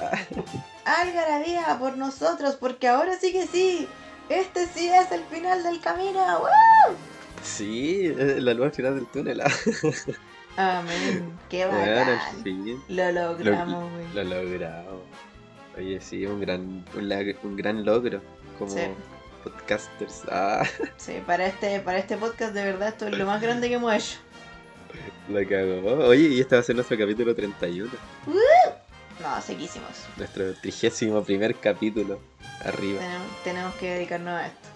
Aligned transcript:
Algarabía 0.84 1.76
por 1.78 1.96
nosotros, 1.96 2.56
porque 2.56 2.88
ahora 2.88 3.16
sí 3.18 3.32
que 3.32 3.46
sí. 3.46 3.88
Este 4.28 4.66
sí 4.66 4.88
es 4.88 5.10
el 5.12 5.22
final 5.24 5.62
del 5.62 5.80
camino. 5.80 6.20
¡Woo! 6.40 6.94
Sí, 7.42 8.12
la 8.16 8.54
luz 8.54 8.66
al 8.66 8.72
final 8.72 8.94
del 8.96 9.06
túnel. 9.06 9.40
ah. 9.42 9.50
Amén. 10.78 11.36
Qué 11.50 11.66
Bueno, 11.66 12.12
bacán. 12.12 12.42
fin. 12.44 12.82
Lo 12.88 13.12
logramos, 13.12 13.90
güey. 13.92 14.06
Lo 14.14 14.24
logramos. 14.24 15.02
Oye, 15.76 16.00
sí, 16.00 16.24
un 16.26 16.40
gran, 16.40 16.84
un, 16.94 17.56
gran 17.56 17.84
logro 17.84 18.22
como 18.58 18.70
Sí. 18.70 18.80
podcasters. 19.42 20.22
Ah, 20.30 20.62
Sí, 20.96 21.20
para 21.26 21.46
este, 21.46 21.80
para 21.80 21.98
este 21.98 22.16
podcast 22.16 22.54
de 22.54 22.64
verdad 22.64 22.88
esto 22.88 23.08
es 23.08 23.18
lo 23.18 23.26
más 23.26 23.42
grande 23.42 23.68
que 23.68 23.74
hemos 23.74 23.92
hecho. 23.92 24.18
la 25.28 25.44
cagó. 25.44 26.06
Oye, 26.06 26.28
y 26.28 26.40
este 26.40 26.54
va 26.54 26.60
a 26.60 26.64
ser 26.64 26.76
nuestro 26.76 26.96
capítulo 26.96 27.34
31. 27.34 27.90
No, 29.20 29.40
sequísimos. 29.40 29.90
Nuestro 30.16 30.54
trigésimo 30.54 31.22
primer 31.22 31.54
capítulo. 31.56 32.18
Arriba. 32.64 33.00
Tenemos, 33.00 33.26
tenemos 33.44 33.74
que 33.76 33.94
dedicarnos 33.94 34.34
a 34.34 34.46
esto. 34.46 34.68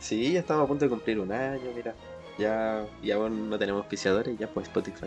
Sí, 0.00 0.32
ya 0.32 0.40
estamos 0.40 0.64
a 0.64 0.66
punto 0.68 0.84
de 0.84 0.88
cumplir 0.88 1.18
un 1.20 1.32
año, 1.32 1.70
mira. 1.74 1.94
Ya, 2.38 2.84
y 3.02 3.10
aún 3.10 3.50
no 3.50 3.58
tenemos 3.58 3.80
auspiciadores, 3.82 4.36
ya 4.38 4.46
pues 4.48 4.66
Spotify. 4.66 5.06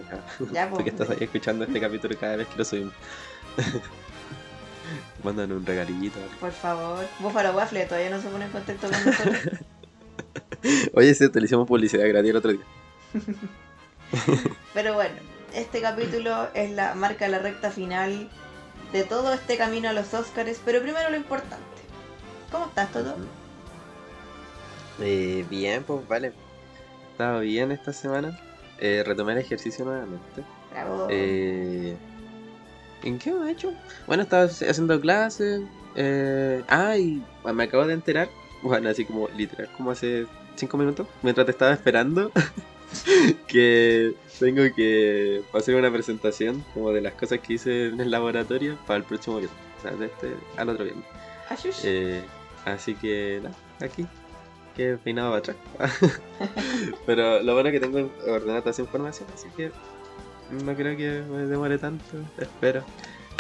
Ya, 0.52 0.68
Tú 0.70 0.76
pues. 0.76 0.84
que 0.84 0.90
estás 0.92 1.10
ahí 1.10 1.18
escuchando 1.22 1.66
este 1.66 1.80
capítulo 1.82 2.16
cada 2.20 2.36
vez 2.38 2.48
que 2.48 2.58
lo 2.58 2.66
subimos. 2.66 2.94
Mandan 5.24 5.52
un 5.52 5.66
regalito. 5.66 6.20
algo. 6.20 6.36
Por 6.40 6.52
favor. 6.52 7.06
Búfalo 7.20 7.52
Waffle 7.56 7.86
todavía 7.86 8.10
no 8.12 8.22
se 8.22 8.28
pone 8.30 8.46
en 8.46 8.52
contacto 8.52 8.88
con 8.90 9.06
nosotros. 9.06 9.38
Oye, 10.94 11.14
sí, 11.16 11.30
te 11.30 11.40
le 11.40 11.46
hicimos 11.46 11.68
publicidad 11.68 12.08
gratis 12.08 12.30
el 12.32 12.38
otro 12.38 12.52
día. 12.52 12.62
Pero 14.74 14.94
bueno, 14.94 15.16
este 15.56 15.82
capítulo 15.82 16.50
es 16.54 16.72
la 16.72 16.96
marca 16.96 17.28
la 17.28 17.40
recta 17.40 17.72
final 17.72 18.30
de 18.92 19.04
todo 19.04 19.34
este 19.34 19.58
camino 19.58 19.90
a 19.90 19.94
los 19.94 20.14
Oscars. 20.14 20.62
Pero 20.64 20.82
primero 20.82 21.10
lo 21.10 21.18
importante. 21.18 21.64
¿Cómo 22.52 22.66
estás, 22.66 22.92
Toto? 22.92 23.16
Eh, 25.02 25.46
bien, 25.50 25.84
pues 25.84 26.08
vale. 26.08 26.34
Estaba 27.12 27.40
bien 27.40 27.72
esta 27.72 27.94
semana. 27.94 28.40
Eh, 28.80 29.04
retomé 29.06 29.34
el 29.34 29.40
ejercicio 29.40 29.86
nuevamente. 29.86 30.44
Bravo. 30.72 31.08
Eh, 31.10 31.96
¿En 33.04 33.20
qué 33.20 33.32
me 33.32 33.48
he 33.48 33.52
hecho? 33.52 33.74
Bueno, 34.08 34.24
estaba 34.24 34.44
haciendo 34.44 35.00
clases. 35.00 35.62
Eh, 35.96 36.64
ah, 36.68 36.98
y 36.98 37.24
me 37.54 37.64
acabo 37.64 37.86
de 37.86 37.94
enterar. 37.94 38.30
Bueno, 38.64 38.90
así 38.90 39.06
como 39.06 39.28
literal, 39.30 39.70
como 39.78 39.92
hace 39.92 40.26
cinco 40.56 40.76
minutos, 40.78 41.06
mientras 41.22 41.46
te 41.46 41.52
estaba 41.52 41.72
esperando, 41.72 42.32
que 43.48 44.14
tengo 44.40 44.64
que 44.76 45.44
hacer 45.54 45.76
una 45.76 45.92
presentación 45.92 46.64
como 46.74 46.92
de 46.92 47.02
las 47.02 47.14
cosas 47.14 47.40
que 47.40 47.54
hice 47.54 47.88
en 47.88 48.00
el 48.00 48.12
laboratorio 48.12 48.78
para 48.86 48.98
el 48.98 49.04
próximo 49.04 49.38
viernes. 49.38 49.60
O 49.80 49.82
sea, 49.82 49.92
de 49.92 50.06
este 50.08 50.36
al 50.58 50.70
otro 50.70 50.86
viernes. 50.86 51.06
Eh, 51.84 52.24
así 52.66 52.96
que 52.96 53.40
nada, 53.44 53.56
aquí. 53.82 54.06
Que 54.76 54.98
peinado 54.98 55.30
para 55.30 55.40
atrás. 55.40 55.58
Pero 57.06 57.42
lo 57.42 57.54
bueno 57.54 57.70
es 57.70 57.74
que 57.74 57.80
tengo 57.80 58.12
ordenada 58.28 58.60
toda 58.60 58.72
esa 58.72 58.82
información, 58.82 59.30
así 59.34 59.48
que 59.56 59.72
no 60.52 60.76
creo 60.76 60.98
que 60.98 61.24
me 61.30 61.46
demore 61.46 61.78
tanto, 61.78 62.04
espero. 62.38 62.84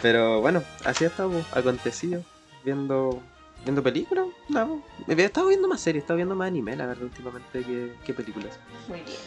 Pero 0.01 0.41
bueno, 0.41 0.63
así 0.85 1.03
ha 1.03 1.07
estado 1.07 1.31
acontecido, 1.51 2.23
viendo 2.63 3.21
viendo 3.63 3.81
películas, 3.81 4.27
no, 4.49 4.81
he 5.07 5.23
estado 5.23 5.47
viendo 5.47 5.67
más 5.67 5.81
series, 5.81 6.01
he 6.01 6.03
estado 6.03 6.17
viendo 6.17 6.35
más 6.35 6.47
anime, 6.47 6.75
la 6.75 6.85
verdad, 6.85 7.03
últimamente 7.03 7.63
que, 7.63 7.93
que 8.05 8.13
películas. 8.13 8.59
Muy 8.87 9.01
bien. 9.01 9.17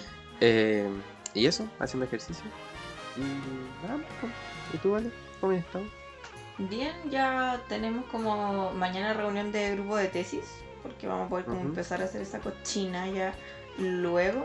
Eh, 0.41 0.89
y 1.35 1.47
eso, 1.47 1.69
haciendo 1.79 2.07
ejercicio. 2.07 2.45
Y 3.17 3.21
pues. 4.21 4.33
¿Y 4.75 4.77
tú, 4.79 4.93
Vale? 4.93 5.11
¿Cómo 5.41 5.53
has 5.53 5.59
estado? 5.59 5.85
Bien, 6.59 6.93
ya 7.11 7.63
tenemos 7.69 8.05
como 8.07 8.73
mañana 8.73 9.15
reunión 9.15 9.53
de 9.53 9.73
grupo 9.77 9.97
de 9.97 10.09
tesis, 10.09 10.45
porque 10.83 11.07
vamos 11.07 11.27
a 11.27 11.31
poder 11.31 11.45
como 11.45 11.61
empezar 11.61 12.01
a 12.03 12.05
hacer 12.05 12.23
esa 12.23 12.41
cochina 12.41 13.07
ya 13.09 13.35
luego. 13.79 14.41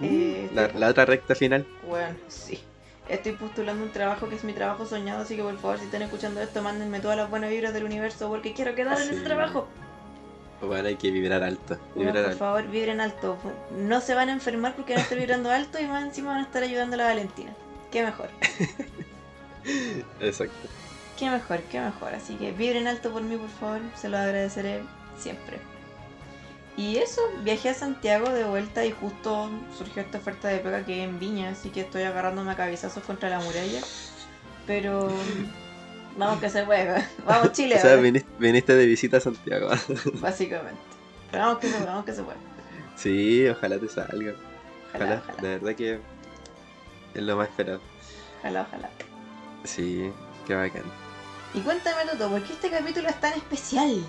Uh, 0.00 0.04
Eh, 0.04 0.50
la, 0.52 0.68
la 0.68 0.88
otra 0.88 1.04
recta 1.06 1.34
final. 1.34 1.66
Bueno, 1.88 2.16
sí. 2.28 2.60
Estoy 3.08 3.32
postulando 3.32 3.84
un 3.84 3.92
trabajo 3.92 4.28
que 4.28 4.34
es 4.34 4.42
mi 4.44 4.52
trabajo 4.52 4.84
soñado, 4.84 5.22
así 5.22 5.36
que 5.36 5.42
por 5.42 5.56
favor, 5.58 5.78
si 5.78 5.84
están 5.84 6.02
escuchando 6.02 6.40
esto, 6.40 6.60
mándenme 6.62 6.98
todas 7.00 7.16
las 7.16 7.30
buenas 7.30 7.50
vibras 7.50 7.72
del 7.72 7.84
universo 7.84 8.28
porque 8.28 8.52
quiero 8.52 8.74
quedar 8.74 9.00
en 9.00 9.10
ese 9.10 9.20
trabajo. 9.22 9.68
Bueno, 10.60 10.88
hay 10.88 10.96
que 10.96 11.10
vibrar 11.10 11.42
alto. 11.44 11.76
Bueno, 11.94 12.10
Vibrar 12.12 12.14
por 12.24 12.24
alto. 12.32 12.38
favor, 12.38 12.66
vibren 12.68 13.00
alto. 13.00 13.36
No 13.76 14.00
se 14.00 14.14
van 14.14 14.30
a 14.30 14.32
enfermar 14.32 14.74
porque 14.74 14.94
van 14.94 15.00
a 15.00 15.02
estar 15.04 15.18
vibrando 15.18 15.50
alto 15.50 15.78
y 15.78 15.86
más 15.86 16.02
encima 16.02 16.30
van 16.30 16.40
a 16.40 16.42
estar 16.44 16.62
ayudando 16.62 16.94
a 16.94 16.96
la 16.96 17.04
Valentina. 17.04 17.52
Qué 17.92 18.02
mejor, 18.02 18.28
Exacto. 20.20 20.68
qué 21.18 21.30
mejor, 21.30 21.60
qué 21.70 21.80
mejor. 21.80 22.14
Así 22.14 22.34
que 22.36 22.52
vibren 22.52 22.86
alto 22.86 23.10
por 23.12 23.22
mí, 23.22 23.36
por 23.36 23.48
favor. 23.50 23.80
Se 23.96 24.08
lo 24.08 24.16
agradeceré 24.18 24.82
siempre. 25.18 25.58
Y 26.76 26.98
eso, 26.98 27.22
viajé 27.42 27.70
a 27.70 27.74
Santiago 27.74 28.28
de 28.30 28.44
vuelta 28.44 28.84
y 28.84 28.90
justo 28.92 29.48
surgió 29.76 30.02
esta 30.02 30.18
oferta 30.18 30.48
de 30.48 30.58
pega 30.58 30.84
que 30.84 31.02
en 31.02 31.18
Viña, 31.18 31.50
así 31.50 31.70
que 31.70 31.80
estoy 31.80 32.02
agarrándome 32.02 32.52
a 32.52 32.56
cabezazos 32.56 33.02
contra 33.04 33.30
la 33.30 33.38
muralla. 33.40 33.80
Pero 34.66 35.08
vamos 36.18 36.38
que 36.40 36.50
se 36.50 36.64
puede. 36.64 37.02
Vamos 37.24 37.52
Chile, 37.52 37.76
O 37.76 37.80
sea, 37.80 37.96
viniste, 37.96 38.28
viniste 38.38 38.74
de 38.74 38.84
visita 38.86 39.16
a 39.16 39.20
Santiago. 39.20 39.70
básicamente. 40.20 40.80
Pero 41.30 41.44
vamos 41.44 41.58
que 41.60 41.68
se 41.68 41.74
puede, 41.74 41.86
vamos 41.86 42.04
que 42.04 42.12
se 42.14 42.22
puede. 42.22 42.38
sí, 42.96 43.48
ojalá 43.48 43.78
te 43.78 43.88
salga. 43.88 44.34
Ojalá, 44.94 45.04
Ojalá, 45.16 45.22
ojalá, 45.24 45.42
de 45.42 45.58
verdad 45.58 45.74
que 45.74 45.98
es 47.14 47.22
lo 47.22 47.36
más 47.36 47.48
esperado. 47.48 47.80
ojalá, 48.40 48.62
ojalá. 48.68 48.90
Sí, 49.64 50.12
qué 50.46 50.54
bacán. 50.54 50.84
Y 51.54 51.60
cuéntame 51.60 52.04
Toto, 52.10 52.28
¿por 52.28 52.42
qué 52.42 52.52
este 52.52 52.70
capítulo 52.70 53.08
es 53.08 53.18
tan 53.20 53.32
especial? 53.32 54.04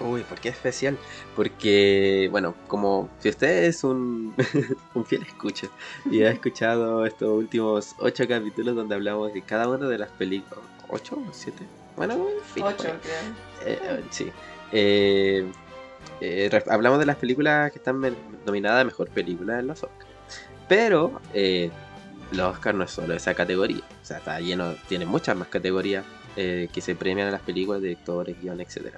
Uy, 0.00 0.22
¿por 0.22 0.40
qué 0.40 0.48
especial? 0.48 0.98
Porque, 1.36 2.28
bueno, 2.30 2.54
como 2.68 3.10
si 3.18 3.28
usted 3.28 3.64
es 3.64 3.84
un, 3.84 4.34
un 4.94 5.04
fiel 5.04 5.22
escucha 5.22 5.68
y 6.10 6.22
ha 6.22 6.30
escuchado 6.32 7.04
estos 7.04 7.28
últimos 7.28 7.94
ocho 7.98 8.26
capítulos 8.26 8.74
donde 8.76 8.94
hablamos 8.94 9.32
de 9.32 9.42
cada 9.42 9.68
una 9.68 9.88
de 9.88 9.98
las 9.98 10.10
películas, 10.10 10.64
¿ocho 10.88 11.16
o 11.16 11.32
siete? 11.32 11.66
Bueno, 11.96 12.14
en 12.14 12.44
fin. 12.44 12.62
Ocho, 12.64 12.88
ahí. 12.88 12.98
creo. 13.02 13.72
Eh, 13.72 13.78
eh, 13.82 14.04
sí. 14.10 14.32
Eh, 14.72 15.44
eh, 16.20 16.50
hablamos 16.68 16.98
de 16.98 17.06
las 17.06 17.16
películas 17.16 17.72
que 17.72 17.78
están 17.78 18.00
nominadas 18.46 18.82
a 18.82 18.84
mejor 18.84 19.08
película 19.10 19.58
en 19.58 19.66
los 19.66 19.82
Oscars. 19.82 20.10
Pero 20.68 21.20
eh, 21.34 21.70
los 22.32 22.52
Oscars 22.52 22.76
no 22.76 22.84
es 22.84 22.90
solo 22.90 23.14
esa 23.14 23.34
categoría. 23.34 23.82
O 24.02 24.04
sea, 24.04 24.18
está 24.18 24.40
lleno, 24.40 24.74
tiene 24.88 25.06
muchas 25.06 25.36
más 25.36 25.48
categorías 25.48 26.04
eh, 26.36 26.68
que 26.72 26.80
se 26.80 26.94
premian 26.94 27.28
a 27.28 27.30
las 27.30 27.40
películas, 27.40 27.82
directores, 27.82 28.40
guion, 28.40 28.60
etc. 28.60 28.96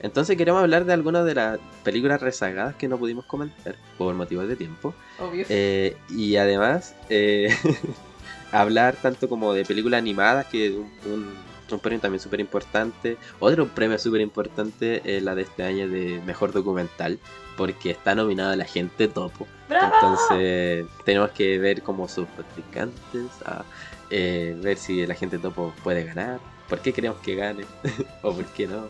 Entonces 0.00 0.36
queremos 0.36 0.62
hablar 0.62 0.84
de 0.84 0.92
algunas 0.92 1.24
de 1.24 1.34
las 1.34 1.58
películas 1.84 2.20
rezagadas 2.20 2.74
que 2.76 2.88
no 2.88 2.98
pudimos 2.98 3.24
comentar 3.26 3.76
por 3.98 4.14
motivos 4.14 4.48
de 4.48 4.56
tiempo. 4.56 4.94
Obvio. 5.18 5.44
Eh, 5.48 5.96
y 6.08 6.36
además, 6.36 6.94
eh, 7.08 7.54
hablar 8.52 8.96
tanto 8.96 9.28
como 9.28 9.52
de 9.52 9.64
películas 9.64 9.98
animadas, 9.98 10.46
que 10.46 10.66
es 10.68 10.72
un, 10.74 10.90
un- 11.06 11.50
un 11.70 11.78
premio 11.78 12.00
también 12.00 12.20
súper 12.20 12.40
importante. 12.40 13.16
Otro 13.38 13.68
premio 13.68 13.96
súper 13.96 14.20
importante 14.22 15.02
es 15.04 15.22
la 15.22 15.36
de 15.36 15.42
este 15.42 15.62
año 15.62 15.88
de 15.88 16.20
Mejor 16.26 16.50
Documental, 16.52 17.20
porque 17.56 17.92
está 17.92 18.16
nominada 18.16 18.56
la 18.56 18.64
gente 18.64 19.06
topo. 19.06 19.46
¡Bravo! 19.68 19.92
Entonces, 19.94 20.86
tenemos 21.04 21.30
que 21.30 21.58
ver 21.60 21.82
como 21.82 22.08
sus 22.08 22.26
practicantes, 22.26 23.26
a, 23.44 23.64
eh, 24.10 24.56
ver 24.60 24.78
si 24.78 25.06
la 25.06 25.14
gente 25.14 25.38
topo 25.38 25.72
puede 25.84 26.02
ganar, 26.02 26.40
por 26.68 26.80
qué 26.80 26.92
queremos 26.92 27.18
que 27.20 27.36
gane, 27.36 27.64
o 28.22 28.32
por 28.34 28.46
qué 28.46 28.66
no. 28.66 28.88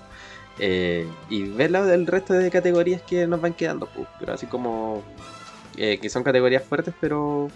Eh, 0.59 1.09
y 1.31 1.45
ver 1.45 1.71
la- 1.71 1.93
el 1.95 2.07
resto 2.07 2.35
de 2.35 2.51
categorías 2.51 3.01
que 3.03 3.27
nos 3.27 3.41
van 3.41 3.55
quedando, 3.55 3.87
pues, 3.87 4.07
pero 4.19 4.35
así 4.35 4.47
como 4.47 5.03
eh, 5.77 5.99
que 5.99 6.11
son 6.11 6.23
categorías 6.25 6.63
fuertes, 6.65 6.93
pero 7.01 7.49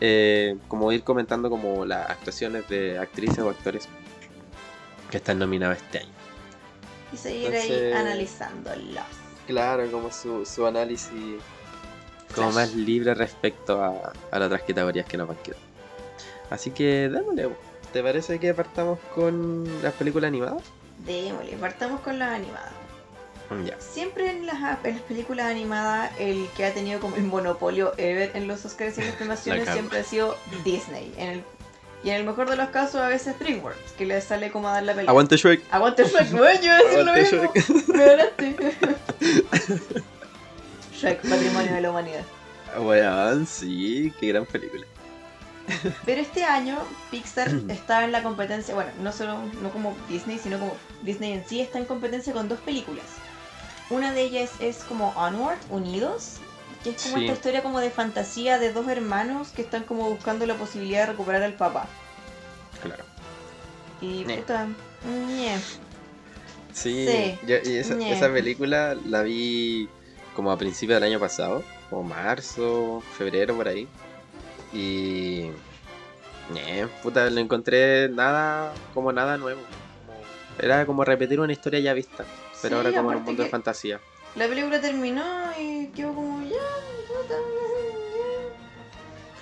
eh, 0.00 0.56
como 0.68 0.92
ir 0.92 1.02
comentando 1.02 1.48
como 1.50 1.84
las 1.84 2.08
actuaciones 2.10 2.68
de 2.68 2.98
actrices 2.98 3.38
o 3.38 3.48
actores 3.50 3.88
que 5.10 5.16
están 5.16 5.38
nominados 5.38 5.78
este 5.78 5.98
año. 6.00 6.10
y 7.12 7.16
seguir 7.16 7.54
ahí 7.54 7.92
analizándolos. 7.92 9.04
Claro, 9.46 9.90
como 9.90 10.10
su, 10.12 10.44
su 10.46 10.66
análisis 10.66 11.10
como 12.34 12.50
Flash. 12.50 12.54
más 12.54 12.74
libre 12.74 13.14
respecto 13.14 13.82
a, 13.82 14.12
a 14.30 14.38
las 14.38 14.46
otras 14.46 14.62
categorías 14.62 15.06
que 15.06 15.16
nos 15.16 15.28
van 15.28 15.36
quedando. 15.38 15.64
Así 16.50 16.70
que 16.70 17.08
démosle, 17.08 17.48
¿te 17.92 18.02
parece 18.02 18.38
que 18.38 18.52
partamos 18.54 18.98
con 19.14 19.64
las 19.82 19.92
películas 19.94 20.28
animadas? 20.28 20.62
Démosle, 21.04 21.56
partamos 21.56 22.00
con 22.00 22.18
las 22.18 22.32
animadas. 22.32 22.72
Siempre 23.78 24.30
en 24.30 24.46
las, 24.46 24.56
en 24.84 24.94
las 24.94 25.02
películas 25.02 25.46
animadas, 25.46 26.10
el 26.18 26.48
que 26.56 26.64
ha 26.64 26.74
tenido 26.74 26.98
como 26.98 27.14
el 27.16 27.22
monopolio 27.24 27.92
ever 27.98 28.32
en 28.34 28.48
los 28.48 28.64
Oscars 28.64 28.96
y 28.98 29.02
en 29.02 29.06
las 29.08 29.16
premiaciones 29.18 29.64
cagó. 29.64 29.76
siempre 29.76 29.98
ha 30.00 30.04
sido 30.04 30.36
Disney. 30.64 31.12
En 31.16 31.28
el- 31.28 31.44
Y 32.02 32.10
en 32.10 32.16
el 32.16 32.24
mejor 32.24 32.50
de 32.50 32.56
los 32.56 32.68
casos 32.70 32.96
a 32.96 33.08
veces 33.08 33.38
DreamWorks, 33.38 33.92
que 33.96 34.06
le 34.06 34.20
sale 34.20 34.50
como 34.50 34.68
a 34.68 34.72
dar 34.72 34.82
la 34.82 34.94
pelea. 34.94 35.10
Aguante 35.10 35.36
Shrek. 35.36 35.62
Aguante 35.70 36.04
Shrek, 36.04 36.32
weón, 36.40 36.56
yo 36.58 36.64
iba 36.64 36.76
a 36.76 36.82
decir 36.82 37.04
lo 37.04 37.12
mismo. 37.14 37.52
Me 37.94 38.04
ganaste. 38.04 38.56
Shrek, 40.94 41.20
patrimonio 41.28 41.72
de 41.74 41.80
la 41.80 41.90
humanidad. 41.90 42.22
Weón, 42.78 43.46
sí, 43.46 44.12
qué 44.18 44.28
gran 44.28 44.46
película. 44.46 44.84
Pero 46.04 46.20
este 46.20 46.44
año 46.44 46.78
Pixar 47.10 47.48
está 47.68 48.04
en 48.04 48.12
la 48.12 48.22
competencia, 48.22 48.74
bueno, 48.74 48.90
no 49.00 49.12
solo 49.12 49.38
no 49.62 49.70
como 49.70 49.96
Disney, 50.08 50.38
sino 50.38 50.58
como 50.58 50.76
Disney 51.02 51.32
en 51.32 51.44
sí 51.46 51.60
está 51.60 51.78
en 51.78 51.84
competencia 51.86 52.32
con 52.32 52.48
dos 52.48 52.58
películas. 52.60 53.04
Una 53.90 54.12
de 54.12 54.22
ellas 54.22 54.50
es 54.60 54.78
como 54.78 55.10
Onward, 55.10 55.58
Unidos, 55.70 56.36
que 56.82 56.90
es 56.90 57.02
como 57.02 57.16
Sí. 57.18 57.24
esta 57.24 57.34
historia 57.36 57.62
como 57.62 57.80
de 57.80 57.90
fantasía 57.90 58.58
de 58.58 58.72
dos 58.72 58.88
hermanos 58.88 59.48
que 59.48 59.62
están 59.62 59.84
como 59.84 60.08
buscando 60.10 60.46
la 60.46 60.54
posibilidad 60.54 61.00
de 61.00 61.12
recuperar 61.12 61.42
al 61.42 61.54
papá. 61.54 61.86
Claro. 62.82 63.04
Y 64.00 64.24
puta, 64.24 64.66
ñe. 65.28 65.56
Sí, 66.72 67.06
Sí. 67.08 67.38
yo- 67.46 67.56
y 67.64 67.76
esa, 67.76 67.94
esa 68.08 68.30
película 68.32 68.96
la 69.06 69.22
vi 69.22 69.88
como 70.34 70.50
a 70.50 70.58
principios 70.58 71.00
del 71.00 71.10
año 71.10 71.20
pasado, 71.20 71.62
como 71.88 72.02
marzo, 72.02 73.02
febrero 73.16 73.54
por 73.54 73.68
ahí. 73.68 73.86
Y. 74.74 75.50
ñe, 76.52 76.86
puta, 77.02 77.30
no 77.30 77.40
encontré 77.40 78.08
nada, 78.08 78.72
como 78.92 79.12
nada 79.12 79.36
nuevo. 79.38 79.60
Era 80.58 80.84
como 80.86 81.04
repetir 81.04 81.40
una 81.40 81.52
historia 81.52 81.80
ya 81.80 81.94
vista, 81.94 82.24
pero 82.62 82.80
Sí, 82.80 82.86
ahora 82.86 82.96
como 82.96 83.12
en 83.12 83.18
un 83.18 83.24
mundo 83.24 83.42
de 83.42 83.48
fantasía. 83.48 84.00
La 84.36 84.46
película 84.46 84.80
terminó 84.80 85.24
y 85.58 85.86
quedó 85.88 86.14
como 86.14 86.42
ya, 86.42 86.56
puta, 87.08 87.34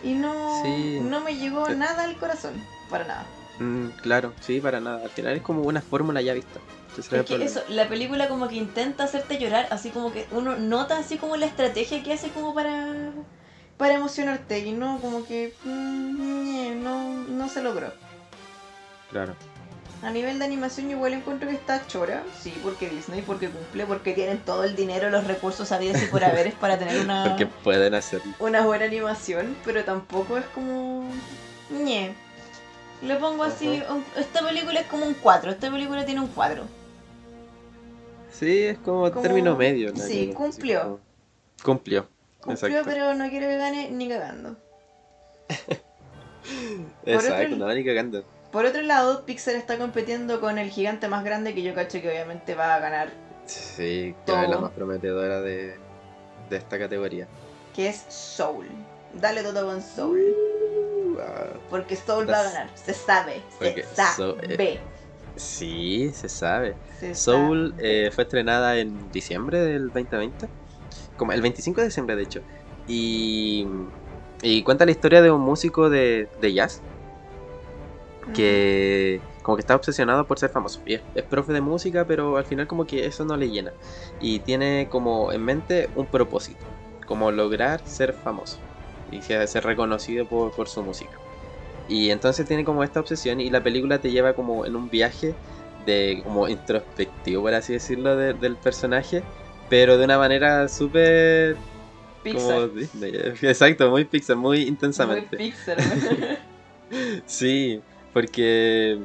ya. 0.03 0.09
Y 0.09 0.15
no, 0.15 0.63
Sí. 0.63 1.01
no 1.01 1.21
me 1.21 1.35
llegó 1.37 1.69
Eh. 1.69 1.75
nada 1.75 2.05
al 2.05 2.17
corazón, 2.17 2.55
para 2.89 3.05
nada. 3.05 3.27
Mm, 3.59 3.89
claro, 4.03 4.33
sí, 4.41 4.61
para 4.61 4.81
nada. 4.81 5.03
Al 5.05 5.11
final 5.11 5.37
es 5.37 5.43
como 5.43 5.63
una 5.63 5.81
fórmula 5.83 6.21
ya 6.23 6.33
vista. 6.35 6.61
Es 6.99 7.09
que 7.09 7.43
eso, 7.43 7.63
la 7.69 7.89
película 7.89 8.29
como 8.29 8.49
que 8.49 8.57
intenta 8.57 9.05
hacerte 9.05 9.39
llorar, 9.39 9.67
así 9.71 9.89
como 9.91 10.13
que 10.13 10.27
uno 10.31 10.57
nota 10.57 10.99
así 10.99 11.17
como 11.17 11.37
la 11.37 11.47
estrategia 11.47 12.03
que 12.03 12.13
hace 12.13 12.29
como 12.31 12.55
para 12.55 13.13
para 13.83 13.95
emocionarte 13.95 14.61
y 14.61 14.71
no 14.71 15.01
como 15.01 15.25
que 15.27 15.53
mm, 15.65 16.85
no, 16.85 17.15
no 17.25 17.49
se 17.49 17.61
logró. 17.65 17.93
Claro. 19.11 19.35
A 20.05 20.11
nivel 20.13 20.39
de 20.39 20.45
animación 20.45 20.87
yo 20.89 20.93
igual 20.99 21.15
encuentro 21.15 21.49
que 21.49 21.57
está 21.57 21.85
chora, 21.89 22.23
sí, 22.41 22.55
porque 22.63 22.89
Disney, 22.89 23.23
porque 23.23 23.49
cumple, 23.49 23.85
porque 23.87 24.13
tienen 24.13 24.39
todo 24.39 24.63
el 24.63 24.77
dinero, 24.77 25.11
los 25.11 25.27
recursos 25.27 25.73
habidos 25.73 26.01
y 26.01 26.07
por 26.07 26.23
haberes 26.23 26.55
para 26.55 26.79
tener 26.79 27.01
una, 27.01 27.25
Porque 27.29 27.47
pueden 27.47 27.95
hacerlo. 27.95 28.33
una 28.39 28.65
buena 28.65 28.85
animación, 28.85 29.57
pero 29.65 29.83
tampoco 29.85 30.39
es 30.39 30.45
como... 30.55 31.11
ñe. 31.69 32.15
Le 33.03 33.17
pongo 33.17 33.43
así, 33.43 33.83
esta 34.17 34.47
película 34.47 34.79
es 34.79 34.87
como 34.87 35.07
un 35.07 35.15
4, 35.15 35.51
esta 35.51 35.73
película 35.73 36.05
tiene 36.07 36.21
un 36.21 36.29
4. 36.29 36.63
Sí, 38.31 38.59
es 38.63 38.79
como, 38.79 39.11
Como- 39.11 39.23
término 39.23 39.57
medio. 39.57 39.93
sí, 39.97 40.31
cumplió. 40.33 40.83
como- 40.83 41.01
Cumplió. 41.65 42.12
Cumplió, 42.43 42.79
Exacto. 42.81 42.91
pero 42.91 43.15
no 43.15 43.29
quiero 43.31 43.47
que 43.49 43.57
gane 43.57 43.91
ni 43.91 44.09
cagando. 44.09 44.57
Exacto, 47.05 47.55
otro- 47.55 47.57
no, 47.57 47.75
ni 47.75 47.85
cagando. 47.85 48.25
Por 48.51 48.67
otro 48.67 48.83
lado, 48.83 49.25
Pixar 49.25 49.55
está 49.55 49.79
compitiendo 49.79 50.41
con 50.41 50.59
el 50.59 50.69
gigante 50.71 51.09
más 51.09 51.25
grande 51.25 51.55
que 51.55 51.63
yo 51.63 51.75
cacho 51.75 52.01
que 52.03 52.11
obviamente 52.11 52.55
va 52.55 52.75
a 52.75 52.81
ganar, 52.81 53.09
Sí, 53.47 54.15
que 54.27 54.43
es 54.43 54.49
la 54.49 54.59
más 54.59 54.71
prometedora 54.73 55.41
de, 55.41 55.77
de 56.51 56.57
esta 56.57 56.79
categoría. 56.79 57.27
que 57.75 57.89
es 57.89 58.05
Soul. 58.09 58.67
Dale 59.15 59.43
todo 59.43 59.67
con 59.67 59.81
Soul. 59.83 60.21
Uh, 60.21 61.19
ah, 61.21 61.47
Porque 61.71 61.97
Soul 61.97 62.29
va 62.31 62.41
a 62.41 62.45
ganar. 62.45 62.69
Se 62.75 62.93
sabe. 62.95 63.43
Porque 63.59 63.83
Se 63.85 63.95
sabe. 63.97 64.37
Eh, 64.59 64.81
sí, 65.37 66.11
se 66.15 66.29
sabe. 66.29 66.75
Se 67.01 67.15
Soul 67.15 67.75
sabe. 67.77 68.07
eh, 68.07 68.11
fue 68.11 68.25
estrenada 68.25 68.79
en 68.79 69.11
diciembre 69.13 69.61
del 69.61 69.87
2020. 69.93 70.49
Como 71.17 71.33
el 71.33 71.43
25 71.43 71.81
de 71.81 71.89
diciembre, 71.89 72.17
de 72.17 72.23
hecho. 72.23 72.43
Y, 72.87 73.67
y 74.43 74.63
cuenta 74.63 74.85
la 74.85 74.91
historia 74.93 75.23
de 75.23 75.31
un 75.31 75.41
músico 75.43 75.91
de, 75.91 76.29
de 76.41 76.53
jazz 76.53 76.83
que 78.33 79.23
como 79.43 79.57
que 79.57 79.61
está 79.61 79.75
obsesionado 79.75 80.27
por 80.27 80.39
ser 80.39 80.51
famoso. 80.51 80.81
Y 80.87 80.95
es, 80.95 81.03
es 81.15 81.25
profe 81.25 81.53
de 81.53 81.61
música, 81.61 82.07
pero 82.07 82.37
al 82.37 82.45
final 82.45 82.67
como 82.67 82.87
que 82.87 83.07
eso 83.07 83.25
no 83.25 83.37
le 83.37 83.51
llena. 83.51 83.73
Y 84.21 84.41
tiene 84.41 84.89
como 84.91 85.33
en 85.33 85.43
mente 85.45 85.91
un 85.95 86.07
propósito, 86.07 86.65
como 87.07 87.31
lograr 87.33 87.81
ser 87.85 88.13
famoso 88.15 88.59
y 89.11 89.21
ser 89.23 89.65
reconocido 89.65 90.27
por, 90.27 90.53
por 90.53 90.69
su 90.69 90.83
música. 90.83 91.19
Y 91.89 92.11
entonces 92.11 92.47
tiene 92.47 92.65
como 92.65 92.85
esta 92.85 93.01
obsesión 93.01 93.41
y 93.41 93.51
la 93.51 93.63
película 93.63 93.99
te 94.01 94.11
lleva 94.13 94.35
como 94.35 94.65
en 94.67 94.77
un 94.77 94.89
viaje 94.89 95.35
de 95.85 96.21
como 96.23 96.49
introspectivo, 96.49 97.43
por 97.43 97.55
así 97.55 97.73
decirlo, 97.73 98.17
de- 98.17 98.35
del 98.35 98.57
personaje, 98.57 99.25
pero 99.73 99.97
de 99.97 100.05
una 100.05 100.19
manera 100.19 100.69
súper 100.69 101.57
Pixar. 102.23 102.69
Exacto, 103.41 103.89
muy 103.89 104.05
Pixar, 104.05 104.37
muy 104.37 104.59
Muy 104.59 104.69
intensamente. 104.69 105.35
Pixar. 105.35 105.79
Sí, 107.25 107.81
porque. 108.13 108.99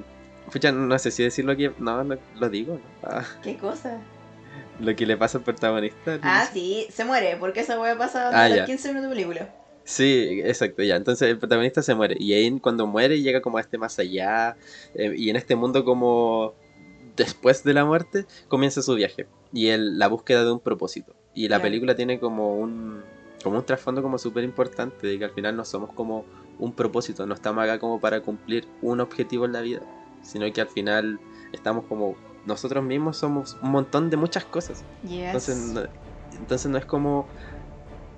Pucha, 0.51 0.73
no 0.73 0.99
sé 0.99 1.09
si 1.09 1.23
decirlo 1.23 1.53
aquí. 1.53 1.69
No, 1.77 2.03
no 2.03 2.17
lo 2.37 2.49
digo. 2.49 2.73
¿no? 2.73 3.09
Ah, 3.09 3.23
¿Qué 3.41 3.55
cosa? 3.55 3.97
lo 4.81 4.93
que 4.93 5.05
le 5.05 5.15
pasa 5.15 5.37
al 5.37 5.45
protagonista. 5.45 6.19
Ah, 6.21 6.45
sí, 6.51 6.85
se 6.91 7.05
muere, 7.05 7.37
porque 7.39 7.61
esa 7.61 7.79
wea 7.79 7.97
pasa 7.97 8.29
Ah, 8.33 8.43
a 8.43 8.49
los 8.49 8.57
ya. 8.57 8.65
15 8.65 8.89
minutos 8.89 9.09
de 9.09 9.15
película. 9.15 9.55
Sí, 9.85 10.41
exacto, 10.43 10.83
ya. 10.83 10.97
Entonces 10.97 11.29
el 11.29 11.39
protagonista 11.39 11.81
se 11.81 11.95
muere. 11.95 12.17
Y 12.19 12.33
ahí 12.33 12.59
cuando 12.59 12.85
muere 12.87 13.21
llega 13.21 13.39
como 13.39 13.57
a 13.57 13.61
este 13.61 13.77
más 13.77 13.97
allá. 13.99 14.57
eh, 14.95 15.13
y 15.15 15.29
en 15.29 15.37
este 15.37 15.55
mundo 15.55 15.85
como 15.85 16.55
después 17.17 17.63
de 17.63 17.73
la 17.73 17.83
muerte 17.83 18.25
comienza 18.47 18.81
su 18.81 18.95
viaje. 18.95 19.27
Y 19.51 19.67
el, 19.67 19.97
la 19.99 20.07
búsqueda 20.07 20.43
de 20.45 20.51
un 20.51 20.59
propósito. 20.59 21.13
Y 21.33 21.43
la 21.49 21.57
Claro. 21.57 21.63
película 21.63 21.95
tiene 21.95 22.19
como 22.19 22.55
un 22.55 23.01
como 23.43 23.57
un 23.59 23.65
trasfondo 23.65 24.01
como 24.01 24.17
súper 24.17 24.43
importante. 24.43 25.05
De 25.07 25.19
que 25.19 25.25
al 25.25 25.31
final 25.31 25.55
no 25.55 25.63
somos 25.65 25.93
como 25.93 26.25
un 26.59 26.73
propósito. 26.73 27.25
No 27.27 27.33
estamos 27.35 27.63
acá 27.63 27.79
como 27.79 27.99
para 27.99 28.21
cumplir 28.21 28.67
un 28.81 28.99
objetivo 28.99 29.45
en 29.45 29.51
la 29.53 29.61
vida. 29.61 29.81
Sino 30.21 30.51
que 30.51 30.61
al 30.61 30.67
final 30.69 31.19
estamos 31.53 31.85
como... 31.85 32.15
Nosotros 32.45 32.83
mismos 32.83 33.17
somos 33.17 33.57
un 33.61 33.71
montón 33.71 34.09
de 34.09 34.17
muchas 34.17 34.45
cosas. 34.45 34.83
Yes. 35.03 35.11
Entonces 35.25 35.57
no, 35.57 35.81
entonces 36.39 36.71
no 36.71 36.77
es 36.77 36.85
como, 36.85 37.27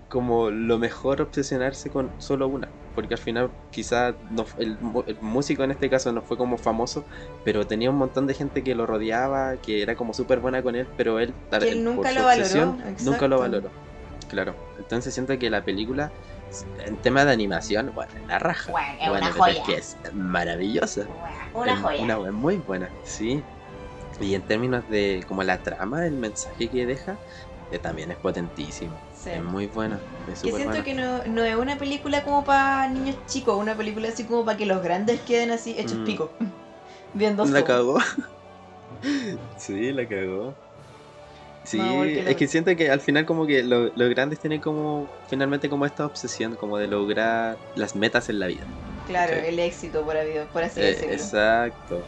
como 0.07 0.49
lo 0.51 0.77
mejor 0.77 1.21
obsesionarse 1.21 1.89
con 1.89 2.11
solo 2.19 2.47
una. 2.47 2.69
Porque 2.95 3.13
al 3.13 3.19
final 3.19 3.49
quizá 3.71 4.13
no, 4.31 4.45
el, 4.57 4.77
el 5.07 5.17
músico 5.21 5.63
en 5.63 5.71
este 5.71 5.89
caso 5.89 6.11
no 6.11 6.21
fue 6.21 6.37
como 6.37 6.57
famoso, 6.57 7.05
pero 7.45 7.65
tenía 7.67 7.89
un 7.89 7.97
montón 7.97 8.27
de 8.27 8.33
gente 8.33 8.63
que 8.63 8.75
lo 8.75 8.85
rodeaba, 8.85 9.55
que 9.57 9.81
era 9.81 9.95
como 9.95 10.13
súper 10.13 10.39
buena 10.39 10.61
con 10.63 10.75
él, 10.75 10.87
pero 10.97 11.19
él, 11.19 11.33
él 11.51 11.59
por 11.59 11.75
nunca 11.75 12.09
su 12.09 12.15
lo 12.15 12.23
valoró, 12.25 12.41
obsesión, 12.43 12.83
nunca 13.03 13.27
lo 13.27 13.39
valoró. 13.39 13.69
Claro. 14.29 14.53
Entonces 14.77 15.13
siento 15.13 15.37
que 15.39 15.49
la 15.49 15.63
película, 15.63 16.11
en 16.85 16.95
tema 16.97 17.25
de 17.25 17.31
animación, 17.31 17.91
bueno, 17.95 18.11
la 18.27 18.37
raja. 18.39 18.71
Bueno, 18.71 18.87
es 19.01 19.09
Bueno, 19.09 19.25
una 19.27 19.33
pero 19.33 19.45
es 19.47 19.57
joya. 19.59 19.63
que 19.65 19.75
es 19.75 19.97
maravillosa. 20.13 21.05
Una 21.53 21.73
Es 21.73 21.79
joya. 21.79 22.03
Una 22.03 22.31
muy 22.31 22.57
buena, 22.57 22.89
sí. 23.03 23.41
Y 24.21 24.35
en 24.35 24.41
términos 24.41 24.87
de 24.89 25.23
como 25.27 25.43
la 25.43 25.57
trama, 25.63 26.05
el 26.05 26.13
mensaje 26.13 26.67
que 26.67 26.85
deja, 26.85 27.17
eh, 27.71 27.79
también 27.79 28.11
es 28.11 28.17
potentísimo. 28.17 28.93
Sí. 29.23 29.31
Es 29.31 29.43
muy 29.43 29.67
buena, 29.67 29.99
es 30.31 30.41
Que 30.41 30.49
siento 30.51 30.69
buena. 30.69 30.83
que 30.83 30.93
no, 30.93 31.23
no 31.25 31.43
es 31.43 31.55
una 31.55 31.77
película 31.77 32.23
como 32.23 32.45
para 32.45 32.87
niños 32.87 33.17
chicos, 33.27 33.57
una 33.57 33.75
película 33.75 34.07
así 34.07 34.23
como 34.23 34.45
para 34.45 34.57
que 34.57 34.65
los 34.65 34.81
grandes 34.81 35.19
queden 35.21 35.51
así 35.51 35.75
hechos 35.77 35.97
Mm. 35.97 36.05
pico. 36.05 36.31
Viendo 37.13 37.43
La 37.45 37.63
cagó. 37.65 37.99
sí, 39.57 39.91
la 39.91 40.07
cagó. 40.07 40.53
Sí, 41.63 41.77
No, 41.77 41.97
porque 41.97 42.23
lo- 42.23 42.29
es 42.29 42.35
que 42.37 42.47
siento 42.47 42.75
que 42.75 42.89
al 42.89 43.01
final 43.01 43.25
como 43.25 43.45
que 43.45 43.61
lo- 43.63 43.91
los 43.95 44.09
grandes 44.09 44.39
tienen 44.39 44.61
como 44.61 45.09
finalmente 45.27 45.69
como 45.69 45.85
esta 45.85 46.05
obsesión 46.05 46.55
como 46.55 46.77
de 46.77 46.87
lograr 46.87 47.57
las 47.75 47.95
metas 47.95 48.29
en 48.29 48.39
la 48.39 48.47
vida. 48.47 48.63
Claro, 49.07 49.33
Sí. 49.33 49.47
el 49.47 49.59
éxito, 49.59 50.03
por, 50.03 50.15
por 50.53 50.63
así 50.63 50.79
Eh, 50.79 50.85
decirlo. 50.85 51.13
exacto. 51.13 52.03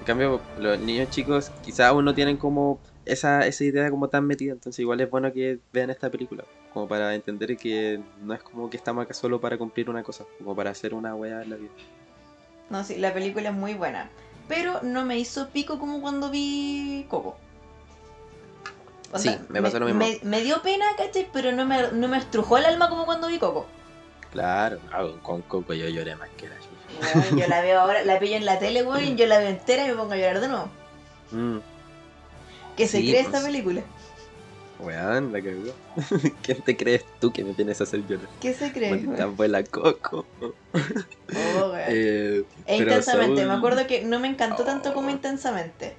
En 0.00 0.04
cambio, 0.04 0.40
los 0.58 0.78
niños 0.80 1.10
chicos 1.10 1.50
quizá 1.62 1.88
aún 1.88 2.04
no 2.04 2.14
tienen 2.14 2.36
como 2.36 2.78
esa, 3.06 3.46
esa 3.46 3.64
idea 3.64 3.90
como 3.90 4.08
tan 4.08 4.26
metida, 4.26 4.52
entonces 4.52 4.80
igual 4.80 5.00
es 5.00 5.08
bueno 5.08 5.32
que 5.32 5.60
vean 5.72 5.90
esta 5.90 6.10
película, 6.10 6.44
como 6.72 6.86
para 6.86 7.14
entender 7.14 7.56
que 7.56 8.00
no 8.22 8.34
es 8.34 8.42
como 8.42 8.68
que 8.68 8.76
estamos 8.76 9.04
acá 9.04 9.14
solo 9.14 9.40
para 9.40 9.56
cumplir 9.56 9.88
una 9.88 10.02
cosa, 10.02 10.24
como 10.38 10.54
para 10.54 10.70
hacer 10.70 10.92
una 10.92 11.14
wea 11.14 11.42
en 11.42 11.50
la 11.50 11.56
vida. 11.56 11.70
No, 12.68 12.84
sí, 12.84 12.96
la 12.96 13.14
película 13.14 13.50
es 13.50 13.54
muy 13.54 13.74
buena. 13.74 14.10
Pero 14.48 14.80
no 14.82 15.04
me 15.04 15.18
hizo 15.18 15.48
pico 15.48 15.78
como 15.78 16.00
cuando 16.00 16.30
vi 16.30 17.06
Coco. 17.08 17.36
Onda, 19.12 19.18
Sí, 19.18 19.36
me 19.48 19.62
pasó 19.62 19.78
lo 19.78 19.86
mismo. 19.86 20.00
Me, 20.00 20.20
me 20.22 20.42
dio 20.42 20.62
pena, 20.62 20.84
¿cachai? 20.96 21.28
Pero 21.32 21.52
no 21.52 21.64
me, 21.64 21.92
no 21.92 22.08
me 22.08 22.18
estrujó 22.18 22.58
el 22.58 22.64
alma 22.64 22.88
como 22.88 23.06
cuando 23.06 23.28
vi 23.28 23.38
Coco. 23.38 23.66
Claro, 24.32 24.78
ah, 24.92 25.06
con 25.22 25.42
Coco 25.42 25.74
yo 25.74 25.88
lloré 25.88 26.14
más 26.16 26.28
que 26.36 26.48
la 26.48 26.56
chucha. 26.56 27.18
Weón, 27.18 27.38
yo 27.38 27.48
la 27.48 27.60
veo 27.62 27.80
ahora, 27.80 28.04
la 28.04 28.18
pillo 28.18 28.36
en 28.36 28.44
la 28.44 28.58
tele, 28.58 28.82
weón, 28.82 29.16
yo 29.16 29.26
la 29.26 29.38
veo 29.38 29.48
entera 29.48 29.84
y 29.84 29.90
me 29.90 29.94
pongo 29.94 30.12
a 30.12 30.16
llorar 30.16 30.40
de 30.40 30.48
nuevo. 30.48 30.68
Mm, 31.30 31.58
¿Qué 32.76 32.86
se 32.86 32.98
Sí, 33.00 33.08
cree 33.10 33.24
pues. 33.24 33.34
esta 33.34 33.46
película? 33.46 33.82
weón, 34.78 35.32
la 35.32 35.40
cagó. 35.42 35.72
¿Quién 36.42 36.62
te 36.62 36.76
crees 36.76 37.04
tú 37.18 37.32
que 37.32 37.42
me 37.44 37.54
tienes 37.54 37.80
a 37.80 37.84
hacer 37.84 38.06
llorar? 38.06 38.28
¿Qué 38.40 38.52
se 38.52 38.70
cree? 38.72 38.92
Weón? 38.92 39.20
abuela 39.20 39.62
Coco. 39.64 40.26
Oh, 40.74 41.70
weón. 41.72 41.80
Eh, 41.88 42.44
E 42.66 42.76
intensamente, 42.76 43.44
me 43.46 43.52
acuerdo 43.54 43.86
que 43.86 44.04
no 44.04 44.20
me 44.20 44.28
encantó 44.28 44.64
tanto 44.64 44.92
como 44.92 45.08
Oh. 45.08 45.12
intensamente. 45.12 45.94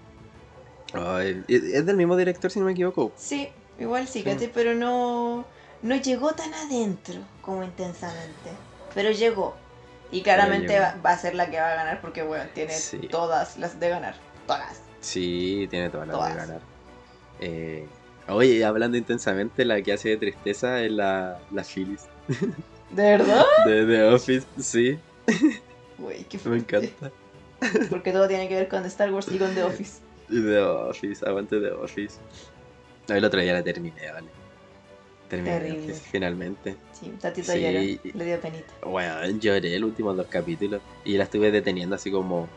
Ay, 0.94 1.44
es 1.48 1.86
del 1.86 1.98
mismo 1.98 2.16
director, 2.16 2.50
si 2.52 2.60
no 2.60 2.66
me 2.66 2.72
equivoco. 2.74 3.12
Sí, 3.18 3.50
igual 3.80 4.08
sí, 4.08 4.24
Sí. 4.24 4.50
Pero 4.54 4.74
no, 4.76 5.46
no 5.82 5.96
llegó 5.96 6.34
tan 6.34 6.54
adentro 6.54 7.16
como 7.42 7.64
intensamente. 7.64 8.52
Pero 8.94 9.12
llegó. 9.12 9.56
Y 10.12 10.22
claramente 10.22 10.68
llegó. 10.74 10.84
va, 10.86 10.96
va 11.06 11.12
a 11.12 11.18
ser 11.18 11.36
la 11.36 11.50
que 11.50 11.60
va 11.60 11.72
a 11.72 11.76
ganar 11.76 12.00
porque, 12.02 12.22
bueno, 12.24 12.46
tiene 12.54 12.74
Sí. 12.74 13.00
todas 13.10 13.58
las 13.58 13.80
de 13.80 13.90
ganar. 13.90 14.16
Todas. 14.46 14.80
Sí, 15.00 15.68
tiene 15.70 15.90
todas 15.90 16.08
las 16.08 16.16
de 16.16 16.20
Todas. 16.22 16.36
ganar. 16.36 16.62
Eh, 17.40 17.88
oye, 18.30 18.64
hablando 18.66 18.98
intensamente, 18.98 19.64
la 19.66 19.82
que 19.82 19.94
hace 19.94 20.10
de 20.10 20.18
tristeza 20.18 20.82
es 20.84 20.92
la, 20.92 21.40
la 21.52 21.64
Phyllis 21.64 22.06
¿De 22.90 23.04
verdad? 23.04 23.44
de 23.66 23.86
The 23.86 24.04
Office. 24.04 24.48
Sí, 24.60 25.00
Güey, 25.98 26.24
qué 26.26 26.40
me 26.50 26.58
encanta. 26.58 27.12
Porque 27.90 28.12
todo 28.12 28.28
tiene 28.28 28.48
que 28.48 28.56
ver 28.56 28.68
con 28.68 28.86
Star 28.86 29.12
Wars 29.12 29.28
y 29.32 29.38
con 29.38 29.54
The 29.54 29.64
Office. 29.64 30.00
Y 30.30 30.42
The 30.42 30.60
Office, 30.60 31.26
aguante 31.28 31.60
The 31.60 31.72
Office. 31.72 32.18
No, 33.08 33.16
el 33.16 33.24
otro 33.26 33.42
día 33.42 33.54
la 33.54 33.64
terminé, 33.64 34.12
vale. 34.12 34.28
Terminé 35.30 35.60
Terrible. 35.60 35.94
Finalmente. 35.94 36.76
Sí, 36.94 37.14
Tatito 37.20 37.52
Sí. 37.52 37.60
lloró. 37.62 37.80
Le 38.20 38.26
dio 38.26 38.40
penita. 38.40 38.74
Bueno, 38.86 39.26
lloré 39.40 39.78
los 39.80 39.90
últimos 39.90 40.16
dos 40.16 40.28
capítulos 40.28 40.82
y 41.04 41.18
la 41.18 41.24
estuve 41.26 41.52
deteniendo 41.52 41.96
así 41.96 42.12
como... 42.12 42.48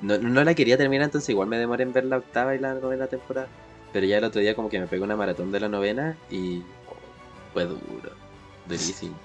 No, 0.00 0.18
no 0.18 0.44
la 0.44 0.54
quería 0.54 0.76
terminar, 0.76 1.06
entonces 1.06 1.28
igual 1.30 1.48
me 1.48 1.58
demoré 1.58 1.82
en 1.84 1.92
ver 1.92 2.04
la 2.04 2.18
octava 2.18 2.54
y 2.54 2.58
la 2.58 2.74
novena 2.74 3.06
temporada. 3.06 3.48
Pero 3.92 4.06
ya 4.06 4.18
el 4.18 4.24
otro 4.24 4.40
día 4.40 4.54
como 4.54 4.68
que 4.68 4.78
me 4.78 4.86
pegó 4.86 5.04
una 5.04 5.16
maratón 5.16 5.50
de 5.52 5.60
la 5.60 5.68
novena 5.68 6.18
y 6.30 6.62
fue 7.52 7.64
duro, 7.64 8.12
durísimo. 8.66 9.18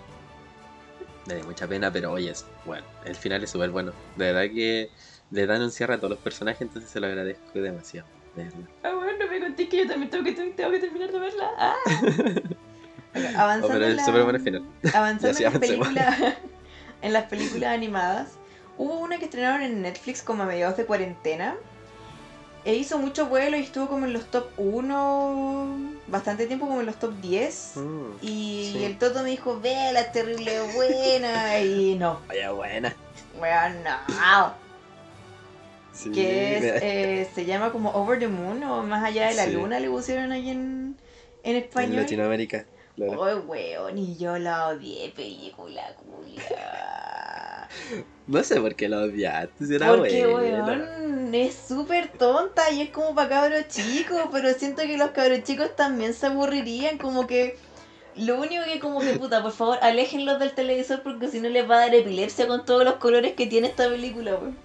Me 1.27 1.35
dio 1.35 1.45
mucha 1.45 1.67
pena, 1.67 1.91
pero 1.91 2.11
oye, 2.13 2.31
es 2.31 2.45
bueno, 2.65 2.85
el 3.05 3.15
final 3.15 3.43
es 3.43 3.49
súper 3.51 3.69
bueno. 3.69 3.91
De 4.15 4.31
verdad 4.31 4.53
que 4.53 4.89
le 5.29 5.45
dan 5.45 5.61
un 5.61 5.71
cierre 5.71 5.95
a 5.95 5.97
todos 5.97 6.11
los 6.11 6.19
personajes, 6.19 6.61
entonces 6.61 6.89
se 6.89 6.99
lo 6.99 7.07
agradezco 7.07 7.59
demasiado. 7.59 8.07
De 8.35 8.45
verdad. 8.45 8.59
Ah, 8.83 8.93
bueno, 8.95 9.25
no 9.25 9.29
me 9.31 9.39
conté 9.41 9.67
que 9.67 9.77
yo 9.77 9.87
también 9.87 10.09
tengo 10.09 10.23
que, 10.23 10.31
tengo 10.31 10.71
que 10.71 10.79
terminar 10.79 11.11
de 11.11 11.19
verla. 11.19 11.49
Ah. 11.57 11.75
Ok, 13.13 13.17
Oh, 13.35 13.39
avanzando 13.39 13.73
pero 13.73 13.85
es 13.87 13.95
la- 13.97 14.05
súper 14.05 14.23
bueno 14.23 14.37
el 14.37 14.43
final. 14.43 14.65
Avanzando 14.93 15.37
en, 15.37 15.43
las 15.43 15.57
películas, 15.59 16.17
en 17.01 17.11
las 17.13 17.25
películas 17.25 17.73
animadas, 17.73 18.37
hubo 18.77 18.99
una 18.99 19.17
que 19.19 19.25
estrenaron 19.25 19.61
en 19.61 19.81
Netflix 19.81 20.21
como 20.21 20.43
a 20.43 20.45
mediados 20.45 20.77
de 20.77 20.85
cuarentena. 20.85 21.55
E 22.63 22.75
hizo 22.75 22.99
mucho 22.99 23.25
vuelo 23.25 23.57
y 23.57 23.61
estuvo 23.63 23.87
como 23.87 24.05
en 24.05 24.13
los 24.13 24.25
top 24.29 24.47
1, 24.57 25.93
bastante 26.07 26.45
tiempo 26.45 26.67
como 26.67 26.79
en 26.81 26.85
los 26.85 26.95
top 26.99 27.13
10. 27.19 27.71
Mm, 27.77 28.11
Y 28.21 28.69
sí. 28.73 28.83
el 28.83 28.99
Toto 28.99 29.23
me 29.23 29.31
dijo, 29.31 29.59
vela, 29.59 29.99
es 30.01 30.11
terrible 30.11 30.61
buena. 30.75 31.59
Y 31.59 31.95
no, 31.95 32.19
Vaya 32.27 32.51
buena. 32.51 32.95
weón, 33.39 33.83
no. 33.83 34.53
Sí, 35.91 36.11
Que 36.11 36.57
es, 36.57 36.63
eh, 36.83 37.29
se 37.33 37.45
llama 37.45 37.71
como 37.71 37.89
Over 37.91 38.17
the 38.19 38.27
Moon 38.27 38.63
o 38.63 38.83
Más 38.83 39.03
allá 39.03 39.27
de 39.29 39.33
la 39.33 39.45
Sí. 39.45 39.51
luna, 39.53 39.79
le 39.79 39.89
pusieron 39.89 40.31
ahí 40.31 40.49
en, 40.51 40.95
en 41.43 41.55
en 41.55 41.63
español. 41.63 41.95
Latinoamérica. 41.97 42.65
claro. 42.95 43.23
Ay, 43.25 43.35
weón, 43.47 43.97
y 43.97 44.17
yo 44.17 44.37
la 44.37 44.67
odié, 44.67 45.09
película 45.15 45.81
culia. 45.95 46.43
No 48.27 48.43
sé 48.43 48.61
por 48.61 48.75
qué 48.75 48.87
la 48.87 48.99
odiaste, 49.01 49.75
era 49.75 49.87
Porque, 49.87 50.25
weón, 50.27 51.33
es 51.35 51.55
súper 51.67 52.07
tonta 52.09 52.69
y 52.71 52.81
es 52.81 52.89
como 52.91 53.13
para 53.15 53.29
cabros 53.29 53.67
chicos, 53.67 54.21
pero 54.31 54.53
siento 54.53 54.83
que 54.83 54.97
los 54.97 55.11
cabros 55.11 55.43
chicos 55.43 55.75
también 55.75 56.13
se 56.13 56.27
aburrirían, 56.27 56.97
como 56.97 57.27
que... 57.27 57.57
Lo 58.17 58.39
único 58.41 58.63
que 58.65 58.79
como 58.79 58.99
que 58.99 59.13
puta, 59.13 59.41
por 59.41 59.53
favor, 59.53 59.77
aléjenlos 59.81 60.37
del 60.37 60.51
televisor 60.51 61.01
porque 61.01 61.29
si 61.29 61.39
no 61.39 61.47
les 61.47 61.69
va 61.69 61.75
a 61.75 61.79
dar 61.79 61.95
epilepsia 61.95 62.45
con 62.45 62.65
todos 62.65 62.83
los 62.83 62.95
colores 62.95 63.33
que 63.33 63.47
tiene 63.47 63.67
esta 63.69 63.87
película, 63.89 64.35
weón. 64.35 64.57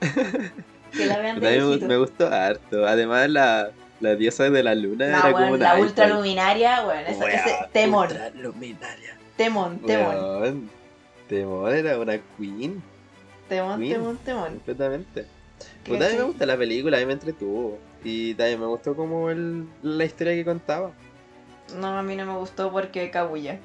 Que 0.96 1.06
la 1.06 1.18
vean 1.18 1.38
de 1.38 1.60
me, 1.60 1.76
me 1.86 1.96
gustó 1.98 2.26
harto. 2.26 2.86
Además, 2.86 3.28
la, 3.28 3.70
la 4.00 4.14
diosa 4.16 4.50
de 4.50 4.62
la 4.62 4.74
luna 4.74 5.06
No, 5.08 5.18
era 5.18 5.32
como 5.32 5.48
una. 5.52 5.58
la 5.58 5.74
icon. 5.74 5.86
ultra 5.86 6.06
luminaria, 6.08 6.84
weón, 6.86 7.06
esa- 7.06 7.28
ese 7.28 7.56
temón, 7.72 8.08
ultraluminaria. 8.08 9.16
temón, 9.36 9.78
temón, 9.80 10.70
Temón 11.30 11.72
era 11.72 11.96
una 11.96 12.18
queen, 12.36 12.82
temón, 13.48 13.78
Queen. 13.78 13.92
temón, 13.92 14.18
temón. 14.18 14.48
completamente. 14.48 15.26
Pues 15.86 16.00
también 16.00 16.18
me 16.18 16.24
gusta 16.24 16.44
la 16.44 16.56
película, 16.56 16.96
a 16.96 17.00
mí 17.00 17.06
me 17.06 17.12
entretuvo. 17.12 17.78
Y 18.02 18.34
también 18.34 18.58
me 18.58 18.66
gustó 18.66 18.96
como 18.96 19.30
el, 19.30 19.64
la 19.82 20.04
historia 20.04 20.34
que 20.34 20.44
contaba. 20.44 20.90
No, 21.78 21.96
a 21.96 22.02
mí 22.02 22.16
no 22.16 22.26
me 22.26 22.36
gustó 22.36 22.72
porque 22.72 23.12
Kaguya. 23.12 23.60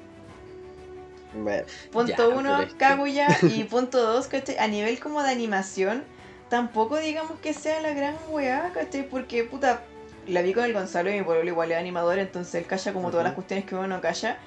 Bueno, 1.34 1.64
Punto 1.90 2.12
Ya, 2.16 2.28
uno, 2.28 2.56
Kaguya. 2.78 3.36
Y 3.42 3.64
punto 3.64 4.00
dos, 4.00 4.28
¿cachai? 4.28 4.58
A 4.58 4.68
nivel 4.68 5.00
como 5.00 5.24
de 5.24 5.30
animación, 5.30 6.04
tampoco 6.48 6.98
digamos 6.98 7.40
que 7.40 7.52
sea 7.52 7.80
la 7.80 7.92
gran 7.94 8.14
weá, 8.28 8.70
¿cachai? 8.74 9.08
Porque, 9.08 9.42
puta, 9.42 9.82
la 10.28 10.40
vi 10.42 10.54
con 10.54 10.62
el 10.62 10.72
Gonzalo 10.72 11.10
y 11.10 11.14
mi 11.14 11.24
pueblo 11.24 11.50
igual 11.50 11.72
es 11.72 11.78
animador, 11.78 12.20
entonces 12.20 12.54
él 12.54 12.66
calla 12.66 12.92
como 12.92 13.10
todas 13.10 13.24
las 13.24 13.34
cuestiones 13.34 13.66
que 13.66 13.74
uno 13.74 13.88
no 13.88 14.00
calla. 14.00 14.38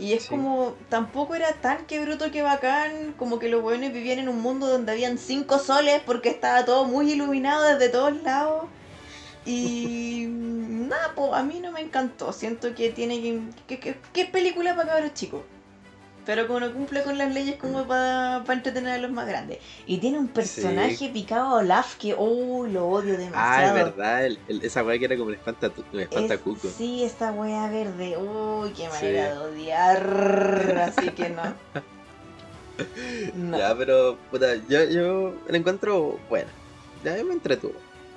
Y 0.00 0.14
es 0.14 0.22
Sí. 0.24 0.28
como, 0.30 0.74
tampoco 0.88 1.34
era 1.34 1.52
tan 1.52 1.84
que 1.86 2.00
bruto 2.00 2.30
que 2.30 2.42
bacán, 2.42 3.14
como 3.18 3.38
que 3.38 3.48
los 3.48 3.60
buenos 3.62 3.92
vivían 3.92 4.18
en 4.18 4.28
un 4.30 4.40
mundo 4.40 4.66
donde 4.66 4.92
habían 4.92 5.18
cinco 5.18 5.58
soles 5.58 6.00
porque 6.06 6.30
estaba 6.30 6.64
todo 6.64 6.84
muy 6.86 7.12
iluminado 7.12 7.62
desde 7.64 7.88
todos 7.90 8.20
lados. 8.22 8.64
Y 9.44 10.26
nada, 10.28 11.12
pues 11.14 11.32
a 11.32 11.42
mí 11.42 11.60
no 11.60 11.72
me 11.72 11.80
encantó. 11.80 12.32
Siento 12.32 12.74
que 12.74 12.90
tiene 12.90 13.20
que. 13.20 13.40
que, 13.66 13.78
que- 13.80 13.96
que 14.12 14.20
es 14.22 14.30
película 14.30 14.74
para 14.74 14.88
cabros 14.92 15.14
chicos. 15.14 15.42
Pero 16.26 16.46
como 16.46 16.60
no 16.60 16.72
cumple 16.72 17.02
con 17.02 17.16
las 17.18 17.32
leyes 17.32 17.56
como 17.56 17.86
para 17.88 18.44
entretener 18.48 18.92
a 18.92 18.98
los 18.98 19.10
más 19.10 19.26
grandes. 19.26 19.58
Y 19.86 19.98
tiene 19.98 20.18
un 20.18 20.28
personaje 20.28 21.08
picado 21.08 21.46
a 21.48 21.54
Olaf 21.60 21.96
que, 21.96 22.14
oh, 22.16 22.66
lo 22.66 22.86
odio 22.88 23.14
ah, 23.14 23.18
demasiado. 23.18 23.78
es 23.78 23.84
verdad, 23.84 24.26
el- 24.26 24.38
el- 24.48 24.62
esa 24.64 24.84
weá 24.84 24.98
que 24.98 25.06
era 25.06 25.16
como 25.16 25.30
el 25.30 25.38
espantatu- 25.40 25.84
el 25.92 26.00
Es- 26.00 26.08
espantacuco. 26.08 26.68
sí, 26.68 27.02
esta 27.04 27.32
wea 27.32 27.68
verde. 27.68 28.16
Uy, 28.18 28.70
qué 28.70 28.82
Sí. 28.84 28.88
manera 29.06 29.30
de 29.34 29.38
odiar. 29.38 30.92
Así 30.96 31.08
que 31.10 31.30
no. 31.30 31.42
No. 33.34 33.58
Ya, 33.58 33.74
pero 33.76 34.16
puta, 34.30 34.54
yo, 34.68 34.84
yo 34.84 35.34
la 35.48 35.56
encuentro 35.58 36.18
buena. 36.30 36.48
Ya 37.04 37.12
me 37.24 37.34
entretuvo. 37.34 37.74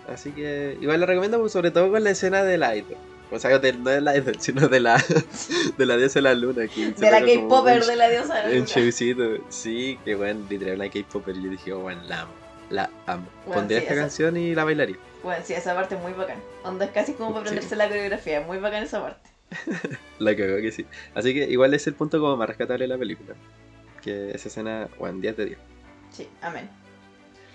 Así 0.08 0.32
que 0.32 0.78
igual 0.82 1.00
la 1.02 1.06
recomiendo 1.06 1.40
pues, 1.40 1.52
sobre 1.52 1.72
todo 1.72 1.92
con 1.92 2.04
la 2.04 2.12
escena 2.12 2.44
del 2.44 2.62
idol. 2.62 2.98
O 3.34 3.40
sea, 3.40 3.58
de- 3.60 3.74
no 3.74 3.90
del 3.90 4.08
idol, 4.16 4.36
sino 4.40 4.68
de 4.68 4.80
la 4.80 5.04
de 5.78 5.86
la 5.86 5.98
diosa 5.98 6.20
de 6.20 6.22
la 6.24 6.34
luna. 6.36 6.68
Que 6.68 6.92
de 6.92 7.12
la 7.12 7.20
K-Popper 7.22 7.84
de 7.86 7.96
la 7.96 8.10
diosa. 8.10 8.36
de 8.36 8.44
la 8.44 8.50
Un 8.50 8.66
luna. 9.16 9.40
Sí, 9.50 10.00
que 10.06 10.16
bueno, 10.16 10.46
literal 10.50 10.76
una 10.76 10.90
K-Popper. 10.90 11.36
Yo 11.36 11.50
dije, 11.50 11.74
oh, 11.74 11.80
bueno, 11.80 12.02
la 12.04 12.22
amo. 12.22 12.32
La 12.70 12.90
amo. 13.08 13.28
Bueno, 13.46 13.62
Pondría 13.62 13.80
sí, 13.80 13.86
esta 13.86 13.96
canción 13.96 14.38
y 14.38 14.56
la 14.56 14.64
bailaría. 14.64 14.98
Bueno, 15.24 15.44
sí, 15.46 15.54
esa 15.54 15.74
parte 15.76 15.96
es 15.96 16.02
muy 16.02 16.14
bacán. 16.14 16.38
Onda 16.64 16.86
es 16.86 16.92
casi 16.92 17.14
como 17.14 17.30
para 17.34 17.42
Sí. 17.46 17.48
aprenderse 17.50 17.76
la 17.76 17.88
coreografía. 17.88 18.42
Muy 18.42 18.58
bacán 18.58 18.84
esa 18.84 19.02
parte. 19.02 19.30
La 20.20 20.36
cagó 20.36 20.58
que 20.58 20.72
sí. 20.72 20.86
Así 21.14 21.34
que 21.34 21.44
igual 21.50 21.74
es 21.74 21.86
el 21.88 21.94
punto 21.94 22.20
como 22.20 22.36
más 22.38 22.48
rescatable 22.48 22.84
de 22.86 22.88
la 22.88 22.98
película. 22.98 23.36
Que 24.02 24.32
esa 24.32 24.48
escena, 24.50 24.90
bueno, 24.98 25.20
10 25.20 25.38
de 25.38 25.46
10. 25.46 25.58
Sí, 26.12 26.28
amén. 26.42 26.70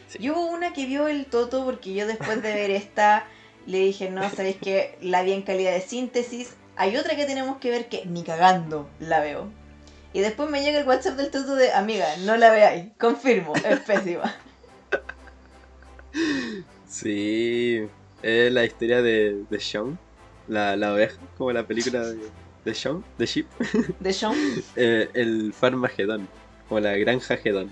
Sí. 0.09 0.19
Y 0.21 0.31
hubo 0.31 0.47
una 0.47 0.73
que 0.73 0.87
vio 0.87 1.09
el 1.09 1.27
Toto 1.27 1.65
porque 1.65 1.93
yo 1.95 2.07
después 2.07 2.41
de 2.43 2.55
ver 2.55 2.71
esta 2.71 3.27
le 3.69 3.81
dije, 3.81 4.11
no, 4.11 4.29
sabéis 4.31 4.57
que 4.57 4.97
la 5.03 5.23
vi 5.23 5.33
en 5.33 5.43
calidad 5.43 5.73
de 5.73 5.83
síntesis. 5.83 6.55
Hay 6.77 6.97
otra 6.97 7.17
que 7.17 7.27
tenemos 7.27 7.59
que 7.59 7.71
ver 7.71 7.89
que 7.89 8.07
ni 8.07 8.23
cagando 8.23 8.89
la 8.99 9.21
veo. 9.21 9.47
Y 10.15 10.21
después 10.21 10.49
me 10.49 10.63
llega 10.63 10.81
el 10.81 10.89
WhatsApp 10.89 11.17
del 11.17 11.31
Toto 11.31 11.55
de, 11.55 11.73
amiga, 11.73 12.07
no 12.25 12.39
la 12.39 12.51
veáis. 12.51 12.87
Confirmo, 12.99 13.53
es 13.55 13.81
pésima. 13.81 14.35
Sí, 16.89 17.87
es 18.23 18.51
la 18.51 18.65
historia 18.65 19.03
de, 19.03 19.45
de 19.51 19.61
Sean, 19.61 19.99
la, 20.49 20.75
la 20.75 20.95
oveja, 20.95 21.19
como 21.37 21.53
la 21.53 21.67
película 21.67 22.01
de, 22.01 22.19
de 22.65 22.75
Sean, 22.75 23.05
de 23.19 23.27
Sheep. 23.27 23.47
De 24.01 24.13
Sean. 24.15 24.35
Eh, 24.77 25.11
el 25.13 25.53
Farmagedón, 25.53 26.27
como 26.69 26.81
la 26.81 26.97
granja 26.97 27.37
Gedón. 27.37 27.71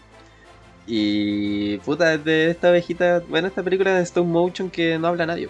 Y 0.87 1.79
puta, 1.79 2.13
es 2.13 2.25
de 2.25 2.51
esta 2.51 2.71
ovejita, 2.71 3.21
bueno, 3.29 3.49
esta 3.49 3.63
película 3.63 3.95
de 3.95 4.03
stop 4.03 4.27
motion 4.27 4.71
que 4.71 4.99
no 4.99 5.09
habla 5.09 5.25
nadie. 5.25 5.49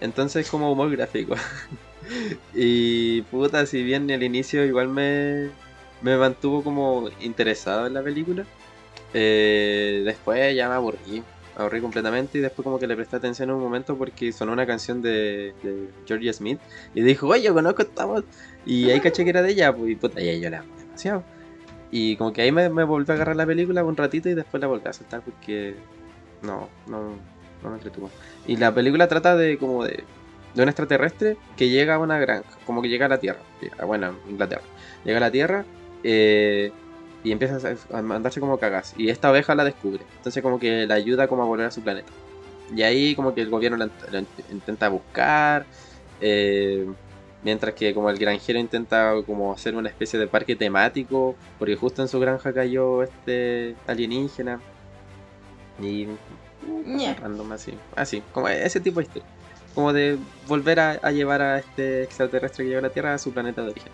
Entonces 0.00 0.50
como 0.50 0.72
humor 0.72 0.90
gráfico. 0.90 1.34
y 2.54 3.22
puta, 3.22 3.66
si 3.66 3.82
bien 3.82 4.08
el 4.10 4.22
inicio 4.22 4.64
igual 4.64 4.88
me, 4.88 5.50
me 6.02 6.16
mantuvo 6.16 6.62
como 6.64 7.08
interesado 7.20 7.86
en 7.86 7.94
la 7.94 8.02
película, 8.02 8.44
eh, 9.12 10.02
después 10.04 10.54
ya 10.56 10.68
me 10.68 10.74
aburrí. 10.74 11.22
Me 11.56 11.62
aburrí 11.62 11.80
completamente 11.80 12.38
y 12.38 12.40
después 12.40 12.64
como 12.64 12.78
que 12.78 12.86
le 12.86 12.96
presté 12.96 13.16
atención 13.16 13.50
en 13.50 13.56
un 13.56 13.62
momento 13.62 13.96
porque 13.96 14.32
sonó 14.32 14.52
una 14.52 14.66
canción 14.66 15.02
de, 15.02 15.54
de 15.62 15.90
Georgia 16.06 16.32
Smith 16.32 16.60
y 16.94 17.02
dijo, 17.02 17.26
oye, 17.28 17.42
yo 17.42 17.54
conozco 17.54 17.82
esta 17.82 18.04
voz. 18.06 18.24
Y 18.64 18.90
ahí 18.90 19.00
caché 19.00 19.24
que 19.24 19.30
era 19.30 19.42
de 19.42 19.52
ella, 19.52 19.74
pues, 19.74 19.90
y 19.90 19.96
puta, 19.96 20.20
y 20.20 20.40
yo 20.40 20.48
la 20.48 20.60
amo 20.60 20.74
demasiado. 20.78 21.24
Y 21.90 22.16
como 22.16 22.32
que 22.32 22.42
ahí 22.42 22.52
me, 22.52 22.68
me 22.70 22.84
volvió 22.84 23.12
a 23.12 23.16
agarrar 23.16 23.36
la 23.36 23.46
película 23.46 23.84
un 23.84 23.96
ratito 23.96 24.28
y 24.28 24.34
después 24.34 24.60
la 24.60 24.68
volví 24.68 24.88
a 24.88 24.92
soltar 24.92 25.22
porque 25.22 25.74
no, 26.42 26.68
no, 26.86 27.16
no. 27.62 28.10
Y 28.46 28.56
la 28.56 28.74
película 28.74 29.08
trata 29.08 29.36
de 29.36 29.58
como 29.58 29.84
de, 29.84 30.04
de 30.54 30.62
un 30.62 30.68
extraterrestre 30.68 31.36
que 31.56 31.68
llega 31.68 31.94
a 31.94 31.98
una 31.98 32.18
granja, 32.18 32.48
como 32.66 32.82
que 32.82 32.88
llega 32.88 33.06
a 33.06 33.08
la 33.08 33.18
Tierra, 33.18 33.40
llega- 33.60 33.84
bueno, 33.84 34.16
Inglaterra, 34.28 34.62
llega 35.04 35.18
a 35.18 35.20
la 35.20 35.30
Tierra 35.30 35.64
eh, 36.02 36.72
y 37.22 37.32
empieza 37.32 37.58
a- 37.92 38.02
mandarse 38.02 38.40
como 38.40 38.58
cagas. 38.58 38.94
Y 38.96 39.10
esta 39.10 39.30
oveja 39.30 39.54
la 39.54 39.64
descubre. 39.64 40.04
Entonces 40.16 40.42
como 40.42 40.58
que 40.58 40.86
la 40.86 40.94
ayuda 40.94 41.28
como 41.28 41.42
a 41.42 41.46
volver 41.46 41.66
a 41.66 41.70
su 41.70 41.82
planeta. 41.82 42.10
Y 42.74 42.82
ahí 42.82 43.14
como 43.14 43.34
que 43.34 43.42
el 43.42 43.50
gobierno 43.50 43.76
la, 43.76 43.86
int- 43.86 44.10
la 44.10 44.20
int- 44.20 44.50
intenta 44.50 44.88
buscar. 44.88 45.66
eh, 46.20 46.86
mientras 47.42 47.72
que 47.74 47.94
como 47.94 48.10
el 48.10 48.18
granjero 48.18 48.58
intenta 48.58 49.14
como 49.24 49.52
hacer 49.52 49.74
una 49.74 49.88
especie 49.88 50.18
de 50.18 50.26
parque 50.28 50.56
temático. 50.56 51.36
Porque 51.58 51.76
justo 51.76 52.00
en 52.02 52.08
su 52.08 52.18
granja 52.20 52.52
cayó 52.52 53.02
este 53.02 53.74
alienígena. 53.86 54.60
Y 55.82 56.06
Ñe. 56.66 57.14
random 57.14 57.52
así. 57.52 57.74
Así, 57.96 58.22
como 58.32 58.48
ese 58.48 58.80
tipo 58.80 59.00
de 59.00 59.06
historia. 59.06 59.28
Como 59.74 59.92
de 59.92 60.18
volver 60.48 60.80
a, 60.80 60.90
a 61.02 61.10
llevar 61.12 61.42
a 61.42 61.58
este 61.58 62.02
extraterrestre 62.02 62.64
que 62.64 62.68
llegó 62.70 62.80
a 62.80 62.82
la 62.82 62.90
Tierra 62.90 63.14
a 63.14 63.18
su 63.18 63.32
planeta 63.32 63.62
de 63.62 63.70
origen. 63.70 63.92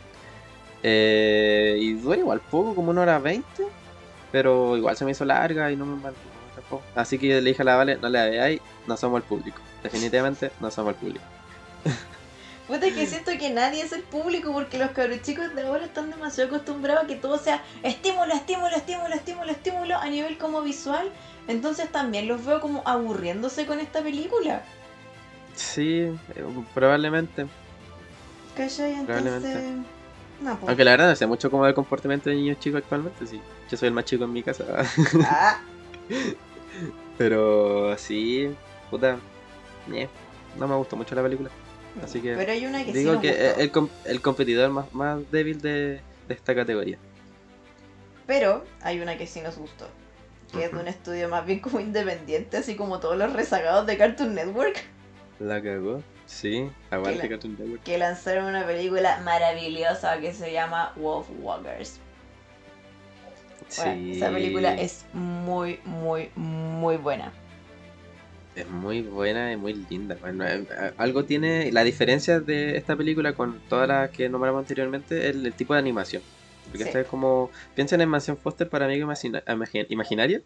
Eh, 0.83 1.77
y 1.81 1.95
dura 1.95 2.19
igual 2.19 2.41
poco, 2.41 2.75
como 2.75 2.91
una 2.91 3.03
hora 3.03 3.19
veinte. 3.19 3.65
Pero 4.33 4.77
igual 4.77 4.97
se 4.97 5.05
me 5.05 5.13
hizo 5.13 5.25
larga 5.25 5.71
y 5.71 5.77
no 5.77 5.87
me 5.87 5.97
mantuvo 5.97 6.33
tampoco. 6.55 6.83
Así 6.95 7.19
que 7.19 7.41
le 7.41 7.51
dije 7.51 7.63
a 7.63 7.65
la 7.65 7.77
Vale, 7.77 7.97
no 7.97 8.09
la 8.09 8.25
veáis, 8.25 8.61
no 8.87 8.97
somos 8.97 9.19
el 9.19 9.25
público. 9.25 9.59
Definitivamente 9.83 10.51
no 10.61 10.71
somos 10.71 10.95
el 10.95 11.01
público. 11.01 11.25
Puta 12.67 12.91
que 12.93 13.07
siento 13.07 13.31
que 13.39 13.51
nadie 13.51 13.83
es 13.83 13.93
el 13.93 14.03
público 14.03 14.53
porque 14.53 14.77
los 14.77 14.91
cabros 14.91 15.23
chicos 15.23 15.55
de 15.55 15.63
ahora 15.63 15.85
están 15.85 16.11
demasiado 16.11 16.49
acostumbrados 16.49 17.05
a 17.05 17.07
que 17.07 17.15
todo 17.15 17.39
sea 17.39 17.63
estímulo, 17.85 18.35
estímulo, 18.35 18.75
estímulo, 18.75 19.15
estímulo, 19.15 19.51
estímulo 19.53 19.97
a 19.97 20.07
nivel 20.09 20.37
como 20.37 20.63
visual. 20.63 21.11
Entonces 21.47 21.91
también 21.93 22.27
los 22.27 22.45
veo 22.45 22.61
como 22.61 22.83
aburriéndose 22.85 23.67
con 23.67 23.79
esta 23.79 24.03
película. 24.03 24.65
Sí, 25.55 26.01
eh, 26.01 26.15
probablemente. 26.75 27.47
¿Cachai? 28.57 28.95
Entonces... 28.95 29.23
Probablemente. 29.23 29.91
No, 30.41 30.59
pues. 30.59 30.69
Aunque 30.69 30.85
la 30.85 30.91
verdad 30.91 31.09
no 31.11 31.17
sé 31.17 31.27
mucho 31.27 31.51
como 31.51 31.67
el 31.67 31.75
comportamiento 31.75 32.31
de 32.31 32.37
niños 32.37 32.59
chicos 32.59 32.83
actualmente, 32.83 33.27
sí. 33.27 33.41
Yo 33.71 33.77
soy 33.77 33.89
el 33.89 33.95
más 33.95 34.05
chico 34.05 34.25
en 34.25 34.33
mi 34.33 34.43
casa. 34.43 34.65
Ah, 35.25 35.61
Pero 37.19 37.97
sí, 37.97 38.51
puta, 38.91 39.17
no 40.59 40.69
me 40.69 40.75
gustó 40.75 40.97
mucho 40.97 41.15
la 41.15 41.23
pelgula. 41.23 41.49
Así 42.03 42.21
que 42.21 42.35
Pero 42.35 42.53
hay 42.53 42.67
una 42.67 42.85
que 42.85 42.93
Digo 42.93 43.21
que 43.21 43.51
el, 43.59 43.73
el 44.05 44.21
competidor 44.21 44.71
más, 44.71 44.93
más 44.93 45.31
débil 45.31 45.61
de, 45.61 46.01
de 46.29 46.35
esta 46.35 46.55
categoría. 46.55 46.99
Pero 48.27 48.65
hay 48.83 49.01
una 49.01 49.17
que 49.17 49.27
sí 49.27 49.41
nos 49.41 49.57
gustó. 49.57 49.89
Que 50.53 50.65
es 50.67 50.73
de 50.73 50.79
un 50.79 50.89
estudio 50.89 51.29
más 51.29 51.45
bien 51.47 51.61
como 51.61 51.81
independiente, 51.81 52.57
así 52.57 52.77
como 52.77 53.01
todos 53.01 53.17
los 53.17 53.33
rezagados 53.33 53.87
de 53.87 53.97
Cartoon 53.97 54.35
Network. 54.35 54.77
La 55.41 55.63
cagó. 55.63 56.03
Sí, 56.27 56.69
aguante 56.91 57.23
la- 57.23 57.29
Cartoon 57.29 57.57
Network. 57.59 57.83
Que 57.83 57.99
lanzaron 57.99 58.47
una 58.47 58.67
película 58.67 59.21
maravillosa 59.25 60.19
que 60.21 60.33
se 60.33 60.53
llama 60.53 60.93
Wolf 60.97 61.29
Walkers. 61.41 62.01
Bueno, 63.79 64.13
esa 64.13 64.31
película 64.31 64.75
es 64.75 65.05
muy, 65.13 65.81
muy, 65.85 66.31
muy 66.37 66.97
buena. 66.97 67.33
Es 68.57 68.69
muy 68.69 69.03
buena 69.03 69.53
y 69.53 69.57
muy 69.57 69.75
linda. 69.75 70.17
Bueno, 70.21 70.45
eh, 70.47 70.65
eh, 70.71 70.93
algo 70.97 71.25
tiene. 71.25 71.71
La 71.73 71.85
diferencia 71.85 72.41
de 72.41 72.77
esta 72.77 72.97
película 72.97 73.35
con 73.35 73.61
todas 73.69 73.87
las 73.87 74.11
que 74.11 74.29
nombramos 74.29 74.61
anteriormente 74.61 75.29
es 75.29 75.37
el, 75.37 75.47
el 75.47 75.53
tipo 75.53 75.75
de 75.75 75.81
animación. 75.81 76.23
Porque 76.65 76.79
Sí. 76.79 76.85
esta 76.89 77.01
es 77.01 77.07
como. 77.07 77.51
Piensen 77.75 78.01
en 78.01 78.09
Mansión 78.09 78.37
Foster 78.39 78.69
para 78.69 78.87
amigos 78.87 79.03
imagina- 79.05 79.43
imagi- 79.47 79.87
imaginaria. 79.91 80.41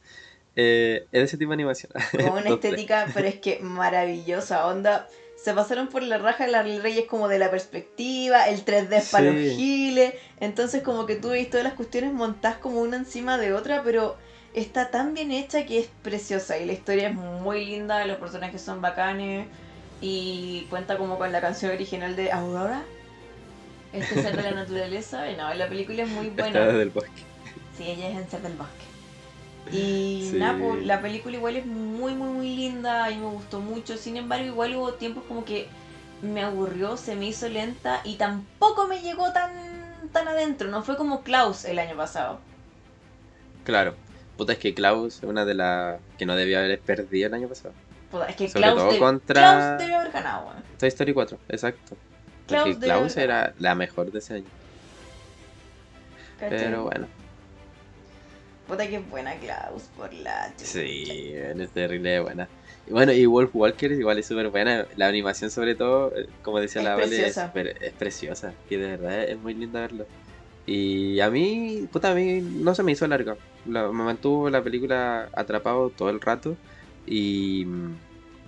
eh, 0.56 1.06
es 1.12 1.22
ese 1.22 1.38
tipo 1.38 1.50
de 1.50 1.54
animación. 1.54 1.92
Con 2.10 2.20
una 2.32 2.42
2D. 2.50 2.54
estética, 2.54 3.06
pero 3.14 3.28
es 3.28 3.36
que 3.36 3.60
maravillosa. 3.60 4.66
Onda, 4.66 5.08
se 5.36 5.54
pasaron 5.54 5.86
por 5.88 6.02
la 6.02 6.18
raja 6.18 6.44
de 6.46 6.50
las 6.52 6.64
reyes 6.82 7.06
como 7.06 7.28
de 7.28 7.38
la 7.38 7.50
perspectiva, 7.50 8.48
el 8.48 8.64
3D 8.64 8.96
es 8.98 9.10
para 9.10 9.26
los 9.30 9.36
Sí. 9.36 9.54
giles. 9.56 10.14
Entonces, 10.40 10.82
como 10.82 11.06
que 11.06 11.14
tú 11.16 11.28
ves 11.30 11.48
todas 11.48 11.62
las 11.64 11.74
cuestiones 11.74 12.12
montadas 12.12 12.58
como 12.58 12.80
una 12.80 12.96
encima 12.96 13.38
de 13.38 13.52
otra, 13.52 13.82
pero 13.84 14.16
está 14.54 14.90
tan 14.90 15.14
bien 15.14 15.30
hecha 15.32 15.66
que 15.66 15.78
es 15.80 15.88
preciosa. 16.02 16.58
Y 16.58 16.66
la 16.66 16.72
historia 16.72 17.08
es 17.08 17.14
muy 17.14 17.64
linda, 17.66 18.04
los 18.06 18.18
personajes 18.18 18.60
son 18.62 18.80
bacanes. 18.80 19.46
Y 20.00 20.66
cuenta 20.70 20.96
como 20.96 21.18
con 21.18 21.30
la 21.32 21.40
canción 21.40 21.72
original 21.72 22.16
de 22.16 22.32
Aurora. 22.32 22.82
Este 23.92 24.22
ser 24.22 24.36
de 24.36 24.42
la 24.42 24.52
naturaleza. 24.52 25.30
Y 25.30 25.36
no, 25.36 25.52
la 25.54 25.68
película 25.68 26.02
es 26.02 26.08
muy 26.08 26.28
Está 26.28 26.42
buena. 26.44 26.66
desde 26.66 26.82
el 26.82 26.90
bosque. 26.90 27.22
Sí, 27.76 27.84
ella 27.88 28.08
es 28.10 28.16
en 28.18 28.30
Ser 28.30 28.42
del 28.42 28.54
Bosque. 28.54 29.76
Y 29.76 30.28
Sí. 30.30 30.36
nada, 30.38 30.58
pues, 30.58 30.84
la 30.84 31.00
película 31.00 31.36
igual 31.36 31.56
es 31.56 31.66
muy, 31.66 32.14
muy, 32.14 32.32
muy 32.32 32.56
linda 32.56 33.10
y 33.10 33.16
me 33.18 33.26
gustó 33.26 33.60
mucho. 33.60 33.96
Sin 33.96 34.16
embargo, 34.16 34.44
igual 34.46 34.74
hubo 34.76 34.94
tiempos 34.94 35.24
como 35.28 35.44
que 35.44 35.68
me 36.22 36.42
aburrió, 36.42 36.96
se 36.96 37.14
me 37.16 37.26
hizo 37.26 37.48
lenta 37.48 38.00
y 38.04 38.16
tampoco 38.16 38.86
me 38.86 39.00
llegó 39.00 39.32
tan, 39.32 39.50
tan 40.12 40.28
adentro. 40.28 40.68
No 40.70 40.82
fue 40.82 40.96
como 40.96 41.22
Klaus 41.22 41.64
el 41.64 41.78
año 41.78 41.96
pasado. 41.96 42.40
Claro. 43.64 43.94
Puta, 44.40 44.54
es 44.54 44.58
que 44.58 44.72
Klaus 44.72 45.18
es 45.18 45.24
una 45.24 45.44
de 45.44 45.52
las 45.52 46.00
que 46.16 46.24
no 46.24 46.34
debió 46.34 46.60
haber 46.60 46.80
perdido 46.80 47.26
el 47.26 47.34
año 47.34 47.46
pasado. 47.46 47.74
Puta, 48.10 48.24
es 48.24 48.36
que 48.36 48.48
Sobre 48.48 48.62
Klaus, 48.62 48.78
todo 48.80 48.92
de- 48.92 48.98
contra- 48.98 49.34
Klaus 49.34 49.78
debió 49.82 49.98
haber 49.98 50.12
ganado, 50.12 50.46
weón. 50.46 50.62
Toy 50.78 50.88
Story 50.88 51.12
4, 51.12 51.38
exacto. 51.50 51.94
Klaus 52.46 52.70
Porque 52.70 52.86
Klaus 52.86 53.12
haber 53.18 53.24
era 53.24 53.54
la 53.58 53.74
mejor 53.74 54.10
de 54.10 54.18
ese 54.18 54.32
año. 54.36 54.46
Pero 56.38 56.84
bueno, 56.84 57.06
Puta 58.66 58.88
que 58.88 58.98
buena 59.00 59.34
Klaus 59.34 59.82
por 59.94 60.10
la 60.14 60.50
sí, 60.56 61.34
es 61.34 61.70
terrible 61.72 62.20
buena. 62.20 62.48
Y 62.86 62.92
bueno, 62.92 63.12
y 63.12 63.26
Wolf 63.26 63.50
Walker 63.52 63.92
igual 63.92 64.20
es 64.20 64.26
súper 64.26 64.48
buena. 64.48 64.86
La 64.96 65.08
animación, 65.08 65.50
sobre 65.50 65.74
todo, 65.74 66.16
eh, 66.16 66.30
como 66.42 66.60
decía 66.60 66.80
Es 66.80 66.88
la 66.88 66.96
Vale, 66.96 67.26
es, 67.26 67.36
es 67.36 67.92
preciosa. 67.92 68.54
Que 68.70 68.78
de 68.78 68.96
verdad 68.96 69.22
es 69.24 69.38
muy 69.38 69.52
linda 69.52 69.80
verlo. 69.80 70.06
Y 70.66 71.20
a 71.20 71.30
mí, 71.30 71.88
puta, 71.90 72.12
a 72.12 72.14
mí 72.14 72.40
no 72.42 72.74
se 72.74 72.82
me 72.82 72.92
hizo 72.92 73.06
larga. 73.06 73.36
La- 73.66 73.90
me 73.90 74.04
mantuvo 74.04 74.48
la 74.50 74.62
película 74.62 75.28
atrapado 75.34 75.90
todo 75.90 76.10
el 76.10 76.20
rato. 76.20 76.56
Y 77.06 77.64
mm, 77.66 77.96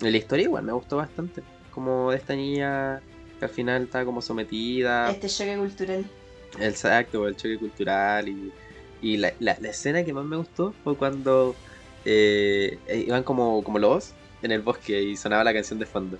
la 0.03 0.17
historia 0.17 0.45
igual 0.45 0.65
me 0.65 0.73
gustó 0.73 0.97
bastante. 0.99 1.43
Como 1.71 2.11
de 2.11 2.19
esta 2.19 2.35
niña 2.37 3.01
que 3.39 3.45
al 3.47 3.51
final 3.51 3.83
está 3.85 4.05
como 4.05 4.21
sometida. 4.23 5.11
Este 5.11 5.29
choque 5.29 5.57
cultural. 5.57 6.05
Exacto, 6.61 7.27
el 7.27 7.35
choque 7.37 7.59
cultural 7.59 8.29
y, 8.29 8.53
y 9.01 9.17
la, 9.17 9.33
la- 9.41 9.57
la 9.61 9.69
escena 9.71 10.05
que 10.05 10.13
más 10.13 10.25
me 10.25 10.37
gustó 10.37 10.75
fue 10.85 10.97
cuando 10.97 11.57
eh, 12.05 12.79
eh, 12.87 13.05
iban 13.07 13.23
como, 13.25 13.65
como 13.65 13.79
lobos 13.79 14.13
en 14.43 14.53
el 14.53 14.61
bosque 14.61 15.01
y 15.03 15.17
sonaba 15.17 15.45
la 15.45 15.55
canción 15.55 15.79
de 15.79 15.87
fondo. 15.87 16.19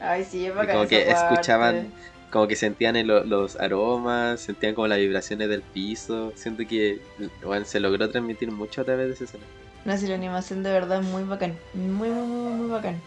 Ay, 0.00 0.24
sí, 0.24 0.44
es 0.46 0.52
Y 0.52 0.56
bacán 0.56 0.76
como 0.76 0.88
que 0.88 0.98
parte. 0.98 1.12
escuchaban, 1.12 1.92
como 2.34 2.48
que 2.48 2.56
sentían 2.56 2.96
el- 2.96 3.06
los 3.06 3.54
aromas, 3.60 4.40
sentían 4.40 4.74
como 4.74 4.88
las 4.88 4.98
vibraciones 4.98 5.48
del 5.48 5.62
piso. 5.62 6.32
Siento 6.34 6.66
que 6.66 7.00
bueno, 7.44 7.64
se 7.64 7.78
logró 7.78 8.10
transmitir 8.10 8.50
mucho 8.50 8.80
a 8.80 8.84
través 8.84 9.06
de 9.06 9.14
esa 9.14 9.22
escena. 9.24 9.44
No, 9.84 9.96
si 9.96 10.08
la 10.08 10.16
animación 10.16 10.64
de 10.64 10.72
verdad 10.72 10.98
es 11.00 11.06
muy 11.06 11.22
bacán. 11.22 11.56
Muy, 11.74 12.08
muy, 12.08 12.26
muy, 12.26 12.52
muy 12.54 12.70
bacán. 12.70 13.00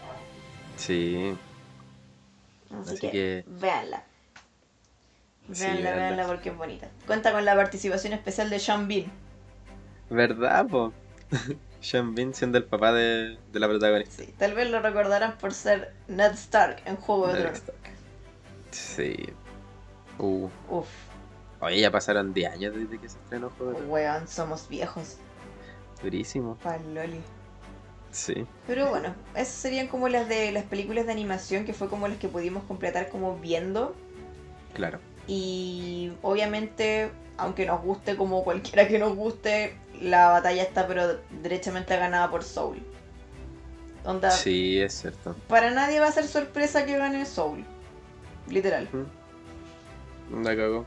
Sí, 0.76 1.34
Así, 2.70 2.90
Así 2.92 3.00
que, 3.00 3.10
que- 3.10 3.44
véanla. 3.46 4.02
Sí, 5.52 5.62
Véanla, 5.64 5.80
véanla. 5.82 5.96
véanla 6.06 6.26
porque 6.26 6.48
es 6.48 6.56
bonita. 6.56 6.88
Cuenta 7.06 7.30
con 7.32 7.44
la 7.44 7.54
participación 7.54 8.14
especial 8.14 8.48
de 8.48 8.58
Sean 8.58 8.88
Bean. 8.88 9.12
¿verdad, 10.08 10.66
po? 10.68 10.94
Sean 11.82 12.14
Bean 12.14 12.32
siendo 12.32 12.56
el 12.56 12.64
papá 12.64 12.94
de, 12.94 13.36
de 13.52 13.60
la 13.60 13.68
protagonista. 13.68 14.22
Sí, 14.22 14.32
tal 14.38 14.54
vez 14.54 14.70
lo 14.70 14.80
recordarán 14.80 15.36
por 15.36 15.52
ser 15.52 15.92
Ned 16.08 16.32
Stark 16.32 16.80
en 16.86 16.96
Juego 16.96 17.28
de 17.28 17.40
Tronos. 17.42 17.62
Sí. 18.70 19.16
Uh. 20.18 20.48
Uf, 20.68 20.88
Oye, 21.60 21.80
ya 21.80 21.90
pasaron 21.90 22.32
10 22.32 22.52
años 22.52 22.74
desde 22.74 22.98
que 22.98 23.08
se 23.08 23.18
estrenó 23.18 23.50
Juego 23.50 23.78
weón, 23.88 24.28
somos 24.28 24.68
viejos. 24.68 25.16
Durísimo. 26.02 26.56
Pal 26.62 26.94
loli. 26.94 27.20
Sí. 28.12 28.46
Pero 28.66 28.88
bueno, 28.90 29.14
esas 29.34 29.54
serían 29.54 29.88
como 29.88 30.08
las 30.08 30.28
de 30.28 30.52
las 30.52 30.64
películas 30.64 31.06
de 31.06 31.12
animación 31.12 31.64
que 31.64 31.74
fue 31.74 31.88
como 31.88 32.06
las 32.08 32.16
que 32.18 32.28
pudimos 32.28 32.62
completar 32.64 33.08
como 33.08 33.36
viendo. 33.38 33.94
Claro. 34.74 35.00
Y 35.26 36.12
obviamente, 36.22 37.10
aunque 37.36 37.66
nos 37.66 37.82
guste 37.82 38.16
como 38.16 38.44
cualquiera 38.44 38.86
que 38.88 38.98
nos 38.98 39.14
guste, 39.16 39.76
la 40.00 40.28
batalla 40.28 40.62
está 40.62 40.86
pero 40.86 41.18
derechamente 41.42 41.96
ganada 41.96 42.30
por 42.30 42.44
Soul. 42.44 42.80
Onda, 44.04 44.30
Sí, 44.30 44.80
es 44.80 44.94
cierto. 45.00 45.34
para 45.48 45.70
nadie 45.72 45.98
va 46.00 46.06
a 46.06 46.12
ser 46.12 46.26
sorpresa 46.28 46.86
que 46.86 46.96
gane 46.96 47.26
Soul. 47.26 47.64
Literal. 48.50 48.88
La 50.42 50.56
cagó. 50.56 50.84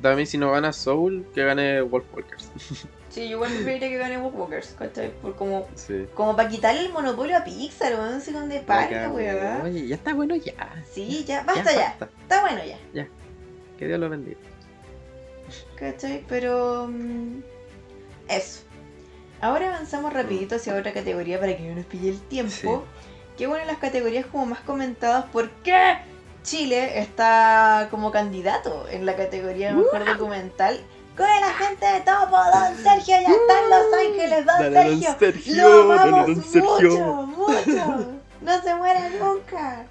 También 0.00 0.26
si 0.26 0.38
no 0.38 0.50
gana 0.50 0.72
Soul, 0.72 1.26
que 1.34 1.44
gane 1.44 1.80
Wolf 1.82 2.04
Walkers. 2.14 2.50
Sí, 3.12 3.24
yo 3.28 3.32
igual 3.36 3.50
preferiría 3.52 3.90
que 3.90 3.98
gane 3.98 4.16
Walkers, 4.18 4.68
¿cachai? 4.78 5.10
Por 5.20 5.36
como, 5.36 5.68
Sí. 5.74 6.06
como 6.14 6.34
para 6.34 6.48
quitarle 6.48 6.80
el 6.80 6.92
monopolio 6.94 7.36
a 7.36 7.44
Pixar, 7.44 7.92
weón, 7.92 8.22
La 8.48 8.62
para, 8.62 8.88
cagó. 8.88 9.16
weón. 9.16 9.60
Oye, 9.66 9.86
ya 9.86 9.96
está 9.96 10.14
bueno 10.14 10.34
ya. 10.34 10.82
Sí, 10.90 11.22
ya, 11.26 11.42
basta 11.42 11.72
ya, 11.74 11.88
basta. 12.00 12.08
está 12.22 12.40
bueno 12.40 12.62
ya, 12.94 13.06
Que 13.78 13.86
Dios 13.86 14.00
lo 14.00 14.08
bendiga. 14.08 14.38
¿cachai? 15.76 16.24
Pero... 16.26 16.88
mm, 16.90 17.40
eso. 18.28 18.62
Ahora 19.42 19.68
avanzamos 19.74 20.10
rapidito 20.14 20.54
hacia 20.56 20.74
otra 20.74 20.94
categoría 20.94 21.38
para 21.38 21.54
que 21.54 21.64
no 21.68 21.74
nos 21.74 21.84
pille 21.84 22.08
el 22.10 22.20
tiempo. 22.22 22.84
Que 23.36 23.46
una 23.46 23.58
de 23.58 23.66
las 23.66 23.76
categorías 23.76 24.24
como 24.24 24.46
más 24.46 24.60
comentadas, 24.60 25.26
¿por 25.26 25.50
qué 25.62 25.98
Chile 26.42 26.98
está 27.00 27.88
como 27.90 28.10
candidato 28.10 28.86
en 28.90 29.06
la 29.06 29.16
categoría 29.16 29.68
de 29.68 29.74
Mejor 29.74 30.04
Documental? 30.04 30.80
Con 31.16 31.26
el 31.26 31.42
agente 31.44 31.84
de 31.86 32.00
topo, 32.00 32.36
Don 32.36 32.76
Sergio 32.82 33.16
ya 33.20 33.28
está 33.28 33.62
en 33.62 33.70
Los 33.70 33.92
Ángeles, 34.06 34.46
Don 34.46 34.72
Dale, 34.72 34.90
don 34.90 35.00
Sergio. 35.00 35.16
Sergio, 35.18 35.68
Lo 35.68 35.88
dale, 35.88 36.02
amamos 36.08 36.26
don 36.26 36.44
Sergio. 36.44 36.90
mucho, 36.90 37.26
mucho. 37.26 38.06
No 38.42 38.60
se 38.60 38.74
muera 38.74 39.08
nunca. 39.20 39.86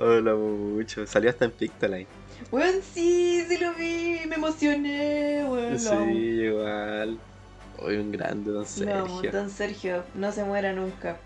Hola 0.00 0.34
mucho. 0.34 1.06
Salió 1.06 1.28
hasta 1.28 1.44
en 1.44 1.50
Pictoline. 1.50 2.06
Weón, 2.50 2.76
sí, 2.94 3.44
sí 3.46 3.58
lo 3.58 3.74
vi, 3.74 4.20
me 4.26 4.36
emocioné, 4.36 5.44
weón. 5.46 5.78
Sí, 5.78 5.94
igual. 5.94 7.18
Hoy 7.78 7.96
un 7.96 8.12
grande 8.12 8.50
don 8.50 8.64
Sergio. 8.64 9.30
Don 9.30 9.50
Sergio, 9.50 10.04
no 10.14 10.32
se 10.32 10.42
muera 10.44 10.72
nunca. 10.72 11.18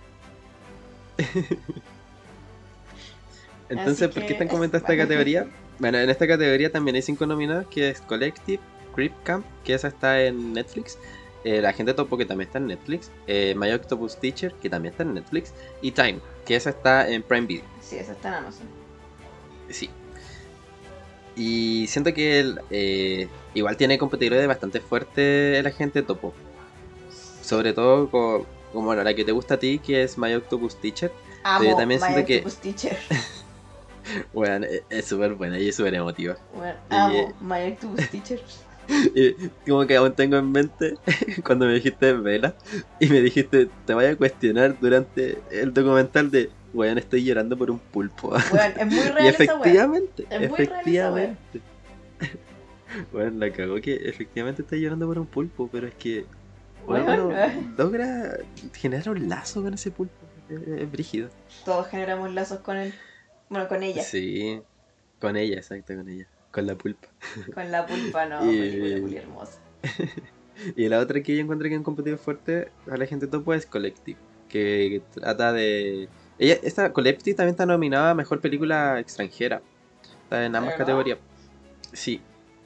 Entonces, 3.68 4.08
¿por 4.08 4.22
qué 4.22 4.26
que 4.28 4.32
están 4.34 4.46
es 4.48 4.52
comentando 4.52 4.86
esta 4.86 4.96
categoría? 4.96 5.46
Bueno, 5.78 5.98
en 5.98 6.08
esta 6.08 6.26
categoría 6.26 6.70
también 6.70 6.94
hay 6.96 7.02
cinco 7.02 7.26
nominados, 7.26 7.66
que 7.68 7.90
es 7.90 8.00
Collective, 8.00 8.60
Creep 8.94 9.12
Camp, 9.24 9.44
que 9.64 9.74
esa 9.74 9.88
está 9.88 10.22
en 10.22 10.52
Netflix, 10.52 10.98
eh, 11.44 11.60
La 11.60 11.72
Gente 11.72 11.92
Topo, 11.94 12.16
que 12.16 12.24
también 12.24 12.48
está 12.48 12.58
en 12.58 12.66
Netflix, 12.68 13.10
eh, 13.26 13.54
My 13.56 13.70
Octopus 13.72 14.18
Teacher, 14.18 14.54
que 14.54 14.70
también 14.70 14.92
está 14.92 15.02
en 15.02 15.14
Netflix, 15.14 15.52
y 15.82 15.90
Time, 15.92 16.18
que 16.44 16.56
esa 16.56 16.70
está 16.70 17.08
en 17.08 17.22
Prime 17.22 17.46
Video. 17.46 17.64
Sí, 17.82 17.96
eso 17.96 18.12
está 18.12 18.28
en 18.28 18.34
Amazon. 18.34 18.66
Sí. 19.68 19.90
Y 21.34 21.86
siento 21.88 22.14
que 22.14 22.40
el, 22.40 22.60
eh, 22.70 23.28
igual 23.52 23.76
tiene 23.76 23.98
competidores 23.98 24.46
bastante 24.48 24.80
fuertes 24.80 25.62
la 25.62 25.70
gente 25.70 26.02
topo. 26.02 26.32
Sobre 27.42 27.72
todo 27.74 28.10
co- 28.10 28.46
como 28.72 28.94
la 28.94 29.14
que 29.14 29.24
te 29.24 29.32
gusta 29.32 29.54
a 29.54 29.58
ti, 29.58 29.78
que 29.78 30.02
es 30.02 30.16
My 30.16 30.32
Octopus 30.34 30.76
Teacher. 30.80 31.12
Amo 31.42 31.68
yo 31.68 31.76
también 31.76 32.00
My 32.00 32.06
siento 32.06 32.26
que- 32.26 32.36
Octopus 32.38 32.56
Teacher. 32.60 32.96
Bueno, 34.32 34.66
es- 34.66 34.82
es 34.90 35.04
súper 35.06 35.34
buena 35.34 35.58
y 35.58 35.68
es 35.68 35.76
súper 35.76 35.94
emotiva. 35.94 36.36
Bueno, 36.54 36.78
Y, 36.90 36.94
amo 36.94 37.14
eh, 37.14 37.34
My 37.40 37.72
Octopus 37.72 38.08
Teacher. 38.10 38.40
Y 39.16 39.34
como 39.68 39.84
que 39.84 39.96
aún 39.96 40.12
tengo 40.14 40.36
en 40.36 40.52
mente 40.52 40.94
cuando 41.44 41.66
me 41.66 41.74
dijiste 41.74 42.12
vela 42.12 42.54
y 43.00 43.08
me 43.08 43.20
dijiste 43.20 43.68
te 43.84 43.94
voy 43.94 44.04
a 44.04 44.16
cuestionar 44.16 44.78
durante 44.80 45.38
el 45.50 45.74
documental 45.74 46.30
de 46.30 46.50
weón 46.72 46.96
estoy 46.96 47.24
llorando 47.24 47.56
por 47.58 47.68
un 47.72 47.80
pulpo. 47.80 48.28
Weón, 48.52 48.72
es 48.78 48.86
muy 48.86 48.98
y 48.98 49.00
real 49.08 49.16
esa 49.16 49.18
wea. 49.18 49.30
efectivamente, 49.30 50.26
Es 50.30 50.38
muy 50.50 50.60
efectivamente. 50.60 51.60
Bueno, 53.12 53.30
la 53.38 53.52
cagó 53.52 53.80
que 53.80 53.94
efectivamente 54.08 54.62
está 54.62 54.76
llorando 54.76 55.06
por 55.06 55.18
un 55.18 55.26
pulpo, 55.26 55.68
pero 55.70 55.88
es 55.88 55.94
que 55.94 56.24
Weón, 56.86 57.06
weón. 57.08 57.74
logra 57.76 58.38
generar 58.74 59.08
un 59.10 59.28
lazo 59.28 59.62
con 59.62 59.74
ese 59.74 59.90
pulpo. 59.90 60.14
Es 60.48 60.90
brígido. 60.92 61.28
Todos 61.64 61.88
generamos 61.88 62.32
lazos 62.32 62.60
con 62.60 62.76
él. 62.76 62.94
Bueno, 63.48 63.68
con 63.68 63.82
ella. 63.82 64.02
Sí, 64.02 64.60
con 65.20 65.36
ella, 65.36 65.56
exacto, 65.56 65.94
con 65.94 66.08
ella. 66.08 66.26
Con 66.50 66.66
la 66.66 66.74
pulpa. 66.74 67.08
Con 67.54 67.70
la 67.70 67.86
pulpa, 67.86 68.26
no. 68.26 68.40
Y- 68.52 68.58
Película 68.58 68.98
muy 68.98 69.16
hermosa. 69.16 69.60
Y 70.74 70.88
la 70.88 71.00
otra 71.00 71.22
que 71.22 71.36
yo 71.36 71.42
encuentro 71.42 71.68
que 71.68 71.74
han 71.74 71.82
competido 71.82 72.16
fuerte 72.16 72.70
a 72.90 72.96
la 72.96 73.04
gente 73.04 73.26
topo 73.26 73.52
es 73.52 73.66
Collective, 73.66 74.18
que, 74.48 75.02
trata 75.12 75.52
de... 75.52 76.08
Ella, 76.38 76.56
esta 76.62 76.94
Collective 76.94 77.36
también 77.36 77.52
está 77.52 77.66
nominada 77.66 78.12
a 78.12 78.14
Mejor 78.14 78.40
Película 78.40 78.98
Extranjera. 78.98 79.60
Está 80.22 80.46
en 80.46 80.56
ambas 80.56 80.74
categorías. 80.76 81.18
Sí, 81.92 82.22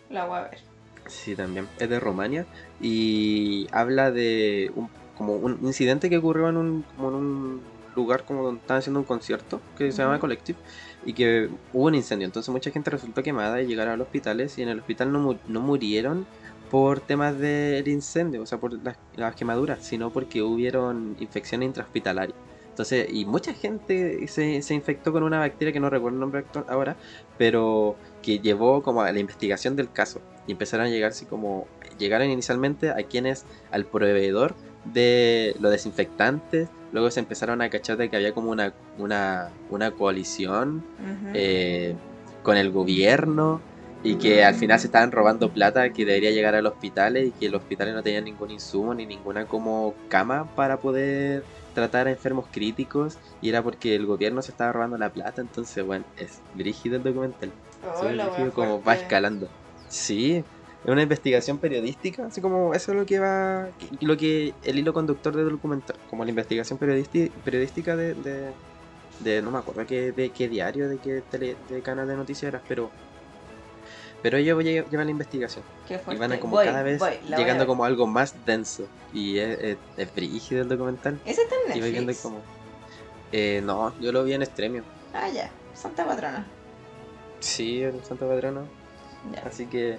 La 0.09 0.25
voy 0.25 0.39
a 0.39 0.43
ver. 0.43 0.59
sí, 1.09 1.35
también. 1.35 1.67
Es 1.79 1.89
de 1.91 1.99
Rumania 1.99 2.47
y 2.81 3.67
habla 3.73 4.13
de 4.13 4.71
un, 4.77 4.89
como 5.17 5.35
un 5.35 5.59
incidente 5.63 6.09
que 6.09 6.19
ocurrió 6.19 6.49
en 6.49 6.57
un, 6.59 6.83
como 6.97 7.09
en 7.09 7.15
un 7.15 7.63
lugar 7.95 8.25
como 8.25 8.45
donde 8.45 8.61
estaban 8.61 8.79
haciendo 8.79 9.01
un 9.01 9.07
concierto 9.07 9.61
que 9.77 9.93
se 9.93 10.03
llama. 10.03 10.19
Collective 10.19 10.59
y 11.05 11.13
que 11.13 11.49
hubo 11.73 11.87
un 11.87 11.95
incendio. 11.95 12.27
Entonces 12.27 12.51
mucha 12.53 12.71
gente 12.71 12.91
resultó 12.91 13.23
quemada 13.23 13.61
y 13.63 13.67
llegaron 13.67 13.95
a 13.95 13.97
los 13.97 14.07
hospitales 14.07 14.57
y 14.59 14.63
en 14.63 14.69
el 14.69 14.79
hospital 14.79 15.13
no, 15.13 15.21
mu- 15.21 15.39
no 15.49 15.61
murieron 15.61 16.27
por 16.71 17.01
temas 17.01 17.39
del 17.39 17.89
incendio, 17.89 18.43
o 18.43 18.47
sea, 18.47 18.59
por 18.59 18.73
las, 18.85 18.97
las 19.17 19.35
quemaduras, 19.35 19.83
sino 19.83 20.11
porque 20.11 20.43
hubieron 20.43 21.17
infecciones 21.19 21.67
intrahospitalarias. 21.67 22.39
Entonces, 22.69 23.09
y 23.13 23.25
mucha 23.25 23.53
gente 23.53 24.27
se, 24.29 24.63
se 24.63 24.75
infectó 24.75 25.13
con 25.13 25.25
una 25.25 25.41
bacteria 25.41 25.73
que 25.73 25.81
no 25.81 25.91
recuerdo 25.91 26.17
el 26.17 26.21
nombre 26.21 26.45
ahora, 26.69 26.97
pero 27.37 27.97
que 28.23 28.39
llevó 28.39 28.83
como 28.83 29.03
a 29.03 29.11
la 29.13 29.19
investigación 29.19 29.75
del 29.75 29.91
caso. 29.91 30.21
Y 30.47 30.53
empezaron 30.53 30.87
a 30.87 30.89
llegar 30.89 31.11
así 31.11 31.27
como, 31.27 31.67
llegaron 31.99 32.31
inicialmente 32.31 32.91
a 32.91 33.03
quienes, 33.03 33.45
al 33.73 33.85
proveedor 33.85 34.55
de 34.85 35.55
los 35.61 35.71
desinfectantes, 35.71 36.69
luego 36.93 37.11
se 37.11 37.21
empezaron 37.21 37.63
a 37.63 37.71
cachar 37.71 37.97
de 37.97 38.11
que 38.11 38.17
había 38.17 38.33
como 38.33 38.51
una, 38.51 38.75
una, 38.99 39.51
una 39.69 39.91
coalición 39.93 40.85
eh, 41.35 41.95
con 42.43 42.57
el 42.57 42.71
gobierno 42.71 43.61
y 44.03 44.17
que 44.17 44.45
al 44.45 44.55
final 44.55 44.81
se 44.81 44.87
estaban 44.87 45.13
robando 45.13 45.53
plata 45.53 45.93
que 45.93 46.07
debería 46.07 46.31
llegar 46.31 46.55
a 46.55 46.63
los 46.63 46.73
hospitales 46.73 47.29
y 47.29 47.33
que 47.33 47.51
los 47.51 47.61
hospitales 47.61 47.95
no 47.95 48.03
tenían 48.03 48.25
ningún 48.25 48.51
insumo 48.51 48.95
ni 48.95 49.05
ninguna 49.05 49.47
como 49.47 49.95
cama 50.09 50.51
para 50.57 50.79
poder 50.79 51.45
tratar 51.75 52.09
a 52.09 52.11
enfermos 52.11 52.47
críticos 52.51 53.19
y 53.43 53.51
era 53.51 53.63
porque 53.63 53.95
el 53.95 54.07
gobierno 54.07 54.43
se 54.43 54.53
estaba 54.53 54.73
robando 54.73 54.97
la 54.97 55.13
plata. 55.13 55.43
Entonces 55.43 55.85
bueno 55.85 56.05
es 56.17 56.41
brígido 56.55 56.97
el 56.97 57.03
documental. 57.03 57.53
Oh, 58.01 58.07
brígido 58.07 58.53
como 58.55 58.83
va 58.83 58.95
escalando. 58.95 59.49
Sí 59.89 60.45
es 60.85 60.91
una 60.91 61.03
investigación 61.03 61.59
periodística 61.59 62.27
así 62.27 62.41
como 62.41 62.73
eso 62.75 62.93
es 62.93 62.99
lo 62.99 63.05
que 63.07 63.19
va 63.19 63.69
lo 64.01 64.17
que 64.17 64.55
el 64.63 64.79
hilo 64.79 64.93
conductor 64.95 65.37
del 65.37 65.51
documental 65.51 65.97
como 66.09 66.25
la 66.25 66.31
investigación 66.31 66.79
periodística 66.79 67.97
de, 67.97 68.15
de, 68.15 68.53
de- 69.21 69.43
no 69.43 69.51
me 69.51 69.59
acuerdo 69.59 69.85
qué, 69.87 70.13
de 70.13 70.31
qué 70.31 70.49
diario 70.49 70.89
de 70.89 70.99
qué 70.99 71.23
tele, 71.31 71.57
de 71.69 71.83
canal 71.83 72.09
de 72.09 72.17
noticias 72.17 72.49
era 72.49 72.63
pero 72.67 72.91
pero 74.23 74.37
ellos 74.39 74.59
lle- 74.63 74.85
llevan 74.91 75.07
la 75.07 75.11
investigación 75.13 75.65
Qué 75.89 76.01
y 76.11 76.17
van 76.17 76.33
a 76.33 76.41
como 76.41 76.57
Voy, 76.57 76.65
cada 76.67 76.83
vez 76.83 76.99
voy, 76.99 77.11
voy 77.23 77.33
a 77.35 77.37
llegando 77.39 77.67
como 77.67 77.85
algo 77.85 78.07
más 78.07 78.45
denso 78.47 78.89
y 79.13 79.39
es, 79.39 79.59
es, 79.61 79.79
es 79.97 80.15
brígido 80.15 80.63
el 80.63 80.69
documental 80.69 81.19
¿Ese 81.25 81.43
está 81.43 81.55
en 81.67 81.77
y 81.79 81.81
va 81.81 81.87
viendo 81.87 82.13
Netflix? 82.13 82.23
como 82.23 82.43
eh, 83.33 83.61
no 83.65 83.95
yo 84.01 84.13
lo 84.13 84.25
vi 84.25 84.33
en 84.35 84.43
Extremio 84.43 84.85
Ah, 85.13 85.29
ya. 85.29 85.51
Santa 85.75 86.07
Patrona. 86.07 86.47
sí 87.41 87.83
en 87.83 88.03
Santo 88.05 88.27
Patrono 88.29 88.67
Ya. 89.33 89.41
Así 89.47 89.67
que 89.67 89.99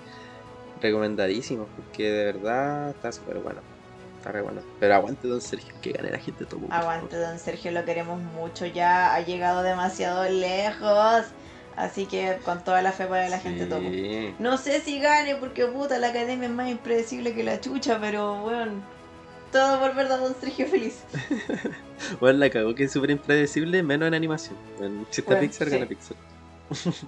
recomendadísimo, 0.82 1.67
porque 1.76 2.10
de 2.10 2.26
verdad 2.26 2.89
está 2.89 3.12
súper 3.12 3.38
bueno. 3.39 3.62
Está 4.17 4.32
re 4.32 4.41
bueno. 4.41 4.62
Pero 4.80 4.94
aguante, 4.94 5.28
don 5.28 5.41
Sergio, 5.41 5.74
que 5.82 5.94
gane 5.94 6.12
la 6.12 6.20
gente 6.20 6.46
todo. 6.46 6.62
Aguante, 6.70 7.17
don 7.17 7.39
Sergio, 7.39 7.72
lo 7.72 7.84
queremos 7.86 8.22
mucho. 8.22 8.67
Ya 8.67 9.15
ha 9.15 9.22
llegado 9.22 9.63
demasiado 9.63 10.30
lejos. 10.30 11.26
Así 11.76 12.06
que 12.06 12.38
con 12.46 12.63
toda 12.63 12.82
la 12.82 12.91
fe 12.91 13.06
para 13.06 13.30
la 13.30 13.39
gente 13.39 13.65
topo. 13.65 13.89
No 14.39 14.58
sé 14.58 14.82
si 14.82 15.00
gane 15.00 15.36
porque 15.38 15.65
puta 15.65 15.98
la 15.98 16.10
academia 16.10 16.48
es 16.48 16.54
más 16.54 16.70
impredecible 16.70 17.34
que 17.34 17.44
la 17.44 17.60
chucha, 17.60 17.98
pero 18.00 18.41
bueno. 18.41 18.74
Todo 19.52 19.80
por 19.80 19.96
ver 19.96 20.12
a 20.12 20.17
Don 20.17 20.36
Sergio 20.39 20.67
feliz. 20.67 21.04
Bueno, 22.20 22.39
la 22.39 22.50
cagó 22.50 22.74
que 22.74 22.86
es 22.86 22.91
súper 22.91 23.12
impredecible, 23.12 23.84
menos 23.84 24.08
en 24.08 24.15
animación. 24.15 24.56
En, 24.80 25.06
si 25.12 25.22
está 25.22 25.36
Bueno, 25.36 25.48
Pixar, 25.48 25.67
sí. 25.67 25.74
gana 25.76 25.86
Pixar. 25.86 26.17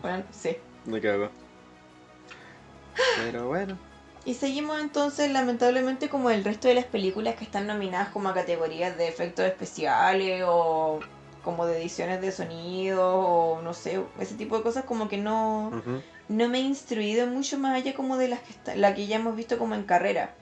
Bueno, 0.04 0.24
sí. 0.32 0.58
Me 0.86 1.02
cagó. 1.02 1.32
Pero 3.18 3.48
bueno. 3.48 3.78
Y 4.26 4.36
seguimos 4.36 4.80
entonces, 4.80 5.32
lamentablemente, 5.32 6.08
como 6.10 6.30
el 6.30 6.44
resto 6.44 6.70
de 6.70 6.76
las 6.76 6.86
películas 6.86 7.36
que 7.36 7.44
están 7.44 7.68
nominadas 7.68 8.10
como 8.10 8.30
a 8.30 8.34
categorías 8.34 8.98
de 8.98 9.08
efectos 9.08 9.46
especiales 9.46 10.44
o 10.48 11.02
como 11.44 11.66
de 11.66 11.82
ediciones 11.82 12.22
de 12.22 12.32
sonido 12.32 13.18
o 13.18 13.62
no 13.62 13.74
sé, 13.74 14.02
ese 14.20 14.36
tipo 14.36 14.58
de 14.58 14.64
cosas 14.64 14.86
como 14.86 15.10
que 15.10 15.18
no, 15.18 15.72
no 16.30 16.50
me 16.50 16.60
he 16.60 16.62
instruido 16.62 17.28
mucho 17.28 17.58
más 17.60 17.76
allá 17.76 17.94
como 17.94 18.16
de 18.16 18.30
las 18.30 18.40
que 18.40 18.52
está, 18.52 18.76
la 18.76 18.96
que 18.96 19.08
ya 19.08 19.18
hemos 19.18 19.36
visto 19.36 19.58
como 19.58 19.76
en 19.76 19.84
carrera. 19.84 20.34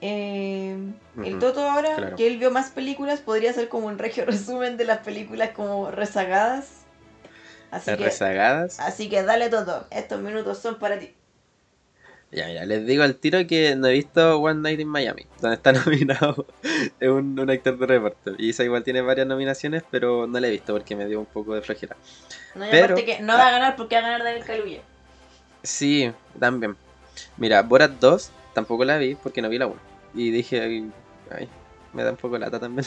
Eh, 0.00 0.76
El 1.24 1.38
Toto 1.38 1.68
ahora, 1.68 1.96
claro. 1.96 2.16
que 2.16 2.26
él 2.26 2.36
vio 2.38 2.52
más 2.52 2.70
películas, 2.70 3.20
podría 3.20 3.52
ser 3.52 3.68
como 3.68 3.88
un 3.88 3.98
regio 3.98 4.24
resumen 4.26 4.76
de 4.76 4.84
las 4.84 4.98
películas 4.98 5.50
como 5.50 5.90
rezagadas. 5.90 6.68
Así 7.72 7.90
que, 7.96 8.04
rezagadas. 8.04 8.78
así 8.78 9.08
que 9.08 9.24
dale 9.24 9.48
Toto, 9.50 9.88
estos 9.90 10.20
minutos 10.20 10.58
son 10.58 10.78
para 10.78 11.00
ti. 11.00 11.14
Ya, 12.36 12.46
mira, 12.48 12.66
les 12.66 12.84
digo 12.86 13.02
al 13.02 13.14
tiro 13.16 13.46
que 13.46 13.74
no 13.76 13.86
he 13.86 13.92
visto 13.94 14.38
One 14.38 14.60
Night 14.60 14.78
in 14.80 14.88
Miami, 14.88 15.26
donde 15.40 15.56
está 15.56 15.72
nominado 15.86 16.46
es 17.00 17.08
un, 17.08 17.38
un 17.40 17.48
actor 17.50 17.78
de 17.78 17.86
reparto. 17.86 18.32
Y 18.36 18.50
esa 18.50 18.62
igual 18.62 18.84
tiene 18.84 19.00
varias 19.00 19.26
nominaciones, 19.26 19.82
pero 19.90 20.26
no 20.26 20.38
la 20.38 20.48
he 20.48 20.50
visto 20.50 20.74
porque 20.74 20.94
me 20.94 21.06
dio 21.06 21.18
un 21.18 21.24
poco 21.24 21.54
de 21.54 21.62
flojera. 21.62 21.96
No, 22.54 22.66
Pero- 22.70 22.94
que 22.94 23.20
no 23.22 23.32
va 23.32 23.48
a 23.48 23.50
ganar 23.52 23.76
porque 23.76 23.94
va 23.96 24.00
a 24.00 24.04
ganar 24.10 24.22
David 24.22 24.42
Kaluuya. 24.44 24.80
Sí, 25.62 26.12
también. 26.38 26.76
Mira, 27.38 27.62
Borat 27.62 27.92
2 27.92 28.30
tampoco 28.52 28.84
la 28.84 28.98
vi 28.98 29.14
porque 29.14 29.40
no 29.40 29.48
vi 29.48 29.56
la 29.56 29.66
1. 29.68 29.76
Y 30.14 30.30
dije, 30.30 30.60
ay, 30.60 30.90
ay, 31.30 31.48
me 31.94 32.02
da 32.04 32.10
un 32.10 32.16
poco 32.18 32.36
lata 32.36 32.60
también. 32.60 32.86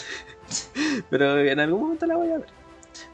Pero 1.09 1.39
en 1.39 1.59
algún 1.59 1.81
momento 1.81 2.05
la 2.05 2.15
voy 2.17 2.29
a 2.29 2.37
ver. 2.37 2.45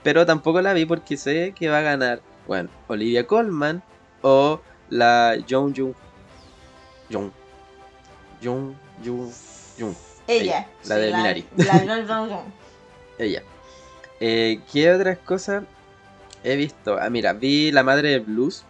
Pero 0.03 0.25
tampoco 0.25 0.61
la 0.61 0.73
vi 0.73 0.85
porque 0.85 1.15
sé 1.15 1.53
que 1.57 1.69
va 1.69 1.77
a 1.79 1.81
ganar, 1.81 2.21
bueno, 2.45 2.69
Olivia 2.87 3.25
Colman 3.25 3.81
o 4.21 4.59
la 4.89 5.37
Jung 5.49 5.73
Jung. 5.75 5.93
Jung. 7.09 7.31
Jung 8.43 8.73
Jung 9.03 9.31
Jung. 9.77 9.95
Ella. 10.27 10.67
la 10.85 10.95
sí, 10.95 11.01
de 11.01 11.07
Minari. 11.13 11.45
La, 11.57 11.83
la, 11.83 11.97
la- 11.97 12.25
la- 12.25 12.43
Ella. 13.19 13.43
Eh, 14.19 14.59
¿Qué 14.71 14.91
otras 14.91 15.17
cosas 15.19 15.63
he 16.43 16.55
visto? 16.55 16.97
Ah, 16.99 17.09
mira, 17.09 17.33
vi 17.33 17.71
La 17.71 17.83
Madre 17.83 18.09
de 18.09 18.19
Blues. 18.19 18.63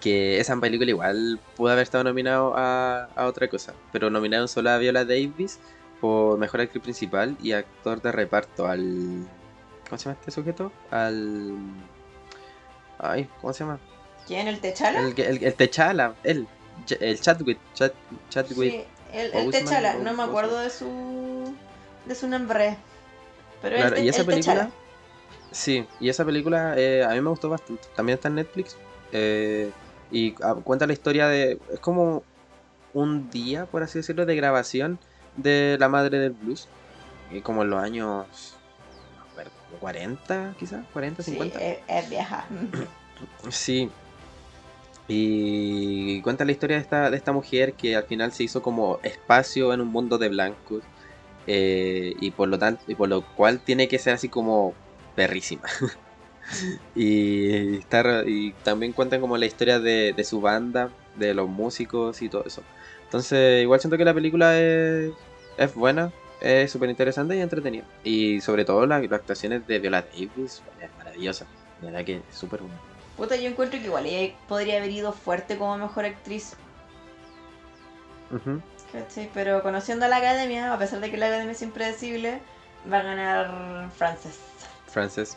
que 0.00 0.38
esa 0.40 0.56
película 0.60 0.90
igual 0.90 1.40
pudo 1.56 1.70
haber 1.72 1.82
estado 1.82 2.04
nominado 2.04 2.54
a, 2.56 3.08
a 3.16 3.26
otra 3.26 3.48
cosa, 3.48 3.72
pero 3.92 4.08
nominaron 4.10 4.46
solo 4.46 4.70
a 4.70 4.78
Viola 4.78 5.04
Davis 5.04 5.58
por 6.00 6.38
mejor 6.38 6.60
actriz 6.60 6.82
principal 6.82 7.36
y 7.42 7.52
actor 7.52 8.00
de 8.02 8.12
reparto 8.12 8.66
al. 8.66 9.26
¿Cómo 9.88 9.98
se 9.98 10.04
llama 10.04 10.18
este 10.20 10.30
sujeto? 10.30 10.70
Al. 10.90 11.54
Ay, 12.98 13.28
¿cómo 13.40 13.52
se 13.52 13.60
llama? 13.64 13.78
¿Quién? 14.26 14.48
¿El 14.48 14.60
Techala? 14.60 15.00
El, 15.00 15.18
el, 15.20 15.44
el 15.44 15.54
Techala, 15.54 16.14
él. 16.24 16.46
El 17.00 17.20
Chadwick. 17.20 17.58
Chad, 17.74 17.92
Chadwick. 18.30 18.70
Sí, 18.72 18.84
el, 19.12 19.32
el 19.34 19.50
Techala, 19.50 19.94
no 19.94 20.12
me 20.14 20.22
acuerdo 20.22 20.58
de 20.60 20.70
su 20.70 21.54
de 22.06 22.14
su 22.14 22.28
nombre. 22.28 22.76
Pero 23.62 23.76
Claro, 23.76 23.96
el, 23.96 24.04
y 24.04 24.08
esa 24.08 24.20
el 24.20 24.26
película. 24.26 24.54
Techala. 24.54 24.70
Sí, 25.50 25.86
y 26.00 26.08
esa 26.08 26.24
película 26.24 26.74
eh, 26.76 27.02
a 27.04 27.10
mí 27.10 27.20
me 27.20 27.30
gustó 27.30 27.48
bastante. 27.48 27.82
También 27.94 28.16
está 28.16 28.28
en 28.28 28.34
Netflix. 28.36 28.76
eh, 29.12 29.70
y 30.10 30.34
ah, 30.42 30.54
cuenta 30.62 30.86
la 30.86 30.92
historia 30.92 31.26
de. 31.28 31.58
Es 31.72 31.80
como 31.80 32.22
un 32.94 33.28
día, 33.30 33.66
por 33.66 33.82
así 33.82 33.98
decirlo, 33.98 34.24
de 34.26 34.36
grabación 34.36 34.98
de 35.36 35.76
la 35.80 35.88
madre 35.88 36.18
del 36.18 36.32
blues. 36.32 36.68
Y 37.32 37.40
como 37.40 37.62
en 37.62 37.70
los 37.70 37.82
años. 37.82 38.26
no 39.18 39.24
me 39.24 39.30
acuerdo, 39.30 39.50
40, 39.80 40.54
quizás, 40.58 40.84
40, 40.92 41.22
Sí, 41.24 41.32
50. 41.32 41.60
es, 41.60 41.78
es 41.88 42.08
vieja. 42.10 42.46
Sí. 43.48 43.90
Y 45.08 46.20
cuenta 46.22 46.44
la 46.44 46.52
historia 46.52 46.76
de 46.76 46.82
esta, 46.82 47.10
de 47.10 47.16
esta 47.16 47.32
mujer 47.32 47.76
que 47.76 47.96
al 47.96 48.04
final 48.04 48.32
se 48.32 48.44
hizo 48.44 48.62
como 48.62 49.00
espacio 49.02 49.72
en 49.72 49.80
un 49.80 49.88
mundo 49.88 50.18
de 50.18 50.28
blancos. 50.28 50.84
eh, 51.46 52.14
y 52.20 52.32
por 52.32 52.48
lo 52.48 52.58
tanto, 52.58 52.84
y 52.88 52.94
por 52.96 53.08
lo 53.08 53.22
cual 53.36 53.62
tiene 53.64 53.88
que 53.88 53.98
ser 54.00 54.14
así 54.14 54.28
como 54.30 54.76
perrísima. 55.14 55.68
y, 56.94 57.76
está 57.78 58.22
y 58.26 58.54
también 58.62 58.92
cuentan 58.92 59.20
como 59.20 59.36
la 59.38 59.46
historia 59.46 59.80
de, 59.80 60.14
su 60.24 60.40
banda, 60.40 60.92
de 61.14 61.34
los 61.34 61.48
músicos 61.48 62.22
y 62.22 62.28
todo 62.28 62.44
eso. 62.46 62.62
Entonces, 63.04 63.62
igual 63.62 63.80
siento 63.80 63.96
que 63.98 64.04
la 64.04 64.14
película 64.14 64.60
es, 64.60 65.12
es 65.56 65.74
buena, 65.74 66.12
es 66.40 66.70
súper 66.72 66.90
interesante 66.90 67.36
y 67.36 67.40
entretenida. 67.40 67.84
Y 68.02 68.40
sobre 68.40 68.64
todo 68.64 68.86
la- 68.86 69.00
las 69.00 69.12
actuaciones 69.12 69.66
de 69.66 69.78
Viola 69.80 70.02
Davis 70.02 70.64
es 70.78 70.94
maravillosa. 70.96 71.46
De 71.78 71.86
verdad 71.86 72.04
que 72.04 72.16
es 72.28 72.36
súper. 72.36 72.60
Puta, 73.16 73.36
yo 73.36 73.48
encuentro 73.48 73.78
que 73.80 73.86
igual 73.86 74.06
ella 74.06 74.34
podría 74.46 74.76
haber 74.76 74.90
ido 74.90 75.12
fuerte 75.12 75.56
como 75.56 75.78
mejor 75.78 76.04
actriz. 76.04 76.54
¿cachai? 78.92 79.30
Pero 79.32 79.62
conociendo 79.62 80.04
a 80.04 80.08
la 80.08 80.16
academia, 80.16 80.72
a 80.72 80.78
pesar 80.78 81.00
de 81.00 81.10
que 81.10 81.16
la 81.16 81.26
academia 81.26 81.52
es 81.52 81.62
impredecible, 81.62 82.40
va 82.92 82.98
a 82.98 83.02
ganar 83.02 83.90
Frances. 83.96 84.38
Frances. 84.86 85.36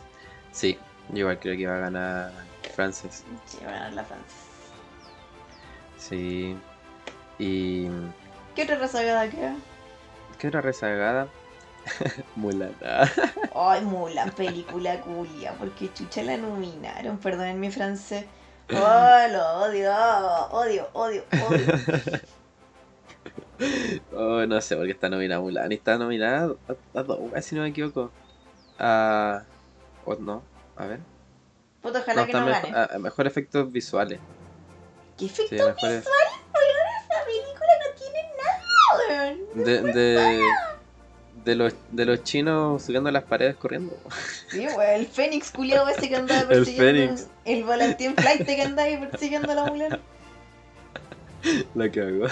Sí, 0.52 0.78
yo 1.10 1.20
igual 1.20 1.38
creo 1.38 1.56
que 1.56 1.66
va 1.66 1.76
a 1.76 1.80
ganar 1.80 2.32
Frances. 2.74 3.24
Sí, 3.46 3.58
va 3.64 3.70
a 3.70 3.74
ganar 3.74 3.92
la 3.94 4.04
Frances. 4.04 4.36
Sí. 5.96 6.56
Y. 7.38 7.88
¿Qué 8.54 8.64
otra 8.64 8.76
rezagada 8.76 9.30
queda? 9.30 9.54
¿Qué 10.38 10.48
otra 10.48 10.60
rezagada? 10.60 11.28
Mulan. 12.36 12.74
Ah. 12.84 13.08
Ay, 13.54 13.82
Mulan, 13.82 14.30
película 14.32 15.00
culia, 15.00 15.52
porque 15.54 15.92
chucha 15.92 16.22
la 16.22 16.36
nominaron, 16.36 17.18
perdonen 17.18 17.58
mi 17.60 17.70
francés. 17.70 18.24
Oh, 18.72 19.26
lo 19.32 19.48
odio, 19.64 19.92
odio, 20.52 20.88
odio, 20.92 21.24
odio. 21.48 21.62
Oh, 24.14 24.46
no 24.46 24.58
sé 24.62 24.74
por 24.74 24.86
qué 24.86 24.92
está 24.92 25.10
nominada 25.10 25.40
Mulan. 25.40 25.70
Y 25.70 25.74
está 25.74 25.98
nominada 25.98 26.54
a, 26.94 27.02
dos, 27.02 27.18
si 27.44 27.54
no 27.54 27.62
me 27.62 27.68
equivoco. 27.68 28.10
A. 28.78 29.42
O 30.06 30.14
no, 30.14 30.42
a 30.76 30.86
ver. 30.86 31.00
Puta, 31.82 31.98
ojalá 32.00 32.22
No, 32.22 32.26
que 32.26 32.32
no 32.32 32.46
mejo- 32.46 32.62
gane. 32.62 32.76
a- 32.78 32.88
a 32.94 32.98
mejor 32.98 33.26
efectos 33.26 33.70
visuales. 33.70 34.18
¿Qué 35.18 35.28
Sí, 35.28 35.42
efecto 35.44 35.66
mejores. 35.66 36.06
Esa 36.06 37.24
película 37.26 37.72
no 37.84 37.98
tiene 37.98 38.30
nada, 38.38 39.34
weón. 39.54 39.92
De, 39.92 40.40
de, 41.44 41.50
de, 41.52 41.54
los, 41.56 41.74
de 41.90 42.04
los 42.06 42.22
chinos 42.24 42.82
subiendo 42.82 43.10
las 43.10 43.24
paredes 43.24 43.56
corriendo. 43.56 43.96
Sí, 44.48 44.66
weón, 44.66 44.80
el 45.00 45.06
Fénix 45.06 45.50
culiado 45.50 45.88
ese 45.88 46.08
que 46.08 46.16
andaba 46.16 46.40
El 46.42 46.48
persiguiendo. 46.48 47.00
Fénix. 47.14 47.26
El 47.44 47.64
Valentín 47.64 48.14
Flight 48.16 48.44
que 48.46 48.62
andaba 48.62 48.88
ahí 48.88 48.96
persiguiendo 48.98 49.52
a 49.52 49.54
la 49.54 49.64
Mulan. 49.66 50.00
La 51.74 51.90
cago. 51.90 52.26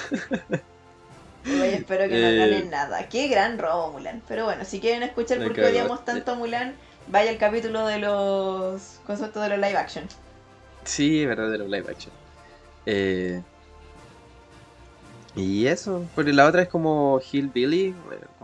Oye, 1.47 1.75
espero 1.77 2.05
que 2.09 2.21
no 2.21 2.27
Eh. 2.29 2.37
ganen 2.37 2.71
nada. 2.71 3.09
Qué 3.09 3.29
gran 3.29 3.59
robo, 3.59 3.93
Mulan. 3.93 4.23
Pero 4.29 4.45
bueno, 4.45 4.65
si 4.65 4.81
quieren 4.81 5.03
escuchar 5.03 5.39
por 5.39 5.53
qué 5.55 5.63
cago. 5.63 5.73
odiamos 5.73 6.05
tanto 6.05 6.33
a 6.33 6.35
Mulan, 6.35 6.75
vaya 7.07 7.31
al 7.31 7.39
capítulo 7.39 7.87
de 7.87 7.99
los 8.01 9.01
conceptos 9.07 9.43
de 9.43 9.49
los 9.51 9.59
live 9.59 9.79
action. 9.79 10.05
Sí, 10.85 11.25
verdadero 11.25 11.65
live 11.67 11.87
action. 11.91 12.13
Eh, 12.87 13.41
y 15.37 15.67
eso, 15.67 16.05
porque 16.15 16.33
la 16.33 16.47
otra 16.47 16.63
es 16.63 16.69
como 16.69 17.21
Hillbilly, 17.33 17.89
eh, 17.89 17.95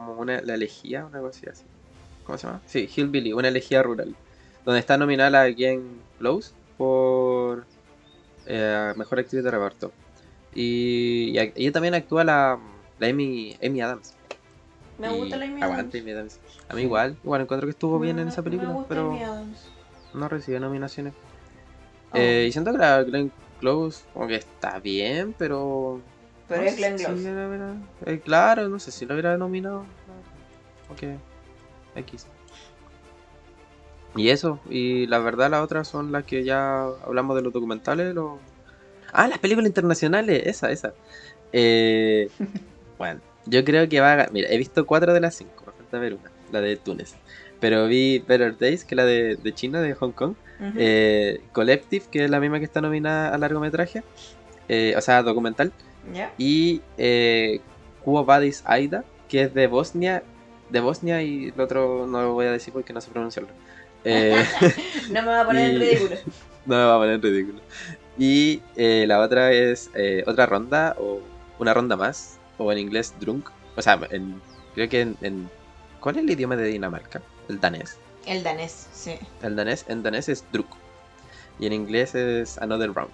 como 0.06 0.20
una, 0.20 0.40
la 0.42 0.54
elegía, 0.54 1.04
una 1.06 1.20
cosa 1.20 1.50
así. 1.50 1.64
¿Cómo 2.24 2.38
se 2.38 2.46
llama? 2.46 2.60
Sí, 2.66 2.88
Hillbilly, 2.94 3.32
una 3.32 3.48
elegía 3.48 3.82
rural. 3.82 4.14
Donde 4.64 4.80
está 4.80 4.96
nominada 4.96 5.30
la 5.30 5.50
Glenn 5.50 6.00
Close 6.18 6.52
por 6.78 7.66
eh, 8.46 8.92
mejor 8.96 9.18
actriz 9.20 9.44
de 9.44 9.50
reparto. 9.50 9.92
Y, 10.54 11.36
ella 11.38 11.72
también 11.72 11.94
actúa 11.94 12.24
la, 12.24 12.58
la 12.98 13.06
Amy, 13.08 13.56
Amy 13.62 13.80
Adams. 13.82 14.14
Me 14.98 15.12
Y 15.14 15.18
gusta 15.20 15.36
la 15.36 15.44
Amy 15.46 15.60
Aguante 15.62 15.98
Adams. 15.98 16.02
Amy 16.02 16.10
Adams. 16.12 16.40
A 16.68 16.74
mí 16.74 16.82
igual, 16.82 17.16
igual 17.22 17.42
encuentro 17.42 17.66
que 17.66 17.72
estuvo 17.72 17.98
bien 17.98 18.18
en 18.20 18.28
esa 18.28 18.40
Me 18.40 18.44
película, 18.50 18.70
gusta 18.72 18.88
pero 18.88 19.10
Amy 19.10 19.22
Adams. 19.22 19.58
no 20.14 20.28
recibió 20.28 20.60
nominaciones. 20.60 21.12
Oh, 22.12 22.16
Eh, 22.16 22.46
y 22.48 22.52
siento 22.52 22.72
que 22.72 22.78
la 22.78 23.02
Glenn 23.02 23.32
Close 23.60 24.04
como 24.14 24.28
que 24.28 24.36
está 24.36 24.78
bien, 24.78 25.34
pero... 25.36 26.00
pero 26.48 26.62
no 26.62 26.68
es 26.68 26.76
Glenn 26.76 26.98
sé 26.98 27.04
Close. 27.06 27.22
si 27.22 27.28
la 27.28 27.48
hubiera- 27.48 27.74
eh, 28.06 28.20
claro, 28.24 28.68
no 28.68 28.78
sé 28.78 28.90
si 28.90 29.06
lo 29.06 29.14
hubiera 29.14 29.36
nominado. 29.36 29.84
Ok, 30.90 31.02
X. 31.96 32.26
Y 34.16 34.28
eso, 34.28 34.60
y 34.70 35.06
la 35.08 35.18
verdad 35.18 35.50
las 35.50 35.62
otras 35.62 35.88
son 35.88 36.12
las 36.12 36.24
que 36.24 36.44
ya 36.44 36.84
hablamos 37.04 37.34
de 37.36 37.42
los 37.42 37.52
documentales. 37.52 38.14
Los... 38.14 38.38
Ah, 39.12 39.26
las 39.26 39.38
películas 39.38 39.66
internacionales, 39.68 40.42
esa, 40.46 40.70
esa. 40.70 40.94
Eh, 41.52 42.28
bueno, 42.98 43.20
yo 43.46 43.64
creo 43.64 43.88
que 43.88 44.00
va 44.00 44.12
a... 44.22 44.28
Mira, 44.30 44.48
he 44.50 44.58
visto 44.58 44.86
cuatro 44.86 45.12
de 45.12 45.20
las 45.20 45.34
cinco, 45.34 45.64
me 45.66 45.72
falta 45.72 45.98
ver 45.98 46.14
una, 46.14 46.30
la 46.52 46.60
de 46.60 46.76
Túnez. 46.76 47.14
Pero 47.60 47.86
vi 47.86 48.18
Better 48.20 48.56
Days, 48.56 48.84
que 48.84 48.94
es 48.94 48.96
la 48.96 49.04
de, 49.04 49.36
de 49.36 49.54
China, 49.54 49.80
de 49.80 49.94
Hong 49.94 50.12
Kong. 50.12 50.34
Eh, 50.76 51.40
Collective, 51.52 52.06
que 52.10 52.24
es 52.24 52.30
la 52.30 52.38
misma 52.40 52.58
que 52.60 52.64
está 52.64 52.80
nominada 52.80 53.34
a 53.34 53.38
largometraje, 53.38 54.02
eh, 54.68 54.94
o 54.96 55.00
sea, 55.00 55.22
documental, 55.22 55.72
¿Ya? 56.12 56.32
y 56.38 56.82
eh, 56.98 57.60
Quo 58.04 58.24
Vadis 58.24 58.62
Aida, 58.66 59.04
que 59.28 59.42
es 59.42 59.54
de 59.54 59.66
Bosnia, 59.66 60.22
de 60.70 60.80
Bosnia 60.80 61.22
y 61.22 61.48
el 61.54 61.60
otro 61.60 62.06
no 62.06 62.22
lo 62.22 62.32
voy 62.34 62.46
a 62.46 62.52
decir 62.52 62.72
porque 62.72 62.92
no 62.92 63.00
sé 63.00 63.10
pronunciarlo. 63.10 63.50
Eh, 64.04 64.44
No 65.10 65.22
me 65.22 65.28
va 65.28 65.40
a 65.42 65.46
poner 65.46 65.70
en 65.74 65.80
ridículo. 65.80 66.16
no 66.66 66.76
me 66.76 66.84
va 66.84 66.94
a 66.94 66.98
poner 66.98 67.14
en 67.14 67.22
ridículo. 67.22 67.60
Y 68.18 68.62
eh, 68.76 69.04
la 69.08 69.20
otra 69.20 69.52
es 69.52 69.90
eh, 69.94 70.22
otra 70.26 70.46
ronda 70.46 70.94
o 70.98 71.20
una 71.58 71.72
ronda 71.74 71.96
más, 71.96 72.38
o 72.58 72.70
en 72.72 72.78
inglés 72.78 73.14
drunk, 73.20 73.48
o 73.76 73.82
sea, 73.82 73.98
en- 74.10 74.40
creo 74.74 74.88
que 74.88 75.00
en, 75.00 75.16
en- 75.20 75.50
¿Cuál 76.00 76.16
es 76.18 76.24
el 76.24 76.30
idioma 76.30 76.54
de 76.56 76.66
Dinamarca? 76.66 77.22
El 77.48 77.60
danés. 77.60 77.96
El 78.26 78.42
danés, 78.42 78.88
sí. 78.92 79.16
El 79.42 79.56
danés, 79.56 79.84
en 79.88 80.02
danés 80.02 80.28
es 80.28 80.44
Druk. 80.52 80.68
Y 81.58 81.66
en 81.66 81.72
inglés 81.72 82.14
es 82.14 82.58
Another 82.58 82.92
Round. 82.92 83.10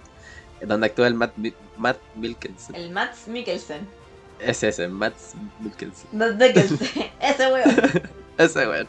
Donde 0.61 0.87
actúa 0.87 1.07
el 1.07 1.15
Matt, 1.15 1.35
Mi- 1.37 1.53
Matt 1.77 1.97
Wilkinson. 2.15 2.75
El 2.75 2.91
Mats 2.91 3.27
Mikkelsen. 3.27 3.87
Es 4.39 4.63
ese, 4.63 4.87
Matt 4.87 5.15
Wilkinson. 5.63 6.07
No 6.11 6.33
Mikkelsen. 6.33 6.79
Ese 7.19 7.51
weón. 7.51 7.75
Ese 8.37 8.67
weón. 8.67 8.87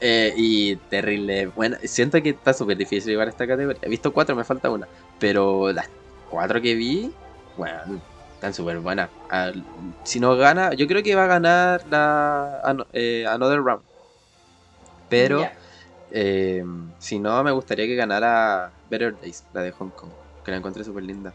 Eh, 0.00 0.32
y 0.36 0.76
terrible. 0.76 1.46
Bueno, 1.48 1.76
siento 1.84 2.22
que 2.22 2.30
está 2.30 2.52
súper 2.54 2.76
difícil 2.76 3.10
llevar 3.10 3.28
esta 3.28 3.46
categoría. 3.46 3.80
He 3.82 3.88
visto 3.88 4.12
cuatro, 4.12 4.34
me 4.34 4.44
falta 4.44 4.70
una. 4.70 4.88
Pero 5.18 5.72
las 5.72 5.88
cuatro 6.30 6.60
que 6.60 6.74
vi, 6.74 7.12
bueno, 7.56 8.00
están 8.34 8.54
súper 8.54 8.78
buenas. 8.78 9.10
Si 10.04 10.20
no 10.20 10.36
gana, 10.36 10.72
yo 10.74 10.86
creo 10.86 11.02
que 11.02 11.14
va 11.14 11.24
a 11.24 11.28
ganar 11.28 11.84
la 11.90 12.86
eh, 12.92 13.26
Another 13.28 13.60
Round. 13.60 13.82
Pero. 15.08 15.46
Eh, 16.12 16.64
si 16.98 17.20
no, 17.20 17.42
me 17.44 17.52
gustaría 17.52 17.86
que 17.86 17.94
ganara 17.94 18.72
Better 18.90 19.16
Days, 19.20 19.44
la 19.52 19.62
de 19.62 19.70
Hong 19.70 19.90
Kong, 19.90 20.10
la 20.50 20.58
encontré 20.58 20.84
súper 20.84 21.04
linda. 21.04 21.34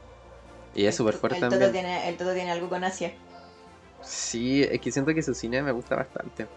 Y 0.74 0.86
es 0.86 0.96
súper 0.96 1.16
fuerte 1.16 1.40
el 1.40 1.48
Toto 1.48 1.50
también. 1.50 1.72
tiene, 1.72 2.10
el 2.10 2.18
Toto 2.18 2.34
tiene 2.34 2.52
algo 2.52 2.70
con 2.70 2.84
Asia. 2.84 3.14
Sí, 4.02 4.64
es 4.64 4.80
que 4.82 4.92
siento 4.92 5.14
que 5.14 5.24
su 5.24 5.34
cine 5.34 5.64
me 5.64 5.72
gusta 5.72 5.96
bastante. 5.96 6.48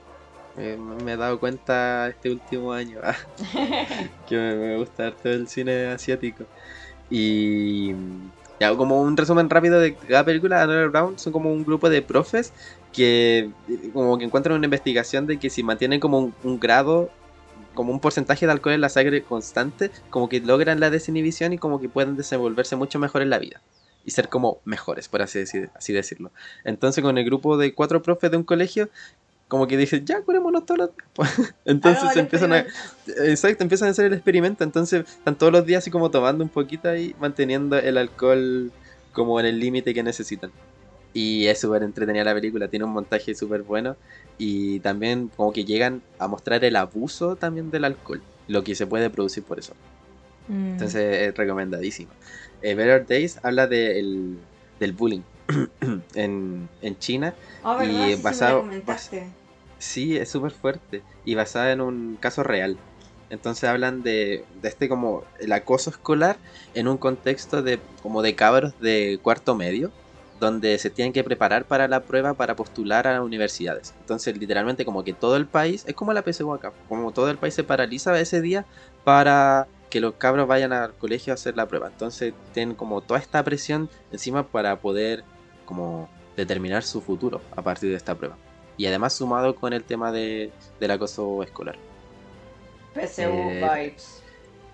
Eh, 0.56 0.76
me 0.78 1.12
he 1.12 1.16
dado 1.16 1.38
cuenta 1.40 2.08
este 2.08 2.30
último 2.32 2.72
año 2.72 3.00
ah, 3.04 3.16
que 4.26 4.36
me, 4.36 4.56
me 4.56 4.76
gusta 4.78 5.08
harto 5.08 5.28
el 5.30 5.48
cine 5.48 5.86
asiático. 5.88 6.48
Y 7.08 7.94
ya, 8.60 8.76
como 8.76 9.02
un 9.02 9.16
resumen 9.16 9.48
rápido 9.50 9.80
de 9.80 9.96
cada 9.96 10.24
película, 10.24 10.62
Another 10.62 10.90
Round 10.92 11.18
son 11.18 11.32
como 11.32 11.52
un 11.52 11.64
grupo 11.64 11.88
de 11.90 12.02
profes 12.02 12.54
que 12.92 13.54
como 13.92 14.18
que 14.18 14.24
encuentran 14.24 14.56
una 14.56 14.66
investigación 14.66 15.26
de 15.26 15.38
que 15.38 15.50
si 15.50 15.62
mantienen 15.62 16.00
como 16.00 16.18
un, 16.18 16.36
un 16.42 16.58
grado 16.60 17.14
como 17.78 17.92
un 17.92 18.00
porcentaje 18.00 18.44
de 18.44 18.50
alcohol 18.50 18.74
en 18.74 18.80
la 18.80 18.88
sangre 18.88 19.22
constante, 19.22 19.92
como 20.10 20.28
que 20.28 20.40
logran 20.40 20.80
la 20.80 20.90
desinhibición 20.90 21.52
y 21.52 21.58
como 21.58 21.80
que 21.80 21.88
pueden 21.88 22.16
desenvolverse 22.16 22.74
mucho 22.74 22.98
mejor 22.98 23.22
en 23.22 23.30
la 23.30 23.38
vida. 23.38 23.62
Y 24.04 24.10
ser 24.10 24.28
como 24.28 24.58
mejores, 24.64 25.06
por 25.06 25.22
así, 25.22 25.38
decir, 25.38 25.70
así 25.76 25.92
decirlo. 25.92 26.32
Entonces 26.64 27.04
con 27.04 27.16
el 27.18 27.24
grupo 27.24 27.56
de 27.56 27.74
cuatro 27.74 28.02
profes 28.02 28.32
de 28.32 28.36
un 28.36 28.42
colegio, 28.42 28.88
como 29.46 29.68
que 29.68 29.76
dicen, 29.76 30.04
ya, 30.04 30.22
curémonos 30.22 30.66
todos 30.66 30.78
los 30.78 30.90
días. 30.96 31.54
Entonces 31.66 32.16
empiezan 32.16 32.52
a... 32.52 32.66
Exacto, 33.06 33.62
empiezan 33.62 33.86
a 33.86 33.90
hacer 33.92 34.06
el 34.06 34.14
experimento. 34.14 34.64
Entonces 34.64 35.08
están 35.08 35.38
todos 35.38 35.52
los 35.52 35.64
días 35.64 35.84
así 35.84 35.92
como 35.92 36.10
tomando 36.10 36.42
un 36.42 36.50
poquito 36.50 36.92
y 36.96 37.14
manteniendo 37.20 37.78
el 37.78 37.96
alcohol 37.96 38.72
como 39.12 39.38
en 39.38 39.46
el 39.46 39.60
límite 39.60 39.94
que 39.94 40.02
necesitan. 40.02 40.50
Y 41.14 41.46
es 41.46 41.60
súper 41.60 41.82
entretenida 41.82 42.24
la 42.24 42.34
película, 42.34 42.68
tiene 42.68 42.84
un 42.84 42.92
montaje 42.92 43.34
súper 43.34 43.62
bueno. 43.62 43.96
Y 44.36 44.80
también 44.80 45.30
como 45.36 45.52
que 45.52 45.64
llegan 45.64 46.02
a 46.18 46.28
mostrar 46.28 46.64
el 46.64 46.76
abuso 46.76 47.36
también 47.36 47.70
del 47.70 47.84
alcohol, 47.84 48.22
lo 48.46 48.62
que 48.62 48.74
se 48.74 48.86
puede 48.86 49.10
producir 49.10 49.42
por 49.42 49.58
eso. 49.58 49.72
Mm. 50.48 50.70
Entonces 50.72 51.28
es 51.28 51.36
recomendadísimo. 51.36 52.10
Eh, 52.62 52.74
Better 52.74 53.06
Days 53.06 53.38
habla 53.42 53.66
de 53.66 53.98
el- 54.00 54.38
del 54.78 54.92
bullying 54.92 55.22
en, 56.14 56.68
en 56.82 56.98
China. 56.98 57.34
Oh, 57.64 57.82
y 57.82 58.14
Sí, 58.14 58.22
basado- 58.22 58.62
comentaste. 58.62 59.26
Sí, 59.78 60.16
es 60.16 60.28
súper 60.28 60.50
fuerte 60.52 61.02
y 61.24 61.34
basada 61.36 61.72
en 61.72 61.80
un 61.80 62.16
caso 62.20 62.42
real. 62.42 62.76
Entonces 63.30 63.64
hablan 63.68 64.02
de, 64.02 64.44
de 64.62 64.68
este 64.68 64.88
como 64.88 65.22
el 65.38 65.52
acoso 65.52 65.90
escolar 65.90 66.36
en 66.74 66.88
un 66.88 66.96
contexto 66.96 67.62
de 67.62 67.78
como 68.02 68.22
de 68.22 68.34
cabros 68.34 68.78
de 68.80 69.18
cuarto 69.22 69.54
medio, 69.54 69.90
donde 70.40 70.79
se 70.79 70.90
tienen 70.90 71.12
que 71.12 71.24
preparar 71.24 71.64
para 71.64 71.88
la 71.88 72.03
prueba 72.03 72.35
para 72.35 72.55
postular 72.57 73.07
a 73.07 73.12
las 73.14 73.22
universidades. 73.22 73.94
Entonces 74.01 74.37
literalmente 74.37 74.85
como 74.85 75.05
que 75.05 75.12
todo 75.12 75.37
el 75.37 75.46
país, 75.46 75.85
es 75.87 75.94
como 75.94 76.12
la 76.12 76.22
PSU 76.22 76.53
acá, 76.53 76.72
como 76.88 77.12
todo 77.12 77.31
el 77.31 77.38
país 77.38 77.55
se 77.55 77.64
paraliza 77.64 78.18
ese 78.18 78.40
día 78.40 78.64
para 79.05 79.66
que 79.90 80.01
los 80.01 80.14
cabros 80.14 80.46
vayan 80.46 80.72
al 80.72 80.94
colegio 80.94 81.33
a 81.33 81.35
hacer 81.35 81.57
la 81.57 81.66
prueba. 81.66 81.88
Entonces 81.88 82.35
tienen 82.53 82.74
como 82.74 83.01
toda 83.01 83.20
esta 83.20 83.42
presión 83.42 83.88
encima 84.12 84.46
para 84.46 84.81
poder 84.81 85.24
como 85.64 86.09
determinar 86.37 86.83
su 86.83 87.01
futuro 87.01 87.40
a 87.57 87.62
partir 87.62 87.90
de 87.90 87.96
esta 87.96 88.14
prueba. 88.14 88.37
Y 88.77 88.87
además 88.87 89.14
sumado 89.14 89.57
con 89.57 89.72
el 89.72 89.83
tema 89.83 90.12
de, 90.12 90.53
del 90.79 90.90
acoso 90.90 91.42
escolar. 91.42 91.77
PSU 92.94 93.22
Eh, 93.22 93.61
Vibes. 93.61 94.22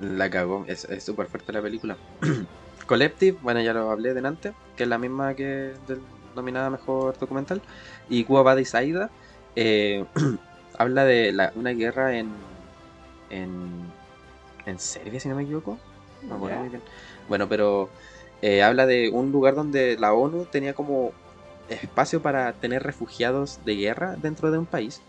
La 0.01 0.29
cagó, 0.29 0.65
es 0.67 0.85
es 0.85 1.05
súper 1.05 1.27
fuerte 1.27 1.53
la 1.53 1.63
película. 1.63 1.97
Collective, 2.87 3.39
bueno, 3.43 3.61
ya 3.61 3.73
lo 3.73 3.91
hablé 3.91 4.15
delante, 4.15 4.53
que 4.77 4.83
es 4.85 4.89
la 4.89 4.99
misma 4.99 5.35
que 5.35 5.45
del, 5.87 6.03
nominada 6.35 6.71
mejor 6.71 7.19
documental. 7.19 7.63
Y 8.09 8.25
Cuba 8.25 8.43
Bad 8.43 8.63
Saida 8.65 9.11
eh, 9.57 10.05
habla 10.79 11.05
de 11.05 11.33
la- 11.33 11.53
una 11.55 11.71
guerra 11.71 12.17
en, 12.17 12.31
en, 13.31 13.93
en 14.67 14.79
Serbia, 14.79 15.21
si 15.21 15.29
no 15.29 15.37
me 15.37 15.45
equivoco. 15.45 15.79
No 16.29 16.39
muy 16.39 16.51
bien. 16.51 16.83
Bueno, 17.29 17.49
pero 17.49 17.89
eh, 18.43 18.63
habla 18.63 18.87
de 18.87 19.11
un 19.11 19.33
lugar 19.33 19.55
donde 19.55 19.97
la 19.99 20.13
ONU 20.13 20.47
tenía 20.47 20.75
como 20.75 21.13
espacio 21.69 22.21
para 22.21 22.53
tener 22.53 22.83
refugiados 22.83 23.65
de 23.65 23.77
guerra 23.77 24.17
dentro 24.17 24.51
de 24.51 24.59
un 24.59 24.67
país. 24.67 25.01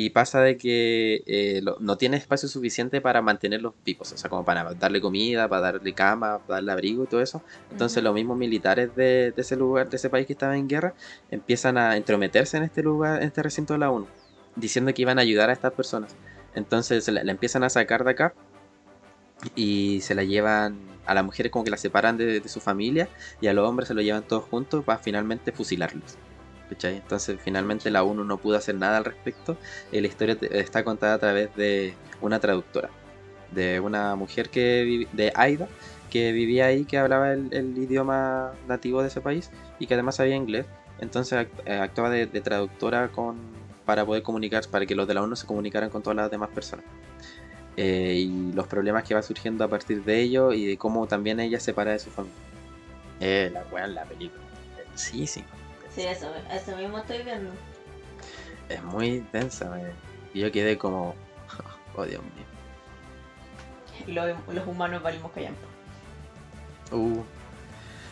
Y 0.00 0.10
pasa 0.10 0.40
de 0.40 0.56
que 0.56 1.24
eh, 1.26 1.60
lo- 1.60 1.76
no 1.80 1.98
tiene 1.98 2.16
espacio 2.18 2.48
suficiente 2.48 3.00
para 3.00 3.20
mantenerlos 3.20 3.74
vivos, 3.84 4.12
o 4.12 4.16
sea, 4.16 4.30
como 4.30 4.44
para 4.44 4.62
darle 4.74 5.00
comida, 5.00 5.48
para 5.48 5.72
darle 5.72 5.92
cama, 5.92 6.38
para 6.38 6.58
darle 6.58 6.70
abrigo 6.70 7.02
y 7.02 7.06
todo 7.08 7.20
eso. 7.20 7.42
Entonces 7.72 8.00
los 8.04 8.14
mismos 8.14 8.38
militares 8.38 8.94
de, 8.94 9.32
de 9.34 9.42
ese 9.42 9.56
lugar, 9.56 9.90
de 9.90 9.96
ese 9.96 10.08
país 10.08 10.24
que 10.28 10.34
estaba 10.34 10.56
en 10.56 10.68
guerra, 10.68 10.94
empiezan 11.32 11.78
a 11.78 11.96
entrometerse 11.96 12.56
en 12.56 12.62
este 12.62 12.80
lugar, 12.84 13.22
en 13.22 13.26
este 13.26 13.42
recinto 13.42 13.72
de 13.72 13.80
la 13.80 13.90
ONU, 13.90 14.06
diciendo 14.54 14.94
que 14.94 15.02
iban 15.02 15.18
a 15.18 15.22
ayudar 15.22 15.50
a 15.50 15.52
estas 15.52 15.72
personas. 15.72 16.14
Entonces 16.54 17.08
la, 17.08 17.24
la 17.24 17.32
empiezan 17.32 17.64
a 17.64 17.68
sacar 17.68 18.04
de 18.04 18.12
acá 18.12 18.34
y 19.56 20.00
se 20.02 20.14
la 20.14 20.22
llevan 20.22 20.78
a 21.06 21.14
las 21.14 21.24
mujeres 21.24 21.50
como 21.50 21.64
que 21.64 21.72
la 21.72 21.76
separan 21.76 22.16
de, 22.16 22.38
de 22.40 22.48
su 22.48 22.60
familia 22.60 23.08
y 23.40 23.48
a 23.48 23.52
los 23.52 23.68
hombres 23.68 23.88
se 23.88 23.94
lo 23.94 24.00
llevan 24.02 24.22
todos 24.22 24.44
juntos 24.44 24.84
para 24.84 25.00
finalmente 25.00 25.50
fusilarlos. 25.50 26.16
¿Cachai? 26.68 26.96
Entonces 26.96 27.38
finalmente 27.42 27.90
la 27.90 28.02
ONU 28.02 28.24
no 28.24 28.38
pudo 28.38 28.56
hacer 28.56 28.74
nada 28.74 28.98
al 28.98 29.04
respecto. 29.04 29.56
y 29.92 30.00
la 30.00 30.06
historia 30.06 30.36
está 30.50 30.84
contada 30.84 31.14
a 31.14 31.18
través 31.18 31.54
de 31.56 31.94
una 32.20 32.40
traductora, 32.40 32.90
de 33.52 33.80
una 33.80 34.14
mujer 34.16 34.50
que 34.50 35.06
de 35.12 35.32
Aida, 35.34 35.68
que 36.10 36.32
vivía 36.32 36.66
ahí, 36.66 36.84
que 36.84 36.98
hablaba 36.98 37.32
el, 37.32 37.76
idioma 37.76 38.52
nativo 38.66 39.02
de 39.02 39.08
ese 39.08 39.20
país 39.20 39.50
y 39.78 39.86
que 39.86 39.94
además 39.94 40.16
sabía 40.16 40.36
inglés. 40.36 40.66
Entonces 41.00 41.46
eh, 41.64 41.74
actuaba 41.74 42.10
de, 42.10 42.26
traductora 42.26 43.08
con, 43.08 43.36
para 43.84 44.04
poder 44.04 44.22
comunicar, 44.22 44.66
para 44.70 44.86
que 44.86 44.94
los 44.94 45.06
de 45.06 45.14
la 45.14 45.22
ONU 45.22 45.36
se 45.36 45.46
comunicaran 45.46 45.90
con 45.90 46.02
todas 46.02 46.16
las 46.16 46.30
demás 46.30 46.50
personas. 46.50 46.84
Eh, 47.76 48.24
y 48.26 48.52
los 48.54 48.66
problemas 48.66 49.04
que 49.04 49.14
va 49.14 49.22
surgiendo 49.22 49.64
a 49.64 49.68
partir 49.68 50.02
de 50.02 50.20
ello 50.20 50.52
y 50.52 50.66
de 50.66 50.76
cómo 50.76 51.06
también 51.06 51.38
ella 51.38 51.60
se 51.60 51.66
separa 51.66 51.92
de 51.92 52.00
su 52.00 52.10
familia. 52.10 52.36
Eh, 53.20 53.50
la 53.52 53.64
weá 53.70 53.84
en 53.84 53.94
la 53.94 54.04
película. 54.04 54.42
Sí, 54.94 55.26
sí. 55.26 55.44
Sí, 55.98 56.06
eso, 56.06 56.30
eso 56.52 56.76
mismo 56.76 56.98
estoy 56.98 57.22
viendo. 57.24 57.50
Es 58.68 58.82
muy 58.84 59.26
densa. 59.32 59.68
me- 59.70 59.90
Y 60.32 60.40
yo 60.42 60.52
quedé 60.52 60.78
como. 60.78 61.14
Oh, 61.96 62.04
Dios 62.04 62.22
mío. 62.22 64.14
Lo- 64.14 64.52
los 64.54 64.66
humanos 64.68 65.02
valimos 65.02 65.32
callampa. 65.32 65.66
Uh, 66.92 67.22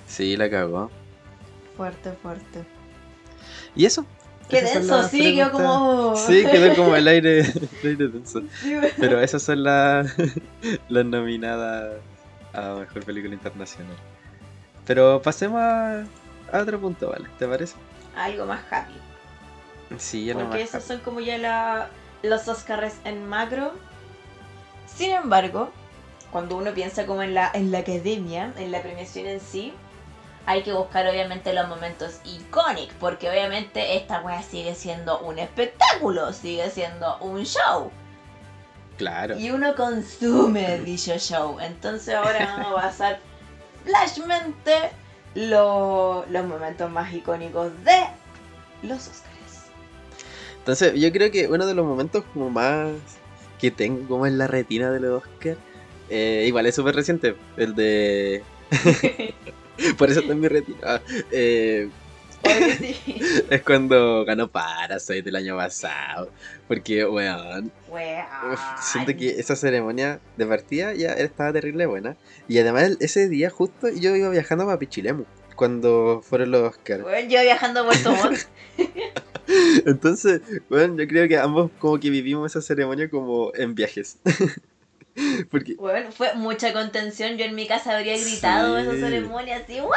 sí, 0.08 0.36
la 0.36 0.50
cagó. 0.50 0.90
Fuerte, 1.76 2.10
fuerte. 2.14 2.64
¿Y 3.76 3.86
eso? 3.86 4.04
Qué 4.48 4.62
denso, 4.62 5.04
sí, 5.08 5.36
quedó 5.36 5.52
como. 5.52 6.16
Sí, 6.16 6.44
quedó 6.50 6.74
como 6.74 6.96
el 6.96 7.06
aire, 7.06 7.40
el 7.82 7.88
aire 7.88 8.08
denso. 8.08 8.42
Sí. 8.60 8.74
Pero 8.98 9.20
esas 9.20 9.42
son 9.44 9.62
las, 9.62 10.12
las 10.88 11.04
nominadas 11.04 12.00
a 12.52 12.74
mejor 12.74 13.04
película 13.04 13.34
internacional. 13.34 13.96
Pero 14.84 15.22
pasemos 15.22 15.60
a, 15.60 16.04
a 16.52 16.58
otro 16.60 16.80
punto, 16.80 17.10
¿vale? 17.10 17.28
¿Te 17.38 17.46
parece? 17.46 17.74
Algo 18.16 18.46
más 18.46 18.60
happy. 18.70 18.94
Sí, 19.98 20.24
ya 20.26 20.34
no 20.34 20.40
Porque 20.40 20.60
más. 20.60 20.68
esos 20.70 20.84
son 20.84 21.00
como 21.00 21.20
ya 21.20 21.38
la, 21.38 21.88
los 22.22 22.48
Oscars 22.48 22.94
en 23.04 23.26
macro. 23.26 23.72
Sin 24.86 25.10
embargo, 25.10 25.70
cuando 26.30 26.56
uno 26.56 26.72
piensa 26.72 27.06
como 27.06 27.22
en 27.22 27.34
la, 27.34 27.50
en 27.54 27.70
la 27.70 27.78
academia, 27.78 28.52
en 28.56 28.72
la 28.72 28.82
premiación 28.82 29.26
en 29.26 29.40
sí, 29.40 29.72
hay 30.46 30.62
que 30.62 30.72
buscar 30.72 31.06
obviamente 31.08 31.52
los 31.52 31.68
momentos 31.68 32.20
icónicos, 32.24 32.94
porque 33.00 33.28
obviamente 33.28 33.96
esta 33.96 34.20
wea 34.20 34.42
sigue 34.42 34.74
siendo 34.74 35.18
un 35.20 35.38
espectáculo, 35.38 36.32
sigue 36.32 36.70
siendo 36.70 37.18
un 37.18 37.44
show. 37.44 37.90
Claro. 38.96 39.36
Y 39.38 39.50
uno 39.50 39.74
consume 39.74 40.78
dicho 40.78 41.16
show. 41.18 41.58
Entonces 41.60 42.14
ahora 42.14 42.56
vamos 42.56 42.78
a 42.78 42.86
pasar 42.86 43.18
flashmente 43.84 44.90
lo- 45.36 46.24
los 46.30 46.46
momentos 46.46 46.90
más 46.90 47.12
icónicos 47.14 47.70
de 47.84 47.96
los 48.82 48.98
Oscars. 49.02 49.22
Entonces, 50.58 50.94
yo 51.00 51.12
creo 51.12 51.30
que 51.30 51.46
uno 51.46 51.66
de 51.66 51.74
los 51.74 51.86
momentos 51.86 52.24
como 52.32 52.50
más 52.50 52.90
que 53.60 53.70
tengo 53.70 54.06
como 54.08 54.26
en 54.26 54.36
la 54.38 54.46
retina 54.48 54.90
de 54.90 55.00
los 55.00 55.22
Oscar, 55.22 55.56
eh, 56.10 56.44
igual 56.46 56.66
es 56.66 56.74
súper 56.74 56.94
reciente, 56.96 57.36
el 57.56 57.74
de... 57.74 58.42
Por 59.98 60.10
eso 60.10 60.20
está 60.20 60.32
en 60.32 60.40
mi 60.40 60.48
retina. 60.48 60.78
Ah, 60.82 61.00
eh, 61.30 61.90
sí. 62.78 62.96
es 63.50 63.62
cuando 63.62 64.24
ganó 64.24 64.48
Parasite 64.50 65.28
el 65.28 65.36
año 65.36 65.56
pasado. 65.56 66.30
Porque, 66.68 67.04
weón, 67.04 67.70
Weón. 67.88 68.26
uf, 68.52 68.60
siento 68.80 69.16
que 69.16 69.38
esa 69.40 69.56
ceremonia 69.56 70.20
de 70.36 70.46
partida 70.46 70.94
ya 70.94 71.12
estaba 71.12 71.52
terrible 71.52 71.86
buena. 71.86 72.16
Y 72.48 72.58
además 72.58 72.96
ese 73.00 73.28
día 73.28 73.50
justo 73.50 73.88
yo 73.88 74.14
iba 74.16 74.28
viajando 74.30 74.64
para 74.66 74.78
Pichilemu. 74.78 75.24
Cuando 75.54 76.20
fueron 76.22 76.50
los 76.50 76.62
Oscars. 76.70 77.02
Weón, 77.04 77.28
yo 77.30 77.40
viajando 77.40 77.80
a 77.80 77.84
Puerto 77.84 78.12
Montt. 78.12 78.38
Entonces, 79.86 80.40
bueno, 80.68 80.96
yo 80.96 81.06
creo 81.08 81.28
que 81.28 81.38
ambos 81.38 81.70
como 81.78 81.98
que 81.98 82.10
vivimos 82.10 82.50
esa 82.52 82.60
ceremonia 82.60 83.08
como 83.08 83.52
en 83.54 83.74
viajes. 83.74 84.18
Porque, 85.50 85.74
Weón, 85.78 86.12
fue 86.12 86.34
mucha 86.34 86.72
contención. 86.74 87.36
Yo 87.38 87.44
en 87.46 87.54
mi 87.54 87.66
casa 87.66 87.96
habría 87.96 88.18
gritado 88.18 88.76
Sí. 88.78 88.82
esa 88.82 88.92
ceremonia 89.06 89.56
así, 89.58 89.78
¡guau! 89.80 89.92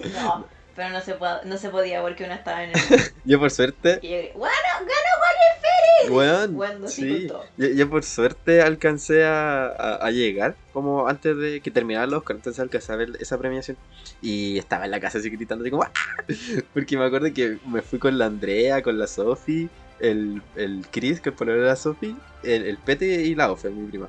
Así, 0.00 0.12
No, 0.14 0.46
pero 0.74 0.90
no 0.90 1.00
se, 1.00 1.16
no 1.44 1.56
se 1.58 1.68
podía 1.68 2.00
porque 2.02 2.24
uno 2.24 2.34
estaba 2.34 2.64
en 2.64 2.70
el. 2.70 2.76
yo 3.24 3.38
por 3.38 3.50
suerte, 3.50 3.98
Y 4.02 4.10
yo 4.10 4.16
¡Bueno, 4.34 4.52
ganó 4.80 6.48
Bueno, 6.56 6.88
sí, 6.88 7.28
yo, 7.56 7.68
yo 7.68 7.88
por 7.90 8.02
suerte 8.02 8.60
alcancé 8.60 9.24
a, 9.24 9.66
a- 9.66 9.96
a 10.06 10.10
llegar 10.10 10.56
como 10.72 11.06
antes 11.08 11.36
de 11.36 11.60
que 11.60 11.70
terminara 11.70 12.06
los 12.06 12.18
Oscar, 12.18 12.36
entonces 12.36 12.60
alcancé 12.60 12.92
a 12.92 12.96
ver 12.96 13.10
esa 13.20 13.38
premiación 13.38 13.76
y 14.20 14.58
estaba 14.58 14.84
en 14.84 14.90
la 14.90 15.00
casa 15.00 15.18
así 15.18 15.30
gritando 15.30 15.62
así 15.62 15.70
como 15.70 15.84
¡Ah! 15.84 15.92
porque 16.74 16.96
me 16.96 17.04
acuerdo 17.04 17.32
que 17.32 17.58
me 17.66 17.82
fui 17.82 17.98
con 17.98 18.18
la 18.18 18.26
Andrea, 18.26 18.82
con 18.82 18.98
la 18.98 19.06
Sofi, 19.06 19.68
el, 20.00 20.42
el 20.56 20.84
Chris, 20.90 21.20
que 21.20 21.30
por 21.30 21.46
la 21.48 21.76
Sofi, 21.76 22.16
el, 22.42 22.64
el 22.66 22.78
Pete 22.78 23.06
y 23.22 23.34
la 23.34 23.52
Ofe, 23.52 23.70
mi 23.70 23.86
prima. 23.88 24.08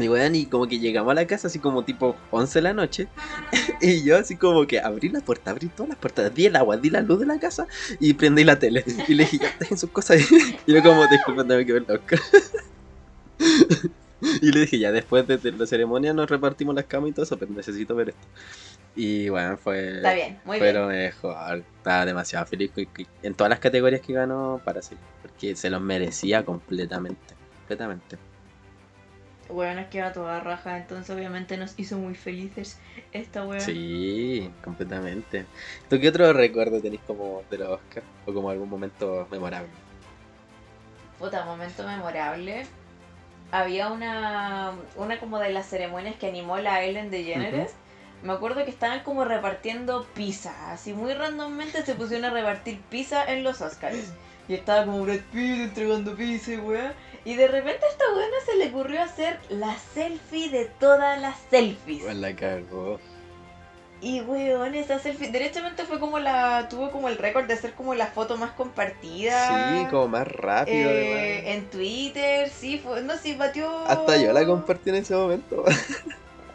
Y 0.00 0.08
weón, 0.08 0.34
y 0.34 0.46
como 0.46 0.66
que 0.66 0.78
llegamos 0.78 1.12
a 1.12 1.14
la 1.14 1.26
casa 1.26 1.48
así 1.48 1.58
como 1.58 1.84
tipo 1.84 2.16
11 2.30 2.58
de 2.58 2.62
la 2.62 2.72
noche. 2.72 3.08
y 3.80 4.02
yo 4.04 4.16
así 4.16 4.36
como 4.36 4.66
que 4.66 4.80
abrí 4.80 5.08
la 5.08 5.20
puerta, 5.20 5.50
abrí 5.50 5.68
todas 5.68 5.90
las 5.90 5.98
puertas, 5.98 6.34
di 6.34 6.46
el 6.46 6.56
agua, 6.56 6.76
di 6.76 6.90
la 6.90 7.02
luz 7.02 7.20
de 7.20 7.26
la 7.26 7.38
casa 7.38 7.66
y 7.98 8.14
prendí 8.14 8.44
la 8.44 8.58
tele. 8.58 8.84
Y 9.08 9.14
le 9.14 9.24
dije, 9.24 9.38
ya 9.38 9.54
dejen 9.58 9.78
sus 9.78 9.90
cosas 9.90 10.18
ahí. 10.18 10.24
Y 10.66 10.72
yo 10.74 10.82
como, 10.82 11.06
disculpen, 11.06 11.48
tengo 11.48 11.64
que 11.64 11.72
ver 11.72 11.84
y 14.42 14.52
le 14.52 14.60
dije, 14.60 14.78
ya 14.78 14.92
después 14.92 15.26
de 15.26 15.52
la 15.52 15.66
ceremonia 15.66 16.12
nos 16.12 16.28
repartimos 16.28 16.74
las 16.74 16.84
camas 16.84 17.10
y 17.10 17.12
todo 17.12 17.24
eso, 17.24 17.38
pero 17.38 17.52
necesito 17.52 17.94
ver 17.94 18.10
esto. 18.10 18.28
Y 18.94 19.28
bueno, 19.28 19.56
fue. 19.56 19.96
Está 19.96 20.12
bien, 20.12 20.38
muy 20.44 20.58
fue 20.58 20.72
lo 20.72 20.88
bien. 20.88 21.04
mejor. 21.04 21.64
Estaba 21.78 22.04
demasiado 22.04 22.46
feliz 22.46 22.70
en 23.22 23.34
todas 23.34 23.48
las 23.48 23.60
categorías 23.60 24.02
que 24.02 24.12
ganó 24.12 24.60
para 24.64 24.82
sí. 24.82 24.96
Porque 25.22 25.56
se 25.56 25.70
los 25.70 25.80
merecía 25.80 26.44
completamente. 26.44 27.34
Completamente. 27.60 28.18
Bueno, 29.52 29.80
es 29.80 29.88
que 29.88 30.00
va 30.00 30.12
toda 30.12 30.40
raja, 30.40 30.76
entonces 30.76 31.14
obviamente 31.14 31.56
nos 31.56 31.78
hizo 31.78 31.98
muy 31.98 32.14
felices 32.14 32.78
esta 33.12 33.44
wea. 33.44 33.60
Sí, 33.60 34.50
completamente. 34.62 35.46
¿Tú 35.88 36.00
qué 36.00 36.08
otro 36.08 36.32
recuerdo 36.32 36.80
tenés 36.80 37.00
como 37.06 37.42
de 37.50 37.58
los 37.58 37.68
Oscars? 37.70 38.06
O 38.26 38.32
como 38.32 38.50
algún 38.50 38.68
momento 38.68 39.26
memorable? 39.30 39.70
Puta, 41.18 41.44
momento 41.44 41.86
memorable. 41.86 42.66
Había 43.50 43.88
una, 43.88 44.72
una 44.96 45.18
como 45.18 45.38
de 45.38 45.50
las 45.50 45.66
ceremonias 45.66 46.16
que 46.16 46.28
animó 46.28 46.58
la 46.58 46.84
Ellen 46.84 47.10
DeGeneres. 47.10 47.72
Me 48.22 48.32
acuerdo 48.32 48.64
que 48.64 48.70
estaban 48.70 49.00
como 49.00 49.24
repartiendo 49.24 50.06
pizza. 50.14 50.72
Así 50.72 50.92
muy 50.92 51.14
randommente 51.14 51.82
se 51.82 51.94
pusieron 51.94 52.26
a 52.26 52.30
repartir 52.30 52.80
pizza 52.90 53.24
en 53.30 53.42
los 53.42 53.60
Oscars. 53.60 54.12
Y 54.48 54.54
estaba 54.54 54.84
como 54.84 55.02
Brad 55.02 55.20
Pitt 55.32 55.60
entregando 55.60 56.14
pizza 56.14 56.52
y 56.52 56.56
weá. 56.58 56.92
Y 57.24 57.34
de 57.34 57.48
repente 57.48 57.84
a 57.84 57.88
esta 57.88 58.04
buena 58.14 58.36
se 58.46 58.56
le 58.56 58.68
ocurrió 58.68 59.02
hacer 59.02 59.38
la 59.50 59.76
selfie 59.76 60.48
de 60.48 60.64
todas 60.66 61.20
las 61.20 61.36
selfies. 61.50 62.00
Igual 62.00 62.20
la 62.20 62.34
cagó. 62.34 62.98
Y 64.02 64.22
weón, 64.22 64.74
esa 64.74 64.98
selfie, 64.98 65.30
derechamente 65.30 65.84
fue 65.84 66.00
como 66.00 66.18
la, 66.18 66.68
tuvo 66.70 66.90
como 66.90 67.08
el 67.08 67.18
récord 67.18 67.44
de 67.46 67.56
ser 67.56 67.74
como 67.74 67.94
la 67.94 68.06
foto 68.06 68.38
más 68.38 68.52
compartida. 68.52 69.48
Sí, 69.48 69.86
como 69.90 70.08
más 70.08 70.26
rápido. 70.26 70.90
eh, 70.90 71.42
además. 71.42 71.56
en 71.56 71.70
Twitter, 71.70 72.48
sí, 72.48 72.78
fue, 72.78 73.02
no, 73.02 73.18
sí, 73.18 73.34
batió. 73.34 73.68
Hasta 73.86 74.16
yo 74.16 74.32
la 74.32 74.46
compartí 74.46 74.88
en 74.88 74.96
ese 74.96 75.14
momento. 75.14 75.64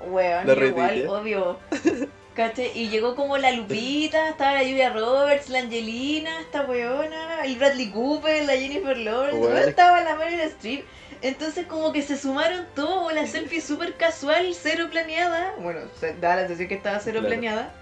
Weón, 0.09 0.63
igual, 0.63 1.07
obvio. 1.07 1.59
¿Caché? 2.35 2.71
Y 2.75 2.89
llegó 2.89 3.15
como 3.15 3.37
la 3.37 3.51
Lupita, 3.51 4.27
estaba 4.29 4.53
la 4.53 4.59
Julia 4.59 4.89
Roberts, 4.91 5.49
la 5.49 5.59
Angelina, 5.59 6.41
esta 6.41 6.63
weona, 6.65 7.45
el 7.45 7.55
Bradley 7.57 7.89
Cooper, 7.91 8.43
la 8.43 8.53
Jennifer 8.53 8.97
Lawrence, 8.97 9.61
es- 9.61 9.67
estaba 9.67 10.01
la 10.01 10.15
Meryl 10.15 10.41
Streep. 10.41 10.83
Entonces 11.21 11.65
como 11.65 11.93
que 11.93 12.01
se 12.01 12.17
sumaron 12.17 12.65
todos, 12.75 13.13
la 13.13 13.25
selfie 13.25 13.61
súper 13.61 13.93
casual, 13.95 14.53
cero 14.53 14.87
planeada. 14.91 15.53
Bueno, 15.59 15.79
se 15.99 16.13
da 16.15 16.35
la 16.35 16.41
sensación 16.41 16.67
que 16.67 16.75
estaba 16.75 16.99
cero 16.99 17.21
Claro. 17.21 17.27
planeada. 17.29 17.73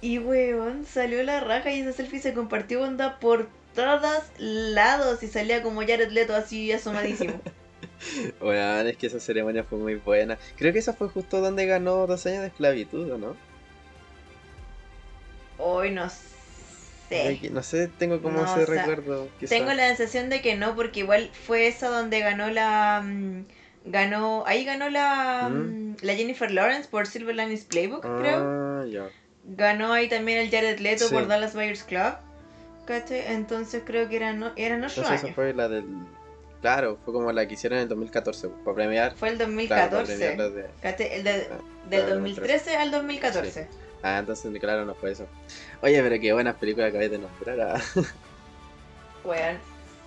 Y 0.00 0.18
weón, 0.18 0.84
salió 0.84 1.22
la 1.22 1.40
raja 1.40 1.70
y 1.70 1.80
esa 1.80 1.92
selfie 1.92 2.20
se 2.20 2.34
compartió 2.34 2.82
onda 2.82 3.18
por 3.20 3.48
todos 3.74 4.22
lados 4.38 5.22
y 5.22 5.28
salía 5.28 5.62
como 5.62 5.80
Jared 5.82 6.10
Leto 6.10 6.34
así 6.34 6.72
asomadísimo. 6.72 7.40
Weón, 8.40 8.86
es 8.86 8.96
que 8.96 9.06
esa 9.06 9.20
ceremonia 9.20 9.64
fue 9.64 9.78
muy 9.78 9.94
buena. 9.96 10.38
Creo 10.56 10.72
que 10.72 10.78
esa 10.78 10.92
fue 10.92 11.08
justo 11.08 11.40
donde 11.40 11.66
ganó 11.66 12.06
dos 12.06 12.24
años 12.26 12.40
de 12.42 12.48
esclavitud, 12.48 13.10
¿o 13.10 13.18
no? 13.18 13.36
Hoy 15.58 15.90
no 15.90 16.08
Creo 17.08 17.38
sé. 17.38 17.50
No 17.52 17.62
sé, 17.62 17.88
tengo 17.88 18.20
como 18.20 18.38
No, 18.40 18.44
ese 18.44 18.62
o 18.64 18.66
sea, 18.66 18.84
recuerdo. 18.86 19.28
quizá. 19.38 19.50
Tengo 19.54 19.72
la 19.72 19.86
sensación 19.88 20.28
de 20.28 20.42
que 20.42 20.54
no, 20.56 20.74
porque 20.74 21.00
igual 21.00 21.30
fue 21.32 21.66
esa 21.68 21.88
donde 21.88 22.20
ganó 22.20 22.50
la. 22.50 23.02
mm, 23.04 23.44
ganó. 23.86 24.44
Ahí 24.46 24.64
ganó 24.64 24.90
la. 24.90 25.48
¿Mm? 25.48 25.92
mm, 25.92 25.96
La 26.02 26.14
Jennifer 26.14 26.50
Lawrence 26.50 26.88
por 26.88 27.06
Silver 27.06 27.34
Linings 27.36 27.64
Playbook, 27.64 28.02
creo. 28.02 28.42
Ah, 28.44 28.84
ya. 28.90 29.08
Ganó 29.44 29.92
ahí 29.92 30.08
también 30.08 30.38
el 30.38 30.50
Jared 30.50 30.80
Leto 30.80 31.06
Sí. 31.08 31.14
por 31.14 31.28
Dallas 31.28 31.54
Buyers 31.54 31.84
Club. 31.84 32.14
¿Cachai? 32.86 33.22
Entonces 33.32 33.82
creo 33.86 34.08
que 34.08 34.16
eran, 34.16 34.52
eran 34.56 34.82
8 34.84 35.00
Entonces 35.00 35.12
esa 35.14 35.26
años. 35.26 35.34
fue 35.36 35.54
la 35.54 35.68
del... 35.68 35.84
Claro, 36.66 36.98
fue 37.04 37.14
como 37.14 37.30
la 37.30 37.46
que 37.46 37.54
hicieron 37.54 37.76
en 37.78 37.84
el 37.84 37.88
2014, 37.90 38.48
para 38.64 38.74
premiar. 38.74 39.14
Fue 39.14 39.28
el 39.28 39.36
Claro, 39.36 39.52
para 39.68 39.88
2014. 39.88 40.16
premiar 40.16 40.36
los 40.36 40.52
de... 40.52 41.14
El 41.16 41.22
de- 41.22 41.48
Ah, 41.52 41.58
del 41.88 42.00
claro, 42.00 42.14
2013 42.16 42.76
al 42.76 42.90
2014. 42.90 43.68
Ah, 44.02 44.18
entonces 44.18 44.58
claro, 44.58 44.84
no 44.84 44.96
fue 44.96 45.12
eso. 45.12 45.28
Oye, 45.80 46.02
pero 46.02 46.20
qué 46.20 46.32
buenas 46.32 46.56
películas 46.56 46.88
acabé 46.88 47.08
de 47.08 47.18
nombrar. 47.18 47.60
ah. 47.60 47.80
Weón. 49.24 49.58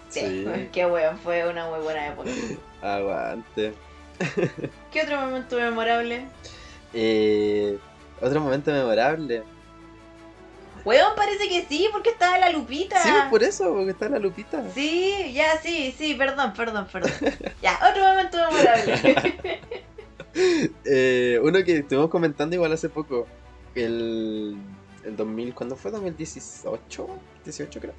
Sí, 0.10 0.20
Sí. 0.20 0.70
qué 0.74 0.86
weón, 0.86 1.18
fue 1.20 1.48
una 1.48 1.70
muy 1.70 1.80
buena 1.80 2.10
época. 2.10 2.30
Aguante. 2.82 3.74
¿Qué 4.92 5.02
otro 5.04 5.16
momento 5.22 5.56
memorable? 5.56 6.26
Eh, 6.94 7.78
otro 8.20 8.42
momento 8.42 8.70
memorable. 8.74 9.44
Weón, 10.86 11.14
parece 11.16 11.50
que 11.50 11.66
sí, 11.68 11.90
porque 11.92 12.10
estaba 12.10 12.38
la 12.38 12.50
Lupita. 12.50 13.02
Sí, 13.02 13.10
pues, 13.10 13.24
por 13.30 13.44
eso, 13.44 13.74
porque 13.74 13.92
está 13.92 14.10
la 14.10 14.20
Lupita. 14.20 14.64
Sí, 14.74 15.32
ya, 15.34 15.58
sí, 15.62 15.94
sí, 15.98 16.16
perdón, 16.16 16.54
perdón, 16.54 16.88
perdón. 16.92 17.12
Ya, 17.62 17.80
otro 17.90 18.04
momento 18.04 18.38
memorable. 18.38 19.62
Eh, 20.86 21.40
uno 21.42 21.64
que 21.64 21.78
estuvimos 21.78 22.10
comentando 22.10 22.56
igual 22.56 22.72
hace 22.72 22.88
poco. 22.88 23.28
El, 23.74 24.56
el 25.04 25.16
2000, 25.18 25.54
¿cuándo 25.56 25.76
fue? 25.76 25.92
¿2018? 25.92 27.08
18 27.44 27.80
creo. 27.80 27.94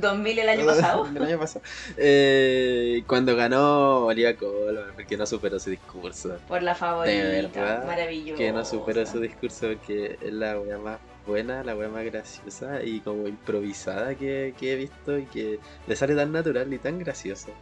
2000 0.00 0.38
el 0.38 0.48
año 0.48 0.66
pasado. 0.66 1.06
el 1.06 1.22
año 1.22 1.38
pasado. 1.38 1.64
Eh, 1.96 3.02
cuando 3.06 3.34
ganó 3.34 4.06
Olivia 4.06 4.36
Colman, 4.36 4.92
porque 4.94 5.16
no 5.16 5.26
superó 5.26 5.58
su 5.58 5.70
discurso. 5.70 6.38
Por 6.48 6.62
la 6.62 6.74
favorita. 6.74 7.16
De 7.16 7.42
verdad, 7.42 7.86
Maravilloso. 7.86 8.38
Que 8.38 8.52
no 8.52 8.64
superó 8.64 9.04
su 9.06 9.20
discurso 9.20 9.68
porque 9.68 10.18
es 10.20 10.32
la 10.32 10.58
wea 10.60 10.78
más 10.78 10.98
buena, 11.26 11.62
la 11.64 11.76
wea 11.76 11.88
más 11.88 12.04
graciosa 12.04 12.82
y 12.82 13.00
como 13.00 13.28
improvisada 13.28 14.14
que, 14.14 14.54
que 14.58 14.72
he 14.72 14.76
visto 14.76 15.18
y 15.18 15.26
que 15.26 15.58
le 15.86 15.96
sale 15.96 16.14
tan 16.14 16.32
natural 16.32 16.72
y 16.72 16.78
tan 16.78 16.98
gracioso. 16.98 17.52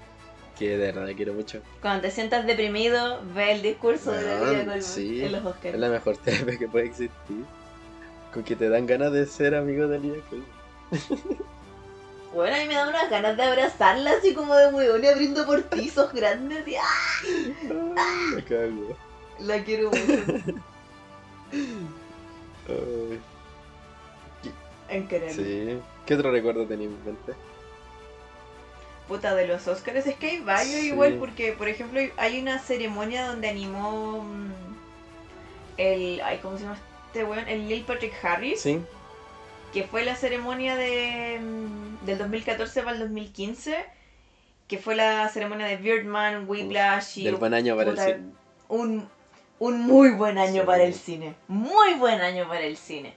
Que 0.59 0.77
de 0.77 0.93
verdad 0.93 1.09
quiero 1.17 1.33
mucho. 1.33 1.61
Cuando 1.81 2.03
te 2.03 2.11
sientas 2.11 2.47
deprimido, 2.47 3.23
ve 3.35 3.53
el 3.53 3.63
discurso 3.63 4.13
de 4.13 4.39
Colman 4.39 4.83
sí. 4.83 5.25
en 5.25 5.33
los 5.33 5.45
Oscars. 5.45 5.75
Es 5.75 5.81
la 5.81 5.89
mejor 5.89 6.17
terapia 6.19 6.59
que 6.59 6.69
puede 6.69 6.87
existir. 6.87 7.45
Con 8.33 8.45
que 8.45 8.55
te 8.55 8.69
dan 8.69 8.87
ganas 8.87 9.13
de 9.13 9.27
ser 9.27 9.55
amigo 9.55 9.89
de 9.89 9.97
Olivia 9.97 10.23
Colman. 10.29 11.43
Bueno, 12.35 12.57
a 12.57 12.61
mí 12.61 12.67
me 12.67 12.75
da 12.75 12.89
unas 12.89 13.11
ganas 13.11 13.37
de 13.37 13.43
abrazarla 13.43 14.13
así 14.13 14.33
como 14.33 14.55
de 14.55 14.69
weón 14.69 15.05
y 15.05 15.07
abriendo 15.07 15.45
portizos 15.45 16.13
grandes. 16.15 16.67
Y, 16.67 16.77
¡ah! 16.77 16.83
Ay, 17.97 18.37
me 18.37 18.45
cago. 18.45 18.97
La 19.39 19.63
quiero 19.63 19.91
mucho. 19.91 20.61
En 24.93 25.09
quererla. 25.09 25.33
sí. 25.35 25.79
¿Qué 26.07 26.15
otro 26.15 26.31
recuerdo 26.33 26.67
tenía 26.67 26.87
en 26.87 27.05
mente? 27.05 27.33
Puta 29.09 29.35
de 29.35 29.47
los 29.47 29.67
Oscars. 29.69 30.07
Es 30.07 30.17
que 30.17 30.27
hay 30.31 30.41
varios 30.41 30.81
Sí. 30.81 30.89
igual 30.89 31.15
porque, 31.19 31.53
por 31.53 31.69
ejemplo, 31.69 32.01
hay 32.17 32.41
una 32.41 32.59
ceremonia 32.59 33.27
donde 33.27 33.49
animó 33.49 34.23
mm, 34.23 34.51
el... 35.77 36.21
Ay, 36.23 36.39
¿cómo 36.43 36.57
se 36.57 36.65
llama 36.65 36.79
este 37.07 37.25
weón? 37.25 37.49
El 37.49 37.67
Neil 37.69 37.85
Patrick 37.85 38.15
Harris. 38.25 38.61
Sí. 38.61 38.81
que 39.73 39.85
fue 39.85 40.05
la 40.05 40.15
ceremonia 40.17 40.77
de, 40.77 41.39
mm, 41.41 42.05
del 42.05 42.19
2014 42.19 42.83
para 42.83 42.93
el 42.93 42.99
2015, 43.01 43.75
que 44.69 44.77
fue 44.77 44.95
la 44.95 45.27
ceremonia 45.31 45.67
de 45.67 45.79
Birdman, 45.79 46.45
Whiplash 46.47 47.19
y 47.21 47.25
Del 47.25 47.37
buen 47.37 47.55
año 47.55 47.75
para 47.75 47.91
el 47.93 47.99
cine. 47.99 48.21
Un, 48.69 49.09
un 49.59 49.81
muy 49.81 50.11
buen 50.11 50.37
año 50.37 50.61
Sí. 50.61 50.67
para 50.67 50.83
el 50.85 50.93
cine, 50.93 51.35
muy 51.49 51.95
buen 51.95 52.21
año 52.21 52.47
para 52.49 52.61
el 52.61 52.77
cine. 52.77 53.15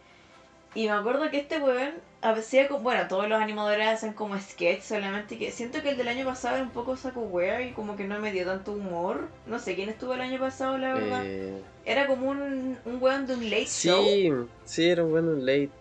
Y 0.75 0.85
me 0.87 0.91
acuerdo 0.91 1.31
que 1.31 1.37
este 1.39 1.59
weón 1.59 1.93
hacía, 2.21 2.67
co- 2.67 2.79
bueno, 2.79 3.07
todos 3.07 3.27
los 3.29 3.41
animadores 3.41 3.87
hacen 3.87 4.13
como 4.13 4.37
sketch, 4.37 4.81
solamente 4.81 5.37
que 5.39 5.51
siento 5.51 5.81
que 5.81 5.89
el 5.91 5.97
del 5.97 6.09
año 6.09 6.25
pasado 6.25 6.55
era 6.57 6.65
un 6.65 6.71
poco 6.71 6.97
saco 6.97 7.21
wea 7.21 7.61
y 7.61 7.71
como 7.73 7.95
que 7.95 8.03
no 8.03 8.19
me 8.19 8.31
dio 8.31 8.45
tanto 8.45 8.73
humor. 8.73 9.29
No 9.47 9.57
sé 9.59 9.75
quién 9.75 9.89
estuvo 9.89 10.13
el 10.13 10.21
año 10.21 10.39
pasado, 10.39 10.77
la 10.77 10.93
verdad. 10.93 11.23
Eh, 11.25 11.61
Era 11.85 12.07
como 12.07 12.29
un, 12.29 12.77
un 12.85 13.01
weón 13.01 13.25
de 13.25 13.35
un 13.35 13.49
late 13.49 13.65
show. 13.67 14.03
sí, 14.05 14.29
sí, 14.65 14.89
era 14.89 15.03
un 15.03 15.11
buen 15.11 15.45
late. 15.45 15.71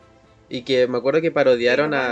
Y 0.49 0.63
que 0.63 0.87
me 0.87 0.99
acuerdo 0.99 1.21
que 1.21 1.33
parodiaron 1.33 1.91
Pero 1.91 2.03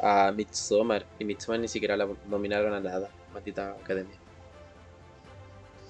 a, 0.00 0.28
a 0.28 0.32
Midsommar. 0.32 1.04
Y 1.18 1.24
Midsommar 1.24 1.60
ni 1.60 1.68
siquiera 1.68 1.96
la 1.96 2.08
nominaron 2.28 2.72
a 2.72 2.80
nada. 2.80 3.10
Maldita 3.34 3.72
academia. 3.72 4.16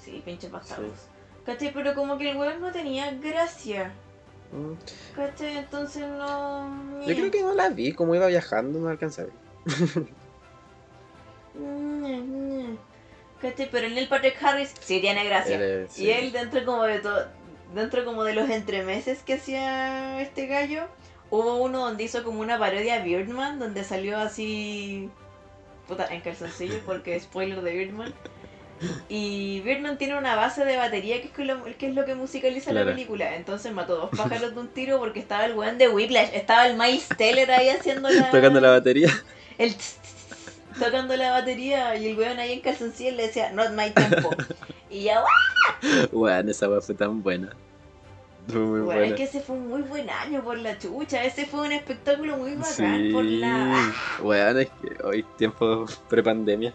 Sí, 0.02 0.22
pinche 0.24 0.48
bastardos. 0.48 0.98
¿Cachai? 1.44 1.72
Pero 1.72 1.94
como 1.94 2.18
que 2.18 2.30
el 2.30 2.36
weón 2.36 2.60
no 2.60 2.72
tenía 2.72 3.10
gracia. 3.12 3.92
¿Cachai? 5.14 5.58
Entonces 5.58 6.06
no. 6.06 7.00
Yo 7.06 7.14
creo 7.14 7.30
que 7.30 7.42
no 7.42 7.54
la 7.54 7.68
vi, 7.68 7.92
como 7.92 8.14
iba 8.14 8.26
viajando, 8.26 8.78
no 8.78 8.88
alcanzé 8.88 9.22
a 9.22 9.24
ver. 9.24 9.34
Pero 13.40 13.86
el 13.86 13.94
Neil 13.94 14.08
Patrick 14.08 14.42
Harris 14.42 14.74
sí 14.80 15.00
tiene 15.00 15.24
gracia. 15.24 15.56
Él, 15.56 15.86
sí. 15.88 16.04
Y 16.04 16.10
él 16.10 16.32
dentro 16.32 16.64
como 16.64 16.84
de 16.84 16.98
todo. 17.00 17.26
Dentro 17.74 18.04
como 18.04 18.24
de 18.24 18.32
los 18.32 18.48
entremeses 18.48 19.22
que 19.22 19.34
hacía 19.34 20.22
este 20.22 20.46
gallo, 20.46 20.84
hubo 21.30 21.56
uno 21.56 21.80
donde 21.80 22.04
hizo 22.04 22.24
como 22.24 22.40
una 22.40 22.58
parodia 22.58 22.94
a 22.94 23.02
Birdman, 23.02 23.58
donde 23.58 23.84
salió 23.84 24.18
así. 24.18 25.10
Puta, 25.86 26.06
en 26.12 26.22
calzoncillos, 26.22 26.80
porque 26.86 27.20
spoiler 27.20 27.60
de 27.60 27.72
Birdman. 27.72 28.14
Y 29.08 29.60
Birdman 29.62 29.98
tiene 29.98 30.16
una 30.16 30.36
base 30.36 30.64
de 30.64 30.76
batería 30.76 31.20
que 31.20 31.30
es, 31.42 31.46
lo, 31.48 31.64
que 31.64 31.88
es 31.88 31.94
lo 31.94 32.04
que 32.04 32.14
musicaliza 32.14 32.72
la 32.72 32.84
película. 32.84 33.34
Entonces 33.36 33.72
mató 33.72 33.96
dos 33.96 34.10
pájaros 34.16 34.54
de 34.54 34.60
un 34.60 34.68
tiro 34.68 34.98
porque 34.98 35.18
estaba 35.20 35.44
el 35.46 35.54
weón 35.54 35.78
de 35.78 35.88
Whiplash, 35.88 36.30
estaba 36.32 36.66
el 36.66 36.76
Miles 36.76 37.08
Teller 37.16 37.50
ahí 37.50 37.68
haciendo 37.70 38.08
la. 38.08 38.30
Tocando 38.30 38.60
la 38.60 38.70
batería. 38.70 39.08
El 39.58 39.74
tss, 39.74 39.96
tss, 40.00 40.78
tocando 40.78 41.16
la 41.16 41.32
batería 41.32 41.96
y 41.96 42.08
el 42.08 42.16
weón 42.18 42.38
ahí 42.38 42.52
en 42.52 42.60
calzoncillo 42.60 43.12
le 43.12 43.26
decía, 43.26 43.50
not 43.52 43.70
my 43.70 43.90
tempo. 43.90 44.30
Y 44.90 45.02
ya, 45.04 45.20
¡guau! 45.20 46.08
Weón, 46.12 46.48
esa 46.48 46.68
weá 46.68 46.80
fue 46.80 46.94
tan 46.94 47.22
buena. 47.22 47.50
Fue 48.46 48.60
muy 48.60 48.80
Weón, 48.80 48.84
buena. 48.86 49.06
es 49.06 49.14
que 49.14 49.22
ese 49.24 49.40
fue 49.40 49.56
un 49.56 49.68
muy 49.68 49.82
buen 49.82 50.08
año 50.08 50.42
por 50.42 50.56
la 50.56 50.78
chucha. 50.78 51.22
Ese 51.24 51.44
fue 51.46 51.62
un 51.66 51.72
espectáculo 51.72 52.36
muy 52.38 52.54
bacán 52.54 52.98
Sí, 52.98 53.10
por 53.12 53.24
la. 53.24 53.92
weón, 54.22 54.60
es 54.60 54.68
que 54.68 55.02
hoy 55.04 55.26
tiempo 55.36 55.84
prepandemia. 56.08 56.72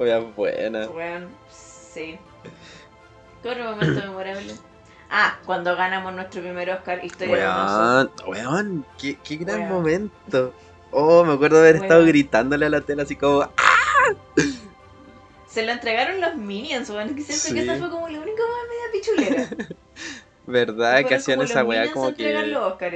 Weón, 0.00 0.34
buena. 0.34 0.86
Weón, 0.88 1.28
sí. 1.50 2.18
¿Qué 3.42 3.48
otro 3.50 3.64
momento 3.64 4.00
memorable? 4.00 4.54
Ah, 5.10 5.38
cuando 5.44 5.76
ganamos 5.76 6.14
nuestro 6.14 6.40
primer 6.40 6.70
Oscar, 6.70 7.04
Historia 7.04 7.36
de 7.36 7.42
un 7.44 7.56
oso. 7.56 8.24
Weón, 8.26 8.46
weón, 8.46 8.86
qué, 8.98 9.18
qué 9.22 9.36
gran 9.36 9.60
Weón. 9.60 9.72
momento. 9.72 10.54
Oh, 10.90 11.22
me 11.24 11.34
acuerdo 11.34 11.60
de 11.60 11.68
haber 11.68 11.82
estado 11.82 12.00
Weón. 12.00 12.08
gritándole 12.08 12.66
a 12.66 12.70
la 12.70 12.80
tele 12.80 13.02
así 13.02 13.14
como. 13.14 13.42
"Ah". 13.42 14.14
Se 15.48 15.64
lo 15.66 15.72
entregaron 15.72 16.20
los 16.20 16.34
Minions, 16.36 16.88
weón. 16.90 17.14
Que 17.14 17.22
siento 17.22 17.54
que 17.54 17.60
esa 17.62 17.76
fue 17.78 17.90
como 17.90 18.08
la 18.08 18.20
única 18.20 18.42
más 18.42 18.68
media 18.68 19.46
pichulera. 19.46 19.68
¿Verdad? 20.46 21.04
que 21.04 21.14
hacían 21.16 21.42
esa 21.42 21.62
weá 21.64 21.82
a 21.82 21.92
como 21.92 22.08
entregar 22.08 22.44
que. 22.44 22.50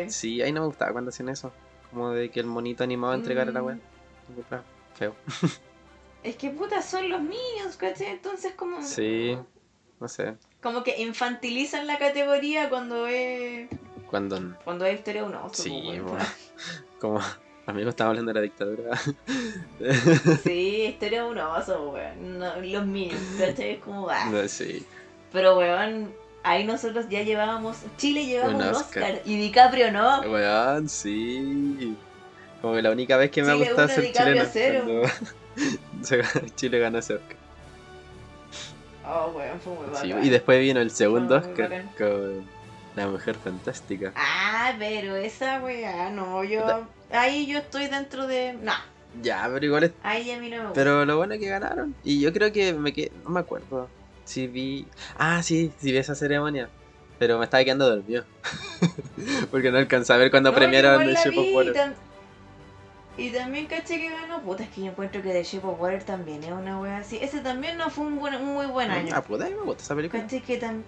los. 0.04 0.14
Sí, 0.14 0.40
ahí 0.40 0.52
no 0.52 0.62
me 0.62 0.66
gustaba 0.68 0.92
cuando 0.92 1.10
hacían 1.10 1.28
eso. 1.28 1.52
Como 1.90 2.10
de 2.12 2.30
que 2.30 2.40
el 2.40 2.46
monito 2.46 2.82
animado 2.82 3.12
entregara 3.14 3.50
la 3.52 3.60
Mm. 3.60 3.66
weá. 3.66 3.74
Me 4.28 4.34
gustaba. 4.36 4.62
Feo. 4.94 5.14
Es 6.24 6.36
que 6.36 6.48
puta 6.50 6.80
son 6.80 7.10
los 7.10 7.20
Minions, 7.20 7.76
¿cachai? 7.76 8.06
Entonces 8.06 8.54
como... 8.54 8.82
Sí, 8.82 9.36
no 10.00 10.08
sé. 10.08 10.34
Como 10.62 10.82
que 10.82 11.02
infantilizan 11.02 11.86
la 11.86 11.98
categoría 11.98 12.70
cuando 12.70 13.06
es... 13.06 13.68
Cuando. 14.08 14.56
Cuando 14.64 14.86
es 14.86 14.98
historia 14.98 15.22
de 15.22 15.28
un 15.28 15.34
oso. 15.34 15.62
Sí, 15.62 15.70
weón. 15.70 16.06
weón. 16.06 16.18
Como. 17.00 17.20
Amigos, 17.66 17.90
estamos 17.90 18.10
hablando 18.10 18.32
de 18.32 18.34
la 18.34 18.42
dictadura. 18.42 19.00
Sí, 20.42 20.84
historia 20.84 21.24
de 21.24 21.30
un 21.30 21.38
oso, 21.38 21.90
weón. 21.90 22.38
No, 22.38 22.56
los 22.56 22.86
Minions, 22.86 23.20
¿cachai? 23.38 23.72
Es 23.72 23.78
como... 23.80 24.08
ah. 24.08 24.24
No, 24.30 24.48
sí. 24.48 24.86
Pero, 25.30 25.58
weón, 25.58 26.14
ahí 26.42 26.64
nosotros 26.64 27.06
ya 27.10 27.22
llevábamos... 27.22 27.78
Chile 27.98 28.24
llevaba 28.24 28.54
Un 28.54 28.62
Oscar. 28.62 29.02
Oscar. 29.02 29.22
y 29.26 29.36
DiCaprio 29.36 29.92
no. 29.92 30.20
Weón, 30.20 30.88
sí. 30.88 31.96
Como 32.62 32.74
que 32.74 32.82
la 32.82 32.92
única 32.92 33.18
vez 33.18 33.30
que 33.30 33.42
me 33.42 33.50
ha 33.50 33.54
Chile 33.54 33.66
gustado 33.66 33.88
uno, 33.88 33.94
ser 33.94 34.04
DiCaprio 34.04 34.44
chileno. 34.50 34.50
cero. 34.52 35.02
cuando 35.56 35.93
Chile 36.56 36.78
ganó 36.78 36.98
ese 36.98 37.14
Oscar. 37.14 37.36
Oh, 39.06 39.32
weón, 39.36 39.60
fue 39.60 39.74
muy 39.74 39.84
Sí, 40.00 40.26
y 40.26 40.30
después 40.30 40.60
vino 40.60 40.80
el 40.80 40.90
segundo 40.90 41.36
Oscar 41.36 41.84
con 41.98 42.46
La 42.96 43.06
Mujer 43.06 43.34
Fantástica. 43.36 44.12
Ah, 44.16 44.74
pero 44.78 45.16
esa 45.16 45.60
weá, 45.62 46.10
no, 46.10 46.42
yo... 46.44 46.86
Ahí 47.10 47.46
yo 47.46 47.58
estoy 47.58 47.86
dentro 47.88 48.26
de... 48.26 48.54
No, 48.54 48.72
Ya, 49.22 49.48
pero 49.52 49.64
igual 49.64 49.84
es... 49.84 49.92
ahí 50.02 50.30
a 50.30 50.38
mí 50.38 50.48
no 50.48 50.56
me 50.56 50.62
gusta. 50.62 50.74
Pero 50.74 51.04
lo 51.04 51.16
bueno 51.18 51.34
es 51.34 51.40
que 51.40 51.48
ganaron. 51.48 51.94
Y 52.02 52.20
yo 52.20 52.32
creo 52.32 52.50
que 52.50 52.72
me 52.72 52.92
quedé... 52.92 53.12
No 53.24 53.30
me 53.30 53.40
acuerdo. 53.40 53.88
Si 54.24 54.46
vi... 54.46 54.86
Ah, 55.18 55.42
sí, 55.42 55.70
sí 55.78 55.92
vi 55.92 55.98
esa 55.98 56.14
ceremonia. 56.14 56.70
Pero 57.18 57.38
me 57.38 57.44
estaba 57.44 57.62
quedando 57.62 57.88
dormido. 57.88 58.24
Porque 59.50 59.70
no 59.70 59.78
alcancé 59.78 60.12
a 60.14 60.16
ver 60.16 60.30
cuando 60.30 60.50
No, 60.50 60.56
premiaron 60.56 61.02
el 61.02 61.14
Shape 61.14 61.38
of 61.38 61.46
Water. 61.52 61.94
Y, 63.16 63.28
tam- 63.30 63.30
y 63.30 63.30
también 63.32 63.66
caché 63.66 63.98
que 63.98 64.10
ganó. 64.10 64.40
Puta, 64.42 64.62
es 64.64 64.70
que 64.70 64.82
yo 64.82 64.86
encuentro 64.88 65.22
que 65.22 65.30
The 65.30 65.42
Shape 65.44 65.66
of 65.66 65.80
Water 65.80 66.02
también 66.04 66.42
es 66.44 66.52
una 66.52 66.80
wea 66.80 66.98
así. 66.98 67.18
Ese 67.20 67.40
también 67.40 67.76
no 67.78 67.90
fue 67.90 68.06
un, 68.06 68.18
buen, 68.18 68.34
un 68.34 68.54
muy 68.54 68.66
buen 68.66 68.90
año. 68.90 69.12
Ah, 69.14 69.22
puta, 69.22 69.46
a 69.46 69.48
mí 69.48 69.54
me 69.54 69.62
gusta 69.62 69.82
esa 69.82 69.94
película. 69.94 70.22
Caché 70.22 70.40
que 70.42 70.56
también. 70.58 70.84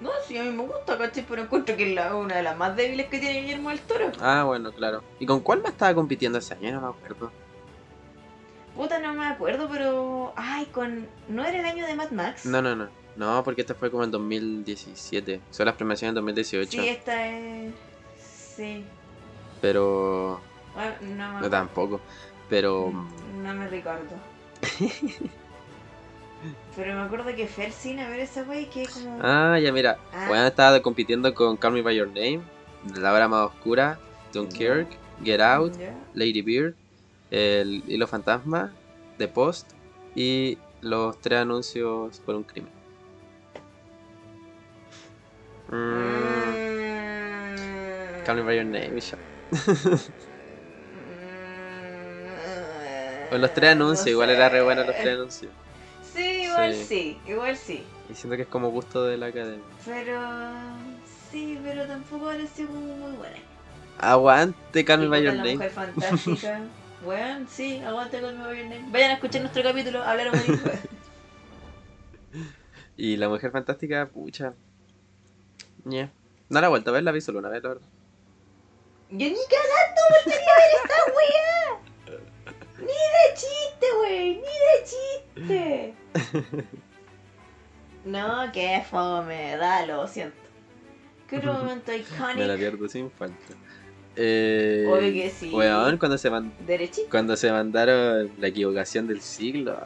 No, 0.00 0.10
sí, 0.26 0.36
a 0.36 0.42
mí 0.42 0.50
me 0.50 0.64
gusta, 0.64 0.98
caché, 0.98 1.24
pero 1.28 1.42
encuentro 1.42 1.76
que 1.76 1.88
es 1.90 1.94
la- 1.94 2.16
una 2.16 2.36
de 2.36 2.42
las 2.42 2.56
más 2.56 2.74
débiles 2.74 3.06
que 3.06 3.18
tiene 3.20 3.40
Guillermo 3.42 3.68
del 3.68 3.80
Toro. 3.80 4.10
Ah, 4.20 4.42
bueno, 4.44 4.72
claro. 4.72 5.04
¿Y 5.20 5.26
con 5.26 5.40
cuál 5.40 5.62
me 5.62 5.68
estaba 5.68 5.94
compitiendo 5.94 6.38
ese 6.38 6.54
año? 6.54 6.72
No 6.72 6.80
me 6.80 6.88
acuerdo. 6.88 7.30
Puta, 8.76 8.98
no 8.98 9.12
me 9.14 9.26
acuerdo, 9.26 9.68
pero. 9.70 10.32
Ay, 10.34 10.64
con. 10.66 11.06
¿No 11.28 11.44
era 11.44 11.58
el 11.60 11.66
año 11.66 11.86
de 11.86 11.94
Mad 11.94 12.10
Max? 12.10 12.46
No, 12.46 12.60
no, 12.62 12.74
no. 12.74 12.88
No, 13.14 13.44
porque 13.44 13.60
este 13.60 13.74
fue 13.74 13.90
como 13.90 14.02
en 14.04 14.10
2017. 14.10 15.40
Son 15.50 15.66
las 15.66 15.74
premiaciones 15.76 16.12
en 16.12 16.14
2018. 16.16 16.82
Sí, 16.82 16.88
esta 16.88 17.28
es. 17.28 17.72
Sí. 18.56 18.84
Pero. 19.60 20.40
No, 20.74 21.34
me 21.34 21.40
No 21.40 21.50
tampoco. 21.50 22.00
Pero. 22.48 22.92
No 23.42 23.54
me 23.54 23.68
recuerdo. 23.68 24.16
pero 26.76 26.94
me 26.94 27.00
acuerdo 27.02 27.34
que 27.36 27.46
Fer 27.46 27.72
sin 27.72 28.00
a 28.00 28.08
ver 28.08 28.20
esa 28.20 28.42
wea 28.42 28.60
y 28.60 28.66
que 28.66 28.86
como. 28.86 29.18
Ah, 29.22 29.58
ya 29.58 29.72
mira. 29.72 29.98
Ah. 30.12 30.26
Bueno, 30.28 30.46
estaba 30.46 30.80
compitiendo 30.80 31.34
con 31.34 31.56
Call 31.56 31.72
Me 31.72 31.82
By 31.82 31.96
Your 31.96 32.08
Name, 32.08 32.40
La 32.98 33.12
Hora 33.12 33.28
Más 33.28 33.50
Oscura, 33.50 33.98
Dunkirk, 34.32 34.88
Get 35.22 35.40
Out. 35.40 35.74
Lady 36.14 36.42
Bird, 36.42 36.74
El 37.30 37.82
Hilo 37.86 38.06
Fantasma, 38.06 38.72
The 39.18 39.28
Post 39.28 39.72
y 40.14 40.58
los 40.82 41.18
tres 41.20 41.40
anuncios 41.40 42.20
por 42.20 42.34
un 42.34 42.44
crimen. 42.44 42.70
Mm, 45.70 45.74
Mm. 45.74 46.52
Call 48.26 48.36
Me 48.36 48.42
By 48.42 48.56
Your 48.56 48.66
Name 48.66 49.00
ya. 49.00 49.16
Con 53.32 53.40
los 53.40 53.54
tres 53.54 53.70
anuncios, 53.72 54.06
No 54.06 54.10
igual 54.12 54.28
sé. 54.28 54.34
era 54.36 54.48
re 54.48 54.62
bueno 54.62 54.84
los 54.84 54.94
tres 54.94 55.14
anuncios. 55.14 55.52
Sí, 56.14 56.42
igual 56.44 56.74
Sí. 56.74 56.84
sí. 56.84 57.18
igual 57.26 57.56
sí. 57.56 57.84
Y 58.10 58.14
siento 58.14 58.36
que 58.36 58.42
es 58.42 58.48
como 58.48 58.70
gusto 58.70 59.04
de 59.06 59.16
la 59.16 59.26
academia. 59.26 59.64
Pero. 59.84 60.20
Sí, 61.30 61.58
pero 61.64 61.86
tampoco 61.86 62.26
pareció 62.26 62.66
como 62.66 62.80
muy 62.80 63.12
buena. 63.12 63.36
Aguante 63.98 64.84
Call 64.84 65.00
Me 65.00 65.06
Y 65.06 65.08
By 65.08 65.20
puta, 65.20 65.24
Your 65.30 65.34
la 65.36 65.42
Name. 65.44 65.54
mujer 65.54 65.70
fantástica. 65.70 66.60
Weón, 67.04 67.48
sí, 67.48 67.78
aguante 67.80 68.20
mi 68.20 68.28
Your 68.28 68.56
Name. 68.66 68.84
Vayan 68.90 69.10
a 69.10 69.14
escuchar 69.14 69.40
nuestro 69.40 69.62
capítulo, 69.62 70.02
hablar 70.02 70.28
o 70.28 70.32
morir. 70.36 70.60
Y 72.96 73.16
la 73.16 73.28
mujer 73.28 73.50
fantástica, 73.50 74.06
pucha. 74.06 74.52
Ñe. 75.84 76.10
No 76.48 76.60
la 76.60 76.66
he 76.66 76.70
vuelto 76.70 76.90
a 76.90 76.92
ver, 76.92 77.02
la 77.02 77.10
vi 77.12 77.20
solo 77.20 77.38
una 77.38 77.48
vez, 77.48 77.62
la 77.62 77.70
verdad. 77.70 77.86
Yo 79.10 79.26
ni 79.26 79.34
cagando 79.34 80.00
volvería 80.10 80.52
a 80.52 80.58
ver 80.58 80.70
esta 80.82 81.04
wea. 81.06 81.91
Ni 82.82 82.86
de 82.88 83.34
chiste, 83.34 83.86
wey, 84.02 84.34
ni 84.36 84.42
de 84.42 84.84
chiste. 84.84 85.94
No, 88.04 88.50
que 88.52 88.82
fome, 88.90 89.56
da, 89.56 89.86
lo 89.86 90.08
siento. 90.08 90.36
¿Qué 91.28 91.36
otro 91.38 91.52
momento 91.58 91.92
Me 91.92 91.98
la 91.98 92.02
icónico? 92.54 92.58
pierdo 92.58 92.88
sin 92.88 93.10
falta. 93.12 93.54
Eh, 94.16 94.84
Obvio 94.88 95.12
que 95.12 95.30
sí. 95.30 95.50
Weón, 95.54 95.96
cuando 95.98 96.18
se, 96.18 96.28
man- 96.28 96.52
cuando 97.10 97.36
se 97.36 97.50
mandaron 97.52 98.32
la 98.38 98.48
equivocación 98.48 99.06
del 99.06 99.20
siglo. 99.20 99.78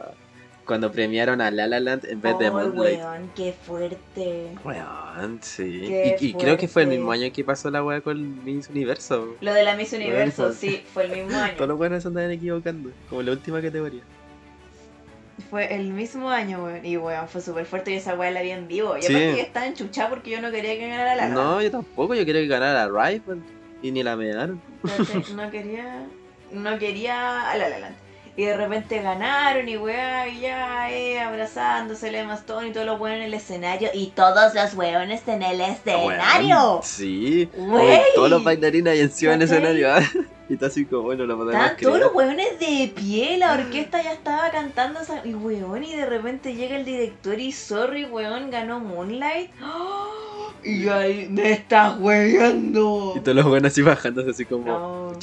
Cuando 0.67 0.91
premiaron 0.91 1.39
a 1.39 1.49
La 1.49 1.65
La 1.65 1.79
Land 1.79 2.05
en 2.05 2.21
vez 2.21 2.37
de 2.37 2.45
Ay, 2.47 2.51
Moonlight. 2.51 2.99
weón, 2.99 3.31
qué 3.35 3.53
fuerte. 3.53 4.49
Weón, 4.65 5.39
sí. 5.41 5.83
Qué 5.87 6.17
Y, 6.19 6.25
y 6.27 6.33
creo 6.33 6.57
que 6.57 6.67
fue 6.67 6.81
el 6.83 6.89
mismo 6.89 7.09
año 7.11 7.31
que 7.33 7.43
pasó 7.45 7.71
la 7.71 7.81
weá 7.83 8.01
con 8.01 8.43
Miss 8.43 8.69
Universo. 8.69 9.35
Lo 9.39 9.53
de 9.53 9.63
la 9.63 9.75
Miss 9.77 9.93
Universo, 9.93 10.43
Bueno. 10.43 10.57
sí, 10.59 10.83
fue 10.93 11.05
el 11.05 11.11
mismo 11.25 11.37
año. 11.41 11.53
Todos 11.55 11.69
los 11.69 11.77
buenos 11.77 12.01
se 12.03 12.09
andaban 12.09 12.31
equivocando. 12.31 12.91
Como 13.09 13.21
la 13.23 13.31
última 13.31 13.61
categoría. 13.61 14.01
Fue 15.49 15.73
el 15.73 15.89
mismo 15.93 16.29
año, 16.29 16.63
weón. 16.63 16.85
Y 16.85 16.97
weón, 16.97 17.27
fue 17.29 17.39
súper 17.41 17.65
fuerte 17.65 17.91
y 17.91 17.95
esa 17.95 18.15
weá 18.15 18.29
la 18.31 18.41
vi 18.41 18.51
en 18.51 18.67
vivo. 18.67 18.97
Y 18.97 19.03
Sí. 19.03 19.13
aparte 19.15 19.35
que 19.35 19.41
estaba 19.41 19.65
enchuchada 19.67 20.09
porque 20.09 20.31
yo 20.31 20.41
no 20.41 20.51
quería 20.51 20.73
que 20.77 20.87
ganara 20.89 21.15
la 21.15 21.29
No, 21.29 21.61
yo 21.61 21.71
tampoco. 21.71 22.13
Yo 22.13 22.25
quería 22.25 22.41
que 22.41 22.47
ganara 22.47 22.87
Rival. 22.87 23.41
Y 23.81 23.91
ni 23.91 24.03
la 24.03 24.15
mearon. 24.17 24.59
Entonces, 24.83 25.31
no 25.33 25.49
quería. 25.49 26.05
No 26.51 26.77
quería 26.79 27.49
a 27.51 27.55
la 27.57 27.69
La 27.69 27.79
Land. 27.79 27.95
Y 28.37 28.45
de 28.45 28.55
repente 28.55 29.01
ganaron 29.01 29.67
y 29.67 29.77
weá, 29.77 30.27
y 30.27 30.41
ya, 30.41 30.91
eh, 30.91 31.19
abrazándose 31.19 32.15
Emma 32.15 32.35
Stone 32.35 32.67
y 32.67 32.71
todos 32.71 32.85
los 32.85 32.99
weones 32.99 33.21
en 33.21 33.25
el 33.25 33.33
escenario. 33.33 33.89
Y 33.95 34.11
todos 34.15 34.53
los 34.53 34.75
weones 34.75 35.27
en 35.27 35.41
el 35.41 35.59
escenario. 35.59 36.57
Weón, 36.57 36.83
Sí. 36.83 37.49
Wey. 37.57 37.99
Todos 38.13 38.29
los 38.29 38.43
bailarines 38.43 38.93
ahí 38.93 38.99
encima 38.99 39.33
en 39.33 39.41
el 39.41 39.47
escenario. 39.47 39.91
¿ah? 39.91 40.01
y 40.49 40.53
está 40.53 40.67
así 40.67 40.85
como, 40.85 41.01
bueno, 41.01 41.23
podemos 41.25 41.47
Estaban 41.47 41.77
todos 41.77 41.99
los 41.99 42.13
weones 42.13 42.59
de 42.59 42.93
pie, 42.95 43.37
la 43.39 43.53
orquesta 43.53 44.03
ya 44.03 44.13
estaba 44.13 44.49
cantando 44.51 44.99
esa... 44.99 45.25
Y 45.25 45.33
weón, 45.33 45.83
y 45.83 45.95
de 45.95 46.05
repente 46.05 46.53
llega 46.53 46.77
el 46.77 46.85
director 46.85 47.39
y 47.39 47.51
sorry, 47.51 48.05
weón, 48.05 48.51
ganó 48.51 48.79
Moonlight. 48.79 49.49
¡Ah! 49.63 50.09
Y 50.63 50.89
ahí, 50.89 51.27
me 51.29 51.53
estás 51.53 51.97
weyando. 51.99 53.13
Y 53.15 53.19
todos 53.21 53.35
los 53.35 53.45
buenos 53.45 53.71
así 53.71 53.81
bajándose 53.81 54.31
así 54.31 54.43
como... 54.43 54.65
No. 54.65 55.13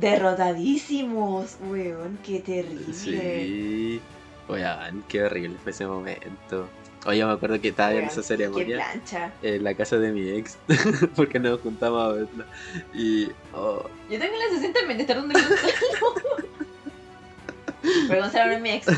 Derrotadísimos, 0.00 1.56
weón, 1.68 2.18
qué 2.24 2.40
terrible. 2.40 2.92
Sí. 2.92 4.00
Weón, 4.48 5.04
qué 5.08 5.22
horrible 5.24 5.56
fue 5.62 5.72
ese 5.72 5.86
momento. 5.86 6.68
Oye, 7.06 7.24
me 7.24 7.32
acuerdo 7.32 7.60
que 7.60 7.68
estaba 7.68 7.94
en 7.94 8.04
esa 8.04 8.22
ceremonia 8.22 8.84
en 9.42 9.62
la 9.62 9.74
casa 9.74 9.96
de 9.96 10.10
mi 10.10 10.28
ex. 10.28 10.58
porque 11.16 11.38
nos 11.38 11.60
juntamos 11.60 12.02
a 12.04 12.08
verla. 12.12 12.46
Y... 12.92 13.28
oh, 13.54 13.88
Yo 14.10 14.18
tengo 14.18 14.34
la 14.36 14.46
sensación 14.48 14.72
también 14.72 14.98
de 14.98 15.02
estar 15.02 15.16
donde 15.16 15.40
Gonzalo. 15.40 16.42
Pero 18.08 18.20
Gonzalo 18.22 18.46
no 18.46 18.52
es 18.56 18.60
mi 18.60 18.70
ex. 18.70 18.88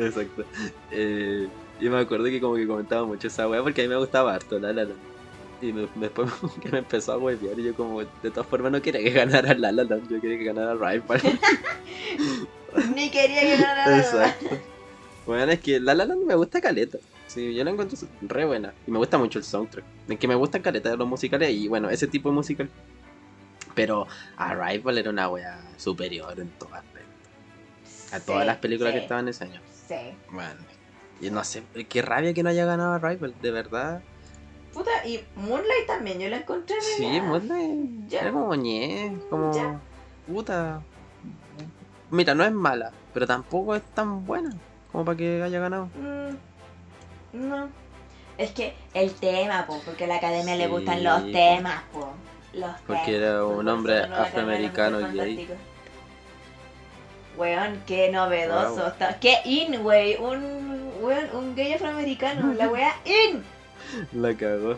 Exacto. 0.00 0.44
Eh, 0.90 1.48
y 1.80 1.88
me 1.88 1.98
acuerdo 1.98 2.24
que 2.24 2.40
como 2.40 2.56
que 2.56 2.66
comentaba 2.66 3.06
mucho 3.06 3.28
esa 3.28 3.48
weá 3.48 3.62
porque 3.62 3.82
a 3.82 3.84
mí 3.84 3.90
me 3.90 3.96
gustaba 3.96 4.34
harto 4.34 4.58
La 4.58 4.72
La. 4.72 4.86
Y 5.64 5.72
me- 5.72 5.88
después 5.94 6.30
que 6.60 6.68
me 6.68 6.78
empezó 6.78 7.12
a 7.12 7.18
huevear 7.18 7.58
y 7.58 7.64
yo 7.64 7.74
como 7.74 8.00
de 8.02 8.30
todas 8.30 8.46
formas 8.46 8.70
no 8.70 8.82
quería 8.82 9.02
que 9.02 9.10
ganara 9.10 9.54
La 9.54 9.72
La 9.72 9.84
Land, 9.84 10.10
yo 10.10 10.20
quería 10.20 10.36
que 10.38 10.44
ganara 10.44 10.74
Rival. 10.74 11.22
Ni 12.94 13.08
quería 13.10 13.40
que 13.40 13.56
ganara 13.56 13.86
la. 13.90 13.98
Exacto. 13.98 14.58
Bueno, 15.26 15.50
es 15.52 15.60
que 15.60 15.80
La 15.80 15.94
La 15.94 16.04
Land 16.04 16.24
me 16.26 16.34
gusta 16.34 16.60
caleta. 16.60 16.98
Sí, 17.26 17.54
yo 17.54 17.64
la 17.64 17.70
encuentro 17.70 17.96
re 18.22 18.44
buena. 18.44 18.74
Y 18.86 18.90
me 18.90 18.98
gusta 18.98 19.16
mucho 19.16 19.38
el 19.38 19.44
soundtrack. 19.44 19.84
Es 20.08 20.18
que 20.18 20.28
me 20.28 20.34
gustan 20.34 20.60
caleta 20.60 20.90
de 20.90 20.96
los 20.98 21.08
musicales 21.08 21.50
y 21.50 21.66
bueno, 21.68 21.88
ese 21.88 22.06
tipo 22.06 22.28
de 22.28 22.34
musical. 22.34 22.68
Pero 23.74 24.06
Arrival 24.36 24.98
era 24.98 25.10
una 25.10 25.28
wea 25.30 25.60
superior 25.78 26.38
en 26.38 26.50
todo 26.50 26.74
aspecto. 26.74 27.08
A 28.12 28.20
todas 28.20 28.42
Sí, 28.42 28.46
las 28.46 28.56
películas 28.58 28.92
sí, 28.92 28.98
que 28.98 29.02
estaban 29.02 29.28
ese 29.28 29.44
año. 29.44 29.60
Sí. 29.88 29.94
Bueno, 30.30 30.60
y 31.20 31.30
no 31.30 31.42
sé, 31.42 31.62
qué 31.88 32.02
rabia 32.02 32.34
que 32.34 32.42
no 32.42 32.50
haya 32.50 32.66
ganado 32.66 32.92
Arrival, 32.92 33.34
de 33.40 33.50
verdad. 33.50 34.02
Puta, 34.74 34.90
y 35.06 35.24
Moonlight 35.36 35.86
también, 35.86 36.18
yo 36.18 36.28
la 36.28 36.38
encontré 36.38 36.76
Sí, 36.80 37.20
Moonlight 37.20 38.08
Ya. 38.08 38.20
era 38.22 38.32
como 38.32 38.54
ñe, 38.54 39.16
como 39.30 39.54
Ya. 39.54 39.80
puta. 40.26 40.82
Mira, 42.10 42.34
no 42.34 42.44
es 42.44 42.52
mala, 42.52 42.92
pero 43.12 43.26
tampoco 43.26 43.74
es 43.74 43.82
tan 43.94 44.26
buena 44.26 44.50
como 44.92 45.04
para 45.04 45.16
que 45.16 45.42
haya 45.42 45.58
ganado. 45.60 45.86
Mm, 45.96 47.48
no. 47.48 47.68
Es 48.36 48.50
que 48.50 48.74
el 48.94 49.12
tema, 49.14 49.64
po, 49.66 49.80
porque 49.84 50.04
a 50.04 50.06
la 50.08 50.16
academia 50.16 50.56
le 50.56 50.66
gustan 50.66 51.04
los 51.04 51.30
temas, 51.32 51.82
po. 51.92 52.12
Los 52.52 52.70
Porque 52.86 53.02
temas, 53.04 53.18
era 53.20 53.44
un 53.44 53.66
hombre 53.68 54.02
afroamericano 54.02 54.98
gay. 55.12 55.48
Weón, 57.36 57.82
qué 57.86 58.10
novedoso. 58.12 58.82
Wow. 58.82 59.08
Qué 59.20 59.38
in, 59.44 59.84
wey. 59.84 60.16
Un, 60.20 60.92
weón, 61.00 61.24
un 61.34 61.56
gay 61.56 61.72
afroamericano. 61.72 62.54
La 62.54 62.68
wea 62.72 62.94
in. 63.04 63.42
La 64.12 64.34
cagó. 64.34 64.76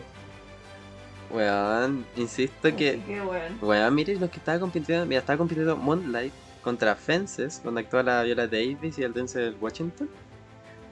Weón, 1.29 2.05
insisto 2.15 2.69
que. 2.75 3.01
Que, 3.05 3.21
weón. 3.21 3.57
Weón, 3.61 3.95
mire 3.95 4.15
lo 4.15 4.29
que 4.29 4.37
estaba 4.37 4.59
compitiendo. 4.59 5.05
Mira, 5.05 5.19
estaba 5.19 5.37
compitiendo 5.37 5.75
Moonlight 5.75 6.33
contra 6.63 6.95
Fences, 6.95 7.61
donde 7.63 7.81
actúa 7.81 8.03
la 8.03 8.23
Viola 8.23 8.47
Davis 8.47 8.97
y 8.97 9.03
el 9.03 9.13
Denzel 9.13 9.55
Washington. 9.59 10.09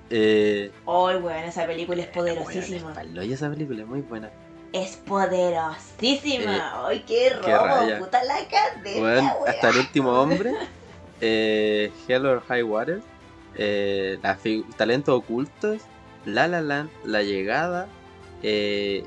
Eh, 0.10 0.72
Oh, 0.86 1.06
weón, 1.08 1.44
esa 1.46 1.66
película 1.66 2.02
es 2.04 2.10
weón, 2.16 2.36
poderosísima. 2.36 2.90
es 2.92 2.96
palo, 2.96 3.24
y 3.24 3.34
esa 3.34 3.50
película 3.50 3.82
es 3.82 3.88
muy 3.88 4.02
buena. 4.02 4.30
Es 4.74 4.98
poderosísima. 4.98 6.86
Ay, 6.88 7.04
qué 7.08 7.30
robo. 7.32 7.46
qué 7.46 7.58
raya. 7.58 8.00
Puta 8.00 8.24
la 8.26 8.36
academia, 8.38 9.02
Weón, 9.02 9.26
weón. 9.26 9.48
hasta 9.50 9.70
el 9.70 9.78
último 9.78 10.12
hombre, 10.22 10.54
eh, 11.22 11.92
Hell 12.08 12.26
or 12.26 12.44
High 12.48 12.64
Water, 12.64 13.02
eh, 13.56 14.20
Talentos 14.78 15.16
Ocultos, 15.18 15.82
La 16.26 16.48
La 16.50 16.62
Land, 16.62 16.90
La 17.06 17.24
Llegada, 17.24 17.88
eh, 18.44 19.04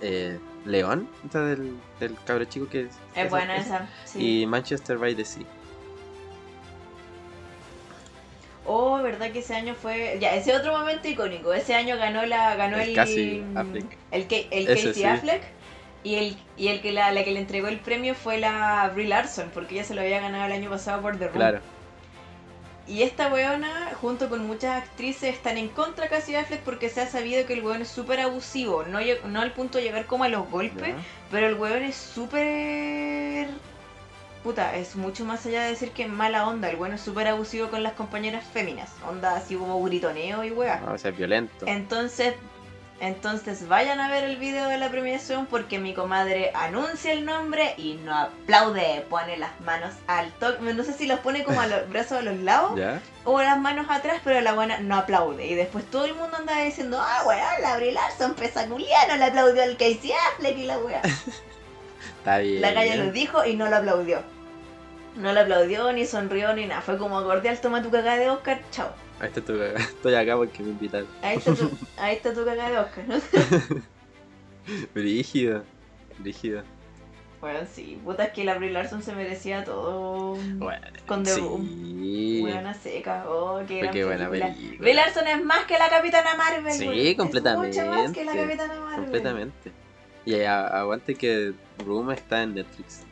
eh, 0.00 0.38
León, 0.64 1.08
esa 1.28 1.42
del, 1.42 1.76
del 2.00 2.16
cabro 2.24 2.44
chico 2.44 2.68
que 2.68 2.82
es. 2.82 2.94
Es 3.14 3.30
buena 3.30 3.56
esa. 3.56 3.88
Sí. 4.04 4.42
Y 4.42 4.46
Manchester 4.46 4.98
by 4.98 5.14
the 5.14 5.24
Sea. 5.24 5.44
Oh, 8.68 9.00
verdad 9.00 9.30
que 9.30 9.38
ese 9.38 9.54
año 9.54 9.74
fue. 9.74 10.18
Ya, 10.20 10.34
ese 10.34 10.54
otro 10.54 10.76
momento 10.76 11.06
icónico. 11.08 11.52
Ese 11.52 11.74
año 11.74 11.96
ganó 11.96 12.26
la 12.26 12.56
ganó 12.56 12.76
El 12.78 12.90
el. 12.90 12.94
Casey 12.96 13.44
Affleck. 13.54 13.96
El, 14.10 14.26
Casey 14.66 14.94
sí. 14.94 15.04
Affleck. 15.04 15.42
Y 16.02 16.14
el, 16.16 16.36
y 16.56 16.68
el 16.68 16.80
que 16.82 16.92
la, 16.92 17.10
la 17.10 17.24
que 17.24 17.32
le 17.32 17.40
entregó 17.40 17.68
el 17.68 17.80
premio 17.80 18.14
fue 18.14 18.38
la 18.38 18.90
Brie 18.94 19.08
Larson, 19.08 19.50
porque 19.52 19.74
ella 19.74 19.84
se 19.84 19.94
lo 19.94 20.02
había 20.02 20.20
ganado 20.20 20.46
el 20.46 20.52
año 20.52 20.70
pasado 20.70 21.02
por 21.02 21.18
The 21.18 21.26
Room. 21.26 21.36
Claro. 21.36 21.60
Y 22.88 23.02
esta 23.02 23.32
weona, 23.32 23.92
junto 24.00 24.28
con 24.28 24.46
muchas 24.46 24.82
actrices, 24.82 25.34
están 25.34 25.58
en 25.58 25.68
contra 25.68 26.04
de 26.04 26.10
Casey 26.10 26.36
Affleck 26.36 26.60
porque 26.60 26.88
se 26.88 27.00
ha 27.00 27.06
sabido 27.08 27.44
que 27.44 27.54
el 27.54 27.64
weón 27.64 27.82
es 27.82 27.88
súper 27.88 28.20
abusivo. 28.20 28.84
No, 28.84 29.00
no 29.28 29.40
al 29.40 29.52
punto 29.52 29.78
de 29.78 29.84
llegar 29.84 30.06
como 30.06 30.24
a 30.24 30.28
los 30.28 30.48
golpes, 30.48 30.94
pero 31.30 31.48
el 31.48 31.54
weón 31.54 31.82
es 31.82 31.96
súper. 31.96 33.48
Puta, 34.44 34.76
es 34.76 34.94
mucho 34.94 35.24
más 35.24 35.44
allá 35.46 35.64
de 35.64 35.70
decir 35.70 35.90
que 35.90 36.04
es 36.04 36.08
mala 36.08 36.46
onda. 36.46 36.70
El 36.70 36.76
weón 36.76 36.94
es 36.94 37.00
súper 37.00 37.26
abusivo 37.26 37.68
con 37.68 37.82
las 37.82 37.94
compañeras 37.94 38.44
féminas. 38.46 38.92
Onda 39.08 39.34
así 39.34 39.56
como 39.56 39.82
gritoneo 39.82 40.44
y 40.44 40.52
weá. 40.52 40.80
No, 40.80 40.92
o 40.92 40.98
sea, 40.98 41.10
es 41.10 41.16
violento. 41.16 41.66
Entonces, 41.66 42.34
entonces 42.98 43.68
vayan 43.68 44.00
a 44.00 44.08
ver 44.08 44.24
el 44.24 44.36
video 44.36 44.68
de 44.68 44.78
la 44.78 44.88
premiación 44.88 45.44
porque 45.46 45.78
mi 45.78 45.92
comadre 45.92 46.50
anuncia 46.54 47.12
el 47.12 47.26
nombre 47.26 47.74
y 47.76 47.94
no 47.94 48.16
aplaude. 48.16 49.04
Pone 49.10 49.36
las 49.36 49.60
manos 49.60 49.94
al 50.06 50.32
toque. 50.32 50.72
No 50.72 50.82
sé 50.82 50.94
si 50.94 51.06
los 51.06 51.20
pone 51.20 51.44
como 51.44 51.60
a 51.60 51.66
los 51.66 51.88
brazos 51.90 52.18
a 52.18 52.22
los 52.22 52.38
lados 52.38 52.78
¿Ya? 52.78 53.02
o 53.24 53.40
las 53.42 53.58
manos 53.58 53.86
atrás, 53.90 54.20
pero 54.24 54.40
la 54.40 54.54
buena 54.54 54.78
no 54.78 54.96
aplaude. 54.96 55.46
Y 55.46 55.54
después 55.54 55.84
todo 55.90 56.06
el 56.06 56.14
mundo 56.14 56.38
anda 56.38 56.58
diciendo, 56.62 56.98
ah, 56.98 57.22
weá, 57.26 57.58
la 57.60 57.76
Brie 57.76 57.92
Larson 57.92 58.34
pesa 58.34 58.66
culiano, 58.66 59.16
le 59.16 59.24
aplaudió 59.24 59.62
al 59.62 59.76
Casey 59.76 60.12
Affleck 60.32 60.56
y 60.56 60.64
la 60.64 60.78
weá. 60.78 61.02
Está 62.18 62.38
bien. 62.38 62.62
La 62.62 62.72
galla 62.72 62.96
lo 62.96 63.12
dijo 63.12 63.44
y 63.44 63.56
no 63.56 63.68
lo 63.68 63.76
aplaudió. 63.76 64.22
No 65.16 65.32
lo 65.32 65.40
aplaudió, 65.40 65.92
ni 65.92 66.06
sonrió, 66.06 66.54
ni 66.54 66.66
nada. 66.66 66.80
Fue 66.80 66.96
como 66.96 67.22
cordial, 67.22 67.60
toma 67.60 67.82
tu 67.82 67.90
cagada 67.90 68.16
de 68.16 68.30
Oscar, 68.30 68.60
chao. 68.70 68.88
Ahí 69.20 69.28
está 69.28 69.40
tu 69.40 69.52
cagada. 69.52 69.78
Estoy 69.80 70.14
acá 70.14 70.36
porque 70.36 70.62
me 70.62 70.70
invitaron. 70.70 71.08
Ahí 71.22 71.38
está 71.38 71.54
tu, 71.54 71.70
ahí 71.96 72.16
está 72.16 72.34
tu 72.34 72.44
cagada 72.44 72.70
de 72.70 72.78
Oscar, 72.78 73.04
¿no? 73.08 73.16
Brígido. 74.94 75.64
Brígido. 76.18 76.62
Bueno, 77.40 77.60
sí, 77.70 78.00
puta, 78.02 78.24
es 78.24 78.32
que 78.32 78.44
la 78.44 78.54
Brie 78.56 78.70
Larson 78.70 79.02
se 79.02 79.14
merecía 79.14 79.62
todo. 79.64 80.36
Bueno. 80.56 80.86
Con 81.06 81.22
The 81.22 81.34
sí. 81.34 82.38
Buena 82.40 82.74
seca, 82.74 83.24
oh, 83.28 83.60
qué, 83.68 83.78
gran 83.80 83.92
Qué 83.92 84.04
buena 84.04 84.28
película. 84.28 84.78
Brie 84.78 84.94
Larson 84.94 85.26
es 85.28 85.44
más 85.44 85.64
que 85.66 85.78
la 85.78 85.88
Capitana 85.88 86.34
Marvel. 86.34 86.72
Sí, 86.72 86.88
weón. 86.88 86.98
Es 86.98 87.14
completamente. 87.16 87.78
mucho 87.84 87.90
más 87.90 88.10
que 88.12 88.24
la 88.24 88.34
Capitana 88.34 88.80
Marvel. 88.80 89.00
Completamente. 89.04 89.72
Y 90.24 90.40
a- 90.40 90.66
aguante 90.66 91.14
que 91.14 91.52
Room 91.84 92.10
está 92.10 92.42
en 92.42 92.54
Netflix. 92.54 93.02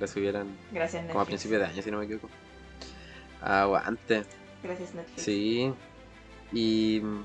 La 0.00 0.06
subieron 0.08 0.48
Gracias, 0.72 0.94
Netflix. 0.94 1.12
como 1.12 1.20
a 1.22 1.26
principios 1.26 1.60
de 1.60 1.66
año, 1.66 1.82
si 1.82 1.90
no 1.90 1.98
me 1.98 2.06
equivoco. 2.06 2.28
Aguante. 3.42 4.24
Gracias, 4.62 4.94
Netflix. 4.94 5.22
Sí. 5.22 5.72
Y 6.52 7.00
mm, 7.02 7.24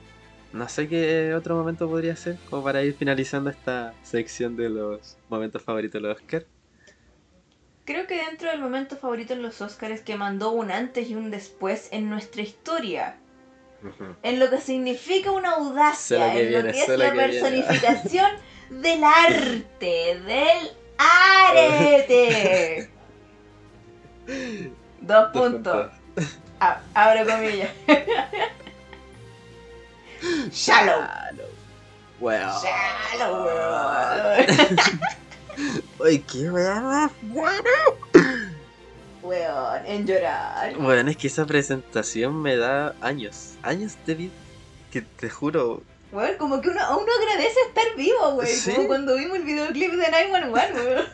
no 0.54 0.70
sé 0.70 0.88
qué 0.88 1.34
otro 1.36 1.56
momento 1.56 1.90
podría 1.90 2.16
ser, 2.16 2.38
como 2.50 2.64
para 2.64 2.84
ir 2.84 2.96
finalizando 2.96 3.50
esta 3.50 3.94
sección 4.04 4.56
de 4.56 4.70
los 4.70 5.18
momentos 5.30 5.62
favoritos 5.62 6.02
de 6.02 6.08
los 6.08 6.18
Oscar. 6.18 6.46
Creo 7.86 8.06
que 8.08 8.18
dentro 8.18 8.50
del 8.50 8.60
momento 8.60 8.98
favorito 8.98 9.34
en 9.34 9.42
los 9.42 9.62
Oscars 9.62 10.02
que 10.02 10.18
mandó 10.18 10.52
un 10.52 10.72
antes 10.72 11.10
y 11.10 11.16
un 11.16 11.32
después 11.32 11.88
en 11.92 12.10
nuestra 12.10 12.42
historia. 12.42 13.18
En 14.24 14.40
lo 14.40 14.50
que 14.50 14.60
significa 14.60 15.32
una 15.32 15.52
audacia, 15.52 16.36
en 16.38 16.52
lo 16.52 16.64
que 16.64 16.82
es 16.82 16.90
la 16.90 17.12
que 17.12 17.12
viene. 17.12 17.28
personificación 17.28 18.32
del 18.70 19.04
arte, 19.04 20.22
del 20.26 20.72
arete. 20.98 22.90
Dos 25.02 25.32
puntos. 25.32 25.92
Ah, 26.60 26.82
abro 26.94 27.26
comillas. 27.26 27.70
Shallow. 30.52 31.02
Shallow. 31.02 31.50
Wow. 32.20 32.62
Shallow, 32.62 33.46
weón. 33.46 34.46
Ay, 36.06 36.20
qué 36.20 36.50
weá 36.50 36.82
más 36.82 37.12
buena. 37.22 37.70
Weón, 39.22 39.86
en 39.86 40.08
llorar. 40.08 40.76
Bueno, 40.78 41.12
es 41.12 41.18
que 41.18 41.28
esa 41.28 41.46
presentación 41.46 42.42
me 42.42 42.56
da 42.58 42.96
años, 43.02 43.56
años 43.62 43.98
de 44.06 44.16
vida. 44.16 44.34
Que 44.92 45.02
te 45.02 45.30
juro, 45.30 45.84
Weón, 46.12 46.38
como 46.38 46.62
que 46.62 46.70
uno, 46.70 46.80
uno 46.98 47.12
agradece 47.20 47.60
estar 47.68 47.96
vivo, 47.96 48.30
weón. 48.30 48.48
Sí. 48.48 48.74
Como 48.74 48.88
cuando 48.88 49.16
vimos 49.18 49.38
el 49.38 49.44
videoclip 49.44 49.92
de 49.92 50.12
911, 50.12 50.74
weón. 50.82 51.06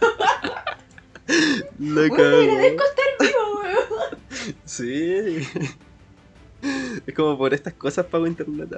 la 1.79 2.01
Weón, 2.01 2.49
agradezco 2.49 2.83
estar 2.83 3.05
vivo, 3.19 3.39
weón. 3.39 3.42
Sí. 4.65 5.47
Es 7.05 7.13
como 7.13 7.37
por 7.37 7.53
estas 7.53 7.73
cosas 7.73 8.05
pago 8.05 8.25
internet. 8.25 8.69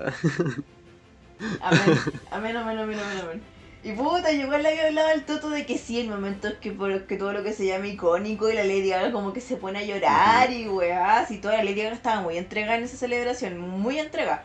Amén, 1.61 1.99
amén, 2.31 2.57
amén, 2.57 2.79
amén, 2.79 2.99
amén. 3.21 3.41
Y 3.83 3.91
puta, 3.91 4.31
yo 4.31 4.41
igual 4.41 4.65
había 4.65 4.87
hablado 4.87 5.09
al 5.09 5.25
Toto 5.25 5.51
de 5.51 5.67
que 5.67 5.77
sí, 5.77 5.99
el 5.99 6.09
momento 6.09 6.47
es 6.47 6.55
que, 6.55 6.71
por, 6.71 7.05
que 7.05 7.17
todo 7.17 7.33
lo 7.33 7.43
que 7.43 7.53
se 7.53 7.67
llama 7.67 7.87
icónico 7.87 8.49
y 8.49 8.55
la 8.55 8.63
Lady 8.63 8.89
Gaga 8.89 9.11
como 9.11 9.31
que 9.31 9.41
se 9.41 9.57
pone 9.57 9.77
a 9.77 9.85
llorar 9.85 10.51
y 10.51 10.67
weá, 10.67 11.27
y 11.29 11.37
toda 11.37 11.57
la 11.57 11.63
Lady 11.63 11.83
Gaga 11.83 11.95
estaba 11.95 12.21
muy 12.21 12.37
entregada 12.37 12.77
en 12.77 12.85
esa 12.85 12.97
celebración, 12.97 13.59
muy 13.59 13.99
entregada. 13.99 14.43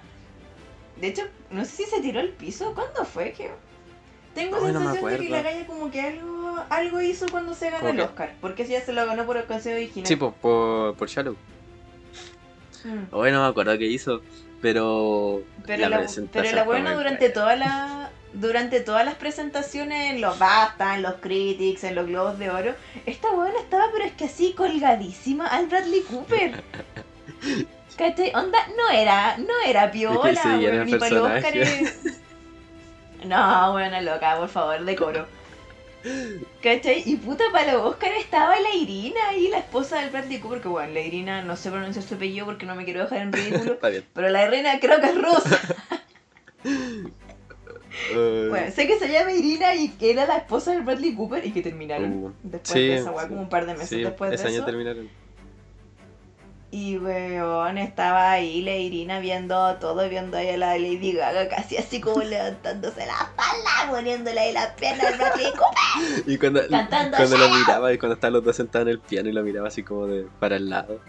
De 1.00 1.06
hecho, 1.06 1.22
no 1.50 1.64
sé 1.64 1.76
si 1.76 1.84
se 1.84 2.02
tiró 2.02 2.20
al 2.20 2.28
piso, 2.28 2.74
¿cuándo 2.74 3.06
fue? 3.06 3.32
que 3.32 3.50
Tengo 4.34 4.56
Ay, 4.56 4.72
no 4.72 4.80
sensación 4.80 5.10
de 5.10 5.18
que 5.18 5.28
la 5.28 5.42
galla 5.42 5.66
como 5.66 5.90
que 5.90 6.00
algo, 6.00 6.64
algo 6.68 7.00
hizo 7.00 7.26
cuando 7.30 7.54
se 7.54 7.70
ganó 7.70 7.80
¿Por 7.80 7.94
el? 7.94 8.00
Oscar, 8.00 8.34
porque 8.40 8.64
si 8.64 8.72
ya 8.72 8.80
se 8.80 8.92
lo 8.92 9.04
ganó 9.06 9.26
por 9.26 9.36
el 9.36 9.44
consejo 9.44 9.76
original. 9.76 10.06
Sí, 10.06 10.16
pues 10.16 10.32
por, 10.40 10.94
por 10.94 11.08
Shallow. 11.08 11.36
Mm. 12.84 13.14
Hoy 13.14 13.32
no 13.32 13.42
me 13.42 13.48
acuerdo 13.48 13.76
qué 13.76 13.86
hizo, 13.86 14.22
pero. 14.62 15.42
Pero 15.66 15.88
la, 15.88 15.98
presentación 15.98 16.44
pero 16.44 16.56
la 16.56 16.64
buena 16.64 16.94
durante 16.94 17.28
buena. 17.28 17.34
toda 17.34 17.56
la 17.56 18.10
durante 18.32 18.80
todas 18.80 19.04
las 19.04 19.16
presentaciones 19.16 20.12
en 20.12 20.20
los 20.20 20.38
BAFTA, 20.38 20.94
en 20.94 21.02
los 21.02 21.14
Critics, 21.14 21.82
en 21.84 21.96
los 21.96 22.06
Globos 22.06 22.38
de 22.38 22.50
Oro, 22.50 22.74
esta 23.06 23.32
buena 23.32 23.58
estaba 23.58 23.86
pero 23.92 24.04
es 24.04 24.12
que 24.12 24.26
así 24.26 24.52
colgadísima 24.52 25.46
al 25.46 25.66
Bradley 25.66 26.02
Cooper. 26.02 26.62
¿Cachai? 27.96 28.32
Onda, 28.34 28.58
no 28.76 28.88
era, 28.96 29.36
no 29.36 29.52
era 29.66 29.90
piola, 29.90 30.40
weón, 30.44 30.62
el 30.62 30.86
ni 30.86 30.94
para 30.94 31.14
los. 31.14 31.30
Oscars. 31.30 32.19
No, 33.24 33.72
buena 33.72 34.00
loca, 34.00 34.36
por 34.38 34.48
favor, 34.48 34.84
decoro. 34.84 35.26
¿Cachai? 36.62 37.02
Y 37.04 37.16
puta, 37.16 37.44
para 37.52 37.74
los 37.74 37.82
Oscar 37.82 38.12
estaba 38.12 38.58
la 38.58 38.74
Irina 38.74 39.34
y 39.36 39.48
la 39.48 39.58
esposa 39.58 40.00
del 40.00 40.08
Bradley 40.10 40.38
Cooper, 40.40 40.62
que 40.62 40.68
bueno, 40.68 40.92
la 40.94 41.00
Irina 41.00 41.42
no 41.42 41.56
sé 41.56 41.70
pronunciar 41.70 42.02
su 42.04 42.14
apellido 42.14 42.46
porque 42.46 42.64
no 42.64 42.74
me 42.74 42.84
quiero 42.84 43.02
dejar 43.02 43.18
en 43.18 43.32
ridículo, 43.34 43.74
Está 43.74 43.88
bien. 43.90 44.04
pero 44.14 44.30
la 44.30 44.46
Irina 44.46 44.80
creo 44.80 45.00
que 45.00 45.06
es 45.06 45.14
rusa. 45.20 45.60
Bueno, 48.14 48.70
sé 48.72 48.86
que 48.86 48.98
se 48.98 49.08
llama 49.12 49.32
Irina 49.32 49.74
y 49.74 49.90
que 49.90 50.10
era 50.12 50.26
la 50.26 50.36
esposa 50.38 50.72
del 50.72 50.82
Bradley 50.82 51.14
Cooper 51.14 51.44
y 51.44 51.52
que 51.52 51.60
terminaron 51.62 52.24
Uh, 52.24 52.32
después 52.42 52.72
sí, 52.72 52.86
de 52.88 52.96
esa 52.96 53.10
weá, 53.10 53.24
sí. 53.24 53.28
como 53.28 53.42
un 53.42 53.48
par 53.48 53.66
de 53.66 53.74
meses 53.74 53.88
sí, 53.88 54.00
después 54.02 54.30
de 54.30 54.36
ese 54.36 54.46
año 54.46 54.56
eso. 54.56 54.64
terminaron. 54.64 55.10
Y 56.72 56.98
weón, 56.98 57.78
estaba 57.78 58.30
ahí 58.30 58.62
la 58.62 58.76
Irina 58.76 59.18
viendo 59.18 59.74
todo, 59.76 60.08
viendo 60.08 60.36
ahí 60.36 60.50
a 60.50 60.56
la 60.56 60.78
Lady 60.78 61.12
Gaga 61.12 61.48
casi 61.48 61.76
así 61.76 62.00
como 62.00 62.22
levantándose 62.22 63.06
la 63.06 63.14
espalda, 63.14 63.90
poniéndole 63.90 64.38
ahí 64.38 64.52
las 64.52 64.68
piernas 64.74 65.18
Bradley 65.18 65.50
Cooper. 65.50 66.30
Y 66.32 66.38
cuando, 66.38 66.60
Cantando 66.68 67.16
cuando 67.16 67.38
lo 67.38 67.48
miraba 67.50 67.92
y 67.92 67.98
cuando 67.98 68.14
estaban 68.14 68.34
los 68.34 68.44
dos 68.44 68.54
sentados 68.54 68.86
en 68.86 68.92
el 68.92 69.00
piano 69.00 69.28
y 69.28 69.32
lo 69.32 69.42
miraba 69.42 69.66
así 69.66 69.82
como 69.82 70.06
de 70.06 70.28
para 70.38 70.56
el 70.56 70.70
lado. 70.70 71.00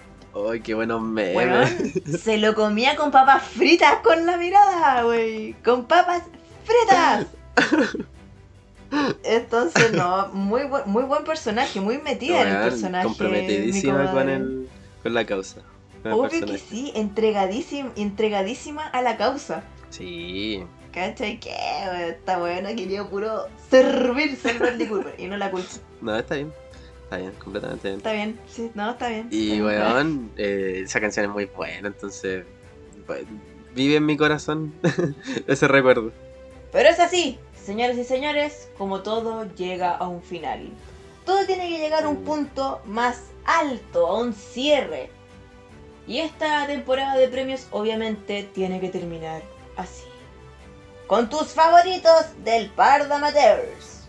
¡Ay, 0.50 0.62
qué 0.62 0.74
buenos 0.74 1.02
memes! 1.02 1.94
Se 2.24 2.38
lo 2.40 2.56
comía 2.56 2.96
con 2.96 3.12
papas 3.12 3.44
fritas 3.44 3.98
con 4.04 4.26
la 4.26 4.38
mirada, 4.38 5.06
wey. 5.06 5.54
Con 5.64 5.86
papas 5.86 6.24
fritas. 6.64 7.28
Entonces, 9.24 9.94
no, 9.94 10.28
muy 10.30 10.64
buen, 10.64 10.84
muy 10.88 11.04
buen 11.04 11.24
personaje, 11.24 11.80
muy 11.80 12.00
metida 12.00 12.42
en 12.42 12.48
el 12.48 12.64
personaje. 12.64 13.06
comprometidísima 13.06 14.12
con, 14.12 14.30
el, 14.30 14.70
con 15.04 15.14
la 15.14 15.26
causa. 15.26 15.62
con 16.04 16.14
Obvio 16.14 16.46
que 16.46 16.58
sí, 16.58 16.92
entregadísima, 16.96 17.92
entregadísima 17.96 18.88
a 18.88 19.02
la 19.02 19.18
causa. 19.18 19.64
Sí, 19.90 20.64
¿Cachai? 20.92 21.40
Que 21.40 21.56
esta 22.10 22.38
buena 22.38 22.76
quería 22.76 23.06
puro 23.06 23.48
servirse 23.70 24.52
el 24.52 24.60
Bradley 24.60 24.88
Cooper 24.88 25.16
y 25.18 25.28
no 25.28 25.38
la 25.38 25.50
culpa. 25.50 25.70
no, 26.02 26.16
está 26.16 26.36
bien. 26.36 26.54
Está 27.04 27.18
bien, 27.18 27.32
completamente 27.44 27.88
bien. 27.88 27.98
Está 27.98 28.14
bien, 28.14 28.40
sí, 28.48 28.72
no, 28.74 28.92
está 28.92 29.10
bien. 29.10 29.28
Y 29.32 29.52
está 29.52 29.54
bien. 29.54 29.64
weón, 29.64 30.32
eh, 30.38 30.82
esa 30.86 31.02
canción 31.02 31.26
es 31.26 31.32
muy 31.32 31.46
buena, 31.46 31.88
entonces 31.88 32.46
pues, 33.06 33.26
vive 33.76 33.98
en 33.98 34.06
mi 34.06 34.16
corazón 34.18 34.74
ese 35.48 35.68
recuerdo. 35.68 36.12
Pero 36.72 36.90
es 36.90 37.00
así, 37.00 37.38
señores 37.54 37.98
y 37.98 38.06
señores, 38.06 38.70
como 38.78 39.02
todo 39.02 39.46
llega 39.56 39.92
a 39.92 40.08
un 40.08 40.22
final. 40.22 40.70
Todo 41.26 41.46
tiene 41.46 41.70
que 41.70 41.80
llegar 41.80 42.06
a 42.06 42.10
un 42.10 42.24
punto 42.24 42.82
más 42.86 43.24
alto, 43.46 44.08
a 44.08 44.20
un 44.20 44.34
cierre. 44.34 45.10
Y 46.08 46.20
esta 46.20 46.66
temporada 46.68 47.16
de 47.18 47.28
premios 47.28 47.68
obviamente 47.72 48.44
tiene 48.54 48.80
que 48.80 48.90
terminar 48.90 49.42
así. 49.78 50.04
Con 51.08 51.30
tus 51.30 51.50
favoritos 51.50 52.26
del 52.44 52.70
par 52.72 53.08
de 53.08 53.14
amateurs. 53.14 54.06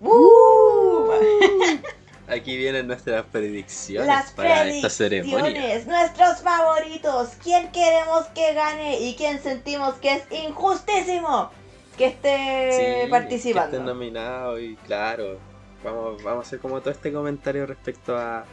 ¡Uh! 0.00 1.10
Aquí 2.28 2.56
vienen 2.56 2.86
nuestras 2.86 3.24
predicciones 3.26 4.06
Las 4.06 4.30
para 4.30 4.64
esta 4.64 4.88
ceremonia. 4.88 5.82
nuestros 5.84 6.40
favoritos, 6.42 7.30
quién 7.42 7.72
queremos 7.72 8.26
que 8.34 8.54
gane 8.54 9.00
y 9.00 9.16
quién 9.16 9.42
sentimos 9.42 9.94
que 9.96 10.14
es 10.14 10.22
injustísimo 10.30 11.50
que 11.98 12.06
esté 12.06 13.02
Sí, 13.04 13.10
participando. 13.10 13.70
Que 13.70 13.76
estén 13.78 13.86
nominados 13.86 14.60
y 14.60 14.76
claro, 14.86 15.38
vamos, 15.84 16.22
vamos 16.22 16.44
a 16.44 16.46
hacer 16.46 16.58
como 16.60 16.80
todo 16.80 16.90
este 16.90 17.12
comentario 17.12 17.66
respecto 17.66 18.16
a, 18.16 18.44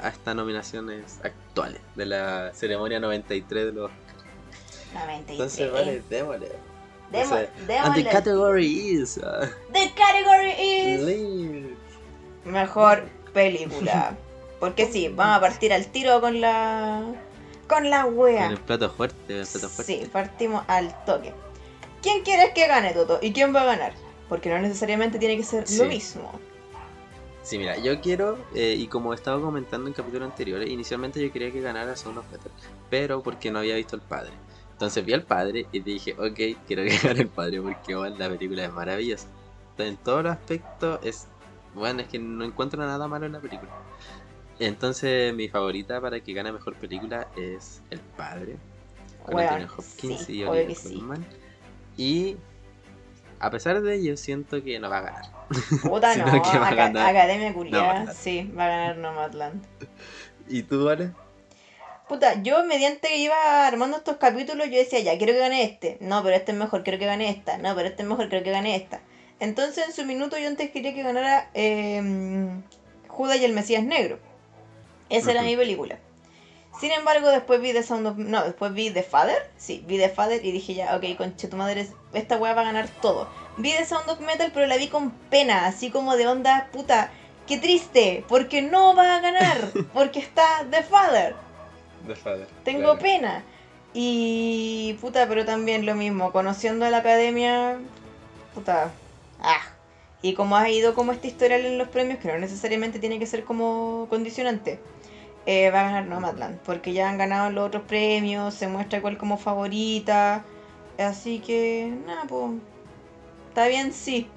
a 0.00 0.08
estas 0.08 0.34
nominaciones 0.34 1.18
actuales 1.22 1.80
de 1.96 2.06
la 2.06 2.52
ceremonia 2.54 3.00
93 3.00 3.66
de 3.66 3.72
los 3.72 3.90
93. 4.94 5.30
Entonces, 5.30 5.72
vale, 5.72 6.02
démosle. 6.08 6.52
Demo-. 7.10 7.36
And 7.84 7.94
the 7.94 8.04
category 8.04 8.66
is 8.66 9.18
uh, 9.18 9.46
The 9.72 9.90
category 9.94 10.52
is 10.58 11.00
lead. 11.02 11.76
mejor 12.44 13.04
película. 13.34 14.16
Porque 14.60 14.90
sí, 14.90 15.08
vamos 15.08 15.36
a 15.36 15.40
partir 15.40 15.72
al 15.72 15.86
tiro 15.86 16.20
con 16.20 16.40
la 16.40 17.02
con 17.68 17.90
la 17.90 18.04
Con 18.04 18.18
wea. 18.18 18.46
el 18.48 18.58
plato 18.58 18.90
fuerte, 18.90 19.40
el 19.40 19.46
plato 19.46 19.68
fuerte. 19.68 20.00
Sí, 20.04 20.08
partimos 20.10 20.64
al 20.68 21.04
toque. 21.04 21.32
¿Quién 22.02 22.22
quieres 22.22 22.52
que 22.54 22.66
gane, 22.66 22.92
Toto? 22.92 23.18
¿Y 23.20 23.32
quién 23.32 23.54
va 23.54 23.62
a 23.62 23.64
ganar? 23.66 23.92
Porque 24.28 24.48
no 24.48 24.58
necesariamente 24.58 25.18
tiene 25.18 25.36
que 25.36 25.44
ser 25.44 25.66
Sí. 25.68 25.76
lo 25.78 25.84
mismo. 25.86 26.32
Sí, 27.42 27.58
mira, 27.58 27.76
yo 27.76 28.00
quiero, 28.00 28.38
eh, 28.54 28.76
y 28.78 28.86
como 28.86 29.12
estaba 29.12 29.40
comentando 29.40 29.88
en 29.88 29.94
capítulos 29.94 30.30
anteriores, 30.30 30.70
inicialmente 30.70 31.20
yo 31.20 31.32
quería 31.32 31.50
que 31.50 31.60
ganara 31.60 31.96
Son 31.96 32.16
of 32.16 32.30
Metal, 32.30 32.52
pero 32.88 33.22
porque 33.22 33.50
no 33.50 33.58
había 33.58 33.74
visto 33.74 33.96
el 33.96 34.02
padre. 34.02 34.32
Entonces 34.70 35.04
vi 35.04 35.12
al 35.12 35.24
padre 35.24 35.66
y 35.72 35.80
dije, 35.80 36.14
ok, 36.18 36.66
quiero 36.66 36.84
que 36.88 36.98
gane 36.98 37.20
el 37.22 37.28
padre 37.28 37.60
porque 37.60 37.94
bueno, 37.94 38.16
la 38.16 38.28
película 38.28 38.64
es 38.64 38.72
maravillosa. 38.72 39.26
En 39.78 39.96
todos 39.96 40.22
los 40.22 40.32
aspectos 40.32 41.00
es, 41.02 41.26
bueno, 41.74 42.02
es 42.02 42.08
que 42.08 42.18
no 42.18 42.44
encuentro 42.44 42.80
nada 42.80 43.08
malo 43.08 43.26
en 43.26 43.32
la 43.32 43.40
película. 43.40 43.72
Entonces 44.58 45.34
mi 45.34 45.48
favorita 45.48 46.00
para 46.00 46.20
que 46.20 46.32
gane 46.32 46.52
mejor 46.52 46.74
película 46.74 47.26
es 47.36 47.82
El 47.90 47.98
Padre, 48.16 48.56
con 49.24 49.34
Weón, 49.34 49.54
Anthony 49.54 49.74
Hopkins 49.78 50.20
sí, 50.20 50.38
y 50.38 50.44
Olivia 50.44 50.76
sí. 50.76 50.94
Colman. 50.94 51.26
Y 51.96 52.36
a 53.42 53.50
pesar 53.50 53.80
de 53.82 53.94
ello, 53.96 54.16
siento 54.16 54.62
que 54.62 54.78
no 54.80 54.88
va 54.88 54.98
a 54.98 55.00
ganar. 55.02 55.24
Puta 55.82 56.14
no, 56.16 56.24
que 56.42 56.58
va 56.58 56.66
a 56.66 56.70
Aca- 56.70 56.74
ganar 56.76 57.08
Academia 57.16 57.50
Nomadland. 57.52 58.12
sí, 58.14 58.50
va 58.56 58.64
a 58.64 58.68
ganar 58.68 58.96
Nomadland. 58.98 59.62
¿Y 60.48 60.62
tú, 60.62 60.84
Vale? 60.84 61.10
Puta, 62.08 62.42
yo 62.42 62.62
mediante 62.64 63.08
que 63.08 63.16
iba 63.18 63.66
armando 63.66 63.96
estos 63.96 64.16
capítulos, 64.18 64.66
yo 64.66 64.76
decía, 64.78 65.00
ya, 65.00 65.16
quiero 65.18 65.32
que 65.32 65.38
gane 65.38 65.62
este. 65.62 65.96
No, 66.00 66.22
pero 66.22 66.36
este 66.36 66.52
es 66.52 66.58
mejor, 66.58 66.82
quiero 66.82 66.98
que 66.98 67.06
gane 67.06 67.30
esta. 67.30 67.58
No, 67.58 67.74
pero 67.74 67.88
este 67.88 68.02
es 68.02 68.08
mejor, 68.08 68.28
quiero 68.28 68.44
que 68.44 68.50
gane 68.50 68.76
esta. 68.76 69.00
Entonces, 69.40 69.86
en 69.88 69.92
su 69.94 70.04
minuto, 70.04 70.36
yo 70.38 70.46
antes 70.48 70.70
quería 70.70 70.94
que 70.94 71.02
ganara 71.02 71.48
eh, 71.54 72.48
Judas 73.08 73.38
y 73.38 73.44
el 73.44 73.52
Mesías 73.52 73.82
Negro. 73.84 74.18
Esa 75.08 75.30
era 75.32 75.42
mi 75.42 75.56
película. 75.56 75.98
Sin 76.78 76.90
embargo, 76.90 77.28
después 77.28 77.60
vi 77.60 77.72
The 77.72 77.82
Sound 77.82 78.06
of... 78.06 78.16
No, 78.16 78.42
después 78.44 78.72
vi 78.72 78.90
The 78.90 79.02
Father. 79.02 79.50
Sí, 79.56 79.84
vi 79.86 79.98
The 79.98 80.08
Father 80.08 80.44
y 80.44 80.52
dije 80.52 80.74
ya, 80.74 80.96
ok, 80.96 81.16
conche 81.16 81.48
tu 81.48 81.56
madre, 81.56 81.86
esta 82.12 82.38
weá 82.38 82.54
va 82.54 82.62
a 82.62 82.64
ganar 82.64 82.88
todo. 82.88 83.28
Vi 83.56 83.72
The 83.72 83.84
Sound 83.84 84.08
of 84.08 84.20
Metal, 84.20 84.50
pero 84.52 84.66
la 84.66 84.76
vi 84.76 84.88
con 84.88 85.10
pena, 85.10 85.66
así 85.66 85.90
como 85.90 86.16
de 86.16 86.26
onda, 86.26 86.68
puta, 86.72 87.10
qué 87.46 87.58
triste, 87.58 88.24
porque 88.28 88.62
no 88.62 88.94
va 88.94 89.16
a 89.16 89.20
ganar, 89.20 89.58
porque 89.94 90.20
está 90.20 90.66
The 90.70 90.82
Father. 90.82 91.34
The 92.06 92.16
Father. 92.16 92.48
Tengo 92.64 92.98
pena. 92.98 93.44
Y 93.94 94.96
puta, 95.00 95.28
pero 95.28 95.44
también 95.44 95.84
lo 95.84 95.94
mismo, 95.94 96.32
conociendo 96.32 96.86
a 96.86 96.90
la 96.90 96.98
academia, 96.98 97.78
puta, 98.54 98.90
ah. 99.40 99.60
Y 100.22 100.34
como 100.34 100.56
ha 100.56 100.70
ido 100.70 100.94
como 100.94 101.12
este 101.12 101.28
historial 101.28 101.66
en 101.66 101.78
los 101.78 101.88
premios, 101.88 102.18
que 102.20 102.28
no 102.28 102.38
necesariamente 102.38 102.98
tiene 102.98 103.18
que 103.18 103.26
ser 103.26 103.44
como 103.44 104.06
condicionante, 104.08 104.78
eh, 105.46 105.70
va 105.70 105.80
a 105.80 105.84
ganar 105.84 106.06
Nomadland, 106.06 106.58
porque 106.60 106.92
ya 106.92 107.08
han 107.08 107.18
ganado 107.18 107.50
los 107.50 107.66
otros 107.66 107.84
premios, 107.84 108.54
se 108.54 108.68
muestra 108.68 108.98
igual 108.98 109.18
como 109.18 109.36
favorita, 109.36 110.44
así 110.98 111.40
que, 111.40 111.92
nada, 112.06 112.22
pues, 112.28 112.52
está 113.48 113.68
bien, 113.68 113.92
sí. 113.92 114.28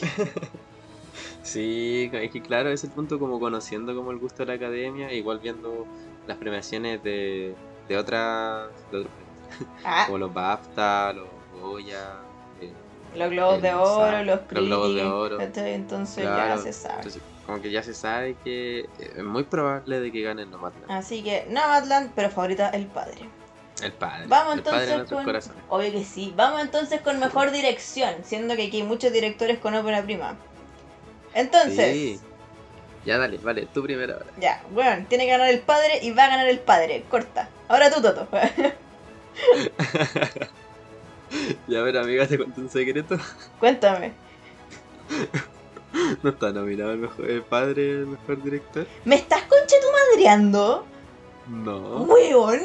Sí, 1.42 2.08
es 2.12 2.30
que 2.30 2.42
claro, 2.42 2.68
ese 2.68 2.74
es 2.74 2.84
el 2.84 2.90
punto 2.90 3.18
como 3.18 3.40
conociendo 3.40 3.94
como 3.96 4.12
el 4.12 4.18
gusto 4.18 4.44
de 4.44 4.46
la 4.46 4.52
academia, 4.54 5.12
igual 5.12 5.40
viendo 5.40 5.84
las 6.26 6.36
premiaciones 6.36 7.02
de, 7.02 7.56
de 7.88 7.96
otras, 7.96 8.68
de 8.92 8.98
otros 8.98 9.12
Ah, 9.84 10.04
como 10.06 10.18
los 10.18 10.32
BAFTA, 10.32 11.12
los 11.12 11.26
Goya, 11.60 12.20
eh, 12.60 12.72
los 13.16 13.30
globos 13.30 13.60
de 13.62 13.74
oro, 13.74 14.22
los 14.22 14.40
los 14.48 14.64
Globos 14.66 14.94
de 14.94 15.02
Oro. 15.04 15.40
entonces 15.40 16.24
ya 16.24 16.56
se 16.58 16.72
sabe. 16.72 16.96
entonces 16.98 17.22
como 17.50 17.62
que 17.62 17.70
ya 17.72 17.82
se 17.82 17.94
sabe 17.94 18.36
que 18.44 18.88
es 19.00 19.24
muy 19.24 19.42
probable 19.42 19.98
de 19.98 20.12
que 20.12 20.22
gane 20.22 20.46
Nomadland, 20.46 20.88
Así 20.88 21.22
que 21.24 21.46
Nomadland, 21.48 22.12
pero 22.14 22.30
favorita 22.30 22.70
el 22.70 22.86
padre. 22.86 23.28
el 23.82 23.90
padre, 23.92 24.26
Vamos 24.28 24.54
el 24.54 24.62
padre 24.62 24.86
de 24.86 24.92
entonces 24.92 25.48
con... 25.48 25.78
Obvio 25.80 25.90
que 25.90 26.04
sí. 26.04 26.32
Vamos 26.36 26.60
entonces 26.60 27.00
con 27.00 27.18
mejor 27.18 27.50
dirección, 27.60 28.14
siendo 28.22 28.54
que 28.54 28.68
aquí 28.68 28.76
hay 28.76 28.82
muchos 28.86 29.12
directores 29.12 29.58
con 29.58 29.74
ópera 29.74 30.00
prima. 30.02 30.36
Entonces, 31.34 31.92
Sí. 31.92 32.20
Ya 33.04 33.18
dale, 33.18 33.38
vale, 33.38 33.66
tú 33.72 33.82
primero 33.82 34.12
ahora. 34.12 34.26
ya, 34.38 34.62
bueno, 34.70 35.06
tiene 35.08 35.24
que 35.24 35.30
ganar 35.30 35.48
el 35.48 35.60
padre 35.60 36.00
y 36.02 36.12
va 36.12 36.26
a 36.26 36.28
ganar 36.28 36.46
el 36.48 36.60
padre. 36.60 37.02
Corta. 37.10 37.48
Ahora 37.66 37.90
tú, 37.90 38.00
Toto. 38.00 38.28
Ya 41.68 41.78
a 41.78 41.82
ver, 41.82 41.96
amiga, 41.96 42.26
te 42.26 42.36
cuento 42.36 42.60
un 42.60 42.68
secreto. 42.68 43.16
Cuéntame. 43.60 44.12
No 46.22 46.30
está 46.30 46.52
nominado 46.52 46.92
el 46.92 46.98
mejor 46.98 47.30
el 47.30 47.42
padre, 47.42 47.90
el 47.90 48.06
mejor 48.06 48.42
director. 48.42 48.86
¿Me 49.04 49.16
estás 49.16 49.42
conchetumadreando? 49.44 50.84
No, 51.48 52.02
¡Weón! 52.02 52.60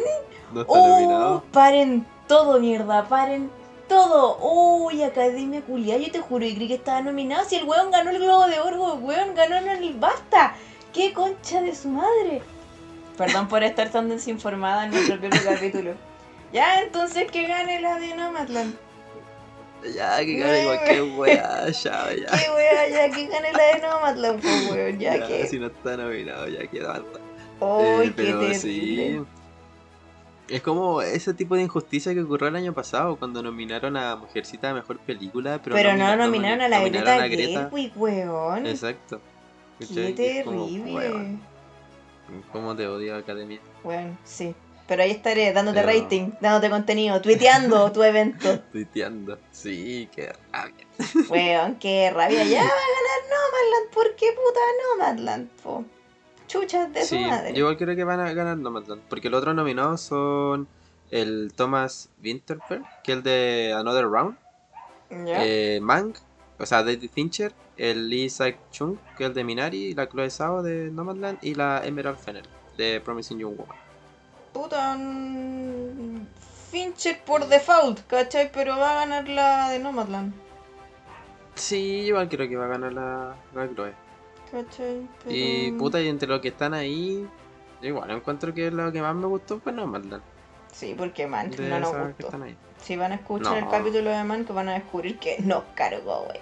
no 0.53 0.61
está 0.61 0.73
¡Oh! 0.73 0.87
nominado. 0.87 1.43
Paren 1.51 2.05
todo, 2.27 2.59
mierda, 2.59 3.07
paren 3.07 3.49
todo. 3.87 4.37
Uy, 4.41 5.03
Academia 5.03 5.61
Culia, 5.61 5.97
yo 5.97 6.11
te 6.11 6.19
juro, 6.19 6.45
y 6.45 6.55
creí 6.55 6.67
que 6.67 6.75
estaba 6.75 7.01
nominado. 7.01 7.45
Si 7.45 7.55
el 7.55 7.65
weón 7.65 7.91
ganó 7.91 8.11
el 8.11 8.19
Globo 8.19 8.47
de 8.47 8.59
Oro, 8.59 8.95
weón, 8.95 9.33
ganó 9.35 9.57
el 9.57 9.93
Basta. 9.95 10.55
¡Qué 10.93 11.13
concha 11.13 11.61
de 11.61 11.75
su 11.75 11.89
madre! 11.89 12.41
Perdón 13.17 13.47
por 13.47 13.63
estar 13.63 13.89
tan 13.89 14.09
desinformada 14.09 14.85
en 14.85 14.91
nuestro 14.91 15.19
propio 15.19 15.41
capítulo. 15.45 15.93
Ya, 16.53 16.81
entonces 16.81 17.29
que 17.31 17.47
gane 17.47 17.81
la 17.81 17.99
de 17.99 18.15
Nomadland. 18.15 18.75
Ya, 19.83 20.17
que 20.17 20.37
gane 20.37 20.63
cualquier 20.63 21.03
weá, 21.17 21.69
ya, 21.69 22.13
ya. 22.13 22.31
¿Qué 22.37 22.49
wea? 22.55 22.89
Ya 22.89 23.09
que 23.11 23.27
gane 23.27 23.51
la 23.51 23.63
de 23.63 23.81
Nomadland, 23.81 24.41
pues 24.41 24.71
weón, 24.71 24.99
ya, 24.99 25.17
Ya, 25.17 25.27
que. 25.27 25.47
Si 25.47 25.59
no 25.59 25.67
está 25.67 25.97
nominado, 25.97 26.47
ya 26.47 26.65
queda 26.67 26.87
basta. 26.87 27.19
¡Ay, 27.61 28.07
Eh, 28.07 28.13
pero 28.15 28.53
sí. 28.53 29.21
Es 30.47 30.61
como 30.61 31.01
ese 31.01 31.33
tipo 31.33 31.55
de 31.55 31.63
injusticia 31.63 32.13
que 32.13 32.21
ocurrió 32.21 32.47
el 32.49 32.55
año 32.55 32.73
pasado 32.73 33.15
cuando 33.15 33.41
nominaron 33.41 33.97
a 33.97 34.15
Mujercita 34.15 34.69
a 34.69 34.73
Mejor 34.75 34.99
Película, 34.99 35.59
pero, 35.63 35.75
Pero, 35.75 35.95
no 35.95 36.15
nominaron 36.15 36.61
a 36.61 36.67
la 36.67 36.79
nominaron 36.79 37.29
Greta 37.29 37.61
Gerwig, 37.63 37.91
weón. 37.95 38.65
Exacto. 38.67 39.19
Qué 39.79 40.43
como, 40.45 40.65
terrible. 40.67 40.93
weón, 40.93 41.41
¿Cómo 42.51 42.75
te 42.75 42.87
odio 42.87 43.15
Academia? 43.15 43.59
Bueno, 43.83 44.17
sí. 44.23 44.55
Pero 44.87 45.01
ahí 45.03 45.11
estaré 45.11 45.51
dándote 45.51 45.81
Pero- 45.83 45.91
rating, 45.99 46.31
dándote 46.41 46.69
contenido, 46.69 47.19
tuiteando 47.21 47.91
tu 47.91 48.03
evento. 48.03 48.59
Tuiteando. 48.71 49.39
Sí, 49.51 50.07
qué 50.15 50.31
rabia. 50.51 50.85
Weón, 51.29 51.75
qué 51.75 52.11
rabia. 52.13 52.43
Ya 52.43 52.59
va 52.61 52.65
a 52.65 52.69
ganar 52.69 53.21
Nomadland. 53.29 53.93
¿Por 53.93 54.15
qué 54.15 54.27
puta 54.33 54.59
Nomadland? 54.97 55.49
Po? 55.63 55.85
Chuchas 56.47 56.93
de 56.93 57.01
su 57.01 57.15
Sí, 57.15 57.25
madre. 57.25 57.53
yo 57.53 57.59
igual 57.61 57.77
creo 57.77 57.95
que 57.95 58.03
van 58.03 58.19
a 58.19 58.31
ganar 58.33 58.57
Nomadland, 58.57 59.01
porque 59.09 59.29
los 59.31 59.39
otros 59.39 59.55
nominados 59.55 60.01
son 60.01 60.67
el 61.09 61.51
Thomas 61.55 62.09
Winterberg, 62.23 62.83
que 63.03 63.11
es 63.13 63.17
el 63.17 63.23
de 63.23 63.73
Another 63.75 64.05
Round, 64.05 64.37
¿Ya? 65.09 65.43
eh, 65.43 65.79
Mank, 65.81 66.17
o 66.59 66.65
sea, 66.67 66.83
David 66.83 67.09
Fincher, 67.11 67.51
el 67.77 68.09
Lee 68.09 68.29
Saik 68.29 68.57
Chung, 68.71 68.97
que 69.17 69.23
es 69.23 69.29
el 69.29 69.33
de 69.33 69.43
Minari, 69.43 69.93
la 69.95 70.07
Chloe 70.07 70.29
Zhao 70.29 70.61
de 70.61 70.91
Nomadland 70.91 71.39
y 71.41 71.55
la 71.55 71.81
Emerald 71.83 72.19
Fennell 72.19 72.47
de 72.77 73.01
Promising 73.01 73.39
Young 73.39 73.57
Woman. 73.57 73.77
Puta. 74.55 74.95
mm, 74.97 76.25
Fincher 76.71 77.21
por 77.25 77.45
default, 77.47 78.07
¿cachai? 78.07 78.49
Pero 78.53 78.77
va 78.77 78.91
a 78.91 78.95
ganar 79.05 79.27
la 79.27 79.69
de 79.69 79.79
Nomadland. 79.79 80.33
Sí, 81.55 82.05
igual 82.07 82.29
creo 82.29 82.47
que 82.47 82.55
va 82.55 82.65
a 82.65 82.69
ganar 82.69 82.93
la, 82.93 83.35
la 83.53 83.67
Chloe. 83.67 83.93
¿cachai? 84.49 85.07
Pero... 85.23 85.35
Y 85.35 85.73
puta, 85.73 85.99
y 86.01 86.07
entre 86.07 86.29
los 86.29 86.39
que 86.39 86.49
están 86.49 86.73
ahí, 86.73 87.27
igual 87.81 88.11
encuentro 88.11 88.53
que 88.53 88.71
lo 88.71 88.91
que 88.93 89.01
más 89.01 89.13
me 89.13 89.27
gustó 89.27 89.59
fue 89.59 89.73
Nomadland. 89.73 90.23
Sí, 90.71 90.95
porque 90.97 91.27
man, 91.27 91.51
De 91.51 91.69
no 91.69 91.79
nos 91.79 92.07
gustó. 92.17 92.31
Si 92.81 92.95
van 92.95 93.11
a 93.11 93.15
escuchar 93.15 93.57
el 93.57 93.69
capítulo 93.69 94.09
de 94.09 94.23
Mank, 94.23 94.49
van 94.53 94.69
a 94.69 94.73
descubrir 94.73 95.19
que 95.19 95.37
nos 95.39 95.63
cargó, 95.75 96.27
wey. 96.29 96.39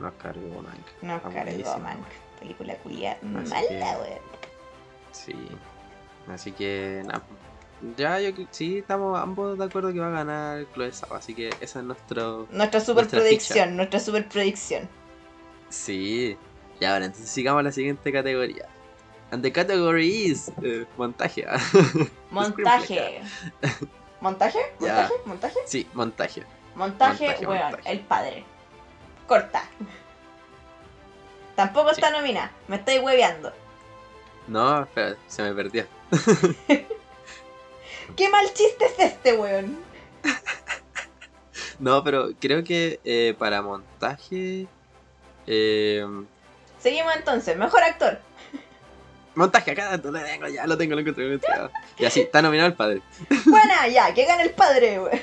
Nos 0.00 0.12
cargó 0.14 0.62
Mank. 0.62 1.02
Nos 1.02 1.22
cargó. 1.32 1.78
Mank. 1.78 2.06
Película 2.38 2.74
culia 2.76 3.18
mala, 3.22 3.60
que- 3.68 3.74
wey. 3.74 4.18
Sí. 5.12 5.34
Así 6.28 6.52
que 6.52 7.02
nada. 7.04 7.22
Ya, 7.96 8.20
yo 8.20 8.32
sí, 8.50 8.78
estamos 8.78 9.18
ambos 9.18 9.56
de 9.58 9.64
acuerdo 9.64 9.92
que 9.92 10.00
va 10.00 10.08
a 10.08 10.10
ganar 10.10 10.66
Chloe 10.74 10.92
Zhao, 10.92 11.14
así 11.14 11.34
que 11.34 11.48
esa 11.60 11.78
es 11.78 11.84
nuestro... 11.84 12.46
Nuestra 12.50 12.80
super 12.80 13.04
Nuestra 13.04 13.20
predicción, 13.20 13.76
nuestra 13.76 14.00
super 14.00 14.28
predicción. 14.28 14.88
Sí. 15.70 16.36
Y 16.78 16.84
ahora, 16.84 17.06
entonces 17.06 17.30
sigamos 17.30 17.60
a 17.60 17.62
la 17.62 17.72
siguiente 17.72 18.12
categoría. 18.12 18.66
And 19.30 19.42
the 19.42 19.52
category 19.52 20.08
is 20.08 20.50
eh, 20.62 20.84
montaje. 20.96 21.46
Montaje. 22.30 23.22
¿Montaje? 24.20 24.58
Ya. 24.80 24.86
¿Montaje? 24.88 25.14
¿Montaje? 25.24 25.58
sí, 25.66 25.86
montaje. 25.94 26.42
Montaje, 26.74 27.24
Montaje, 27.26 27.46
weón, 27.46 27.62
montaje. 27.62 27.92
el 27.92 28.00
padre. 28.00 28.44
Corta. 29.26 29.62
Tampoco 31.56 31.90
Sí. 31.94 32.00
está 32.00 32.10
nominada, 32.10 32.50
me 32.68 32.76
estáis 32.76 33.00
hueveando. 33.02 33.52
No, 34.48 34.82
espera, 34.82 35.16
se 35.28 35.42
me 35.42 35.54
perdió. 35.54 35.86
¿Qué 38.16 38.28
mal 38.28 38.46
chiste 38.52 38.86
es 38.86 38.98
este, 38.98 39.34
weón? 39.34 39.78
No, 41.78 42.04
pero 42.04 42.28
creo 42.38 42.62
que 42.62 43.00
eh, 43.04 43.34
para 43.38 43.62
montaje... 43.62 44.66
Eh, 45.46 46.04
Seguimos 46.78 47.16
entonces, 47.16 47.56
mejor 47.56 47.82
actor. 47.82 48.18
montaje, 49.34 49.70
acá 49.70 49.96
lo 49.96 50.12
tengo, 50.12 50.48
ya 50.48 50.66
lo 50.66 50.76
tengo, 50.76 50.94
lo 50.94 51.00
encontré. 51.00 51.40
Y 51.98 52.04
así, 52.04 52.20
está 52.20 52.42
nominado 52.42 52.68
el 52.68 52.74
padre. 52.74 53.00
Buena, 53.46 53.88
ya, 53.88 54.12
que 54.12 54.26
gane 54.26 54.42
el 54.42 54.50
padre, 54.50 55.00
weón. 55.00 55.20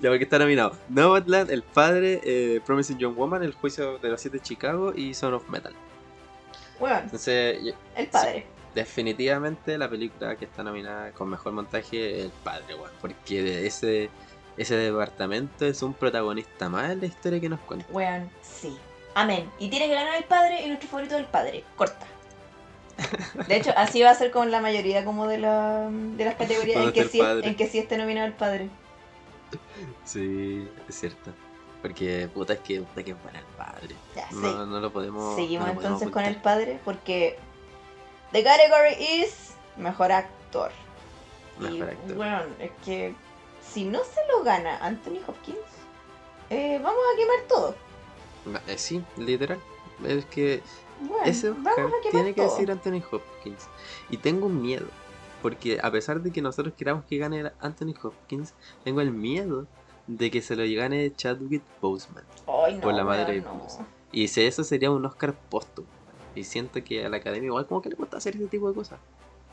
Ya 0.00 0.08
porque 0.08 0.24
está 0.24 0.38
nominado 0.38 0.76
Nomadland, 0.88 1.50
El 1.50 1.62
Padre, 1.62 2.20
eh, 2.24 2.60
Promising 2.64 2.98
Young 2.98 3.14
Woman, 3.14 3.42
El 3.42 3.52
Juicio 3.52 3.98
de 3.98 4.08
los 4.08 4.20
Siete 4.20 4.38
de 4.38 4.42
Chicago 4.42 4.92
y 4.94 5.14
Son 5.14 5.34
of 5.34 5.48
Metal. 5.48 5.74
Weón, 6.80 7.02
Entonces, 7.04 7.58
el 7.94 8.06
padre. 8.08 8.46
Definitivamente 8.76 9.78
la 9.78 9.88
película 9.88 10.36
que 10.36 10.44
está 10.44 10.62
nominada 10.62 11.10
con 11.12 11.30
mejor 11.30 11.52
montaje 11.52 12.18
es 12.18 12.24
El 12.26 12.30
Padre, 12.44 12.74
weón. 12.74 12.90
Porque 13.00 13.42
de 13.42 13.66
ese, 13.66 14.10
ese 14.58 14.76
departamento 14.76 15.64
es 15.64 15.82
un 15.82 15.94
protagonista 15.94 16.68
más 16.68 16.90
en 16.92 17.00
la 17.00 17.06
historia 17.06 17.40
que 17.40 17.48
nos 17.48 17.58
cuenta. 17.60 17.86
Weón, 17.90 18.30
sí. 18.42 18.76
Amén. 19.14 19.50
Y 19.58 19.70
tiene 19.70 19.88
que 19.88 19.94
ganar 19.94 20.14
el 20.16 20.24
padre 20.24 20.62
y 20.62 20.68
nuestro 20.68 20.90
favorito 20.90 21.14
del 21.14 21.24
padre. 21.24 21.64
Corta. 21.74 22.06
De 23.48 23.56
hecho, 23.56 23.72
así 23.76 24.02
va 24.02 24.10
a 24.10 24.14
ser 24.14 24.30
con 24.30 24.50
la 24.50 24.60
mayoría 24.60 25.06
como 25.06 25.26
de, 25.26 25.38
la, 25.38 25.88
de 25.90 26.24
las 26.26 26.34
categorías 26.34 26.84
en 26.84 26.92
que, 26.92 27.00
el 27.00 27.08
sí, 27.08 27.20
en 27.20 27.56
que 27.56 27.66
sí 27.66 27.78
esté 27.78 27.96
nominado 27.96 28.26
el 28.26 28.34
padre. 28.34 28.68
Sí, 30.04 30.68
es 30.86 31.00
cierto. 31.00 31.32
Porque 31.80 32.28
puta 32.34 32.52
es 32.52 32.58
que, 32.58 32.80
puta 32.82 33.02
que 33.02 33.12
es 33.12 33.22
buena 33.22 33.38
el 33.38 33.44
padre. 33.56 33.94
Ya, 34.14 34.28
sí. 34.28 34.36
No, 34.36 34.66
no 34.66 34.80
lo 34.80 34.92
podemos. 34.92 35.34
Seguimos 35.34 35.66
no 35.66 35.72
lo 35.72 35.80
podemos 35.80 36.02
entonces 36.02 36.10
con 36.10 36.24
el 36.24 36.36
padre 36.36 36.78
porque 36.84 37.38
the 38.32 38.42
category 38.42 38.94
is 39.22 39.54
mejor 39.76 40.12
actor. 40.12 40.70
Mejor 41.58 41.76
y 41.76 41.82
actor. 41.82 42.16
bueno, 42.16 42.42
es 42.58 42.70
que 42.84 43.14
si 43.62 43.84
no 43.84 44.00
se 44.04 44.20
lo 44.30 44.42
gana 44.44 44.78
Anthony 44.78 45.20
Hopkins, 45.26 45.58
eh, 46.50 46.78
vamos 46.82 47.00
a 47.12 47.16
quemar 47.16 47.48
todo. 47.48 47.74
Eh, 48.68 48.78
sí, 48.78 49.02
literal. 49.16 49.58
Es 50.04 50.24
que 50.26 50.62
Bueno, 51.00 51.24
Ese 51.24 51.50
Oscar 51.50 51.90
tiene 52.10 52.34
que 52.34 52.42
todo. 52.42 52.50
decir 52.50 52.70
Anthony 52.70 53.02
Hopkins. 53.10 53.68
Y 54.10 54.18
tengo 54.18 54.46
un 54.46 54.62
miedo. 54.62 54.86
Porque 55.42 55.78
a 55.82 55.90
pesar 55.90 56.20
de 56.22 56.30
que 56.32 56.40
nosotros 56.42 56.74
queramos 56.76 57.04
que 57.04 57.18
gane 57.18 57.52
Anthony 57.60 57.94
Hopkins, 58.02 58.54
tengo 58.84 59.00
el 59.00 59.10
miedo 59.10 59.66
de 60.06 60.30
que 60.30 60.40
se 60.42 60.56
lo 60.56 60.62
gane 60.80 61.12
Chadwick 61.14 61.62
Boseman. 61.80 62.24
Ay, 62.46 62.74
no, 62.76 62.80
por 62.80 62.94
la 62.94 63.04
madre 63.04 63.34
de 63.34 63.40
no. 63.42 63.66
Y 64.12 64.28
si 64.28 64.42
eso 64.42 64.64
sería 64.64 64.90
un 64.90 65.04
Oscar 65.04 65.34
póstumo. 65.34 65.88
Y 66.36 66.44
siento 66.44 66.84
que 66.84 67.04
a 67.04 67.08
la 67.08 67.16
academia 67.16 67.46
igual 67.46 67.66
como 67.66 67.82
que 67.82 67.88
le 67.88 67.96
gusta 67.96 68.18
hacer 68.18 68.36
ese 68.36 68.46
tipo 68.46 68.68
de 68.68 68.74
cosas. 68.74 69.00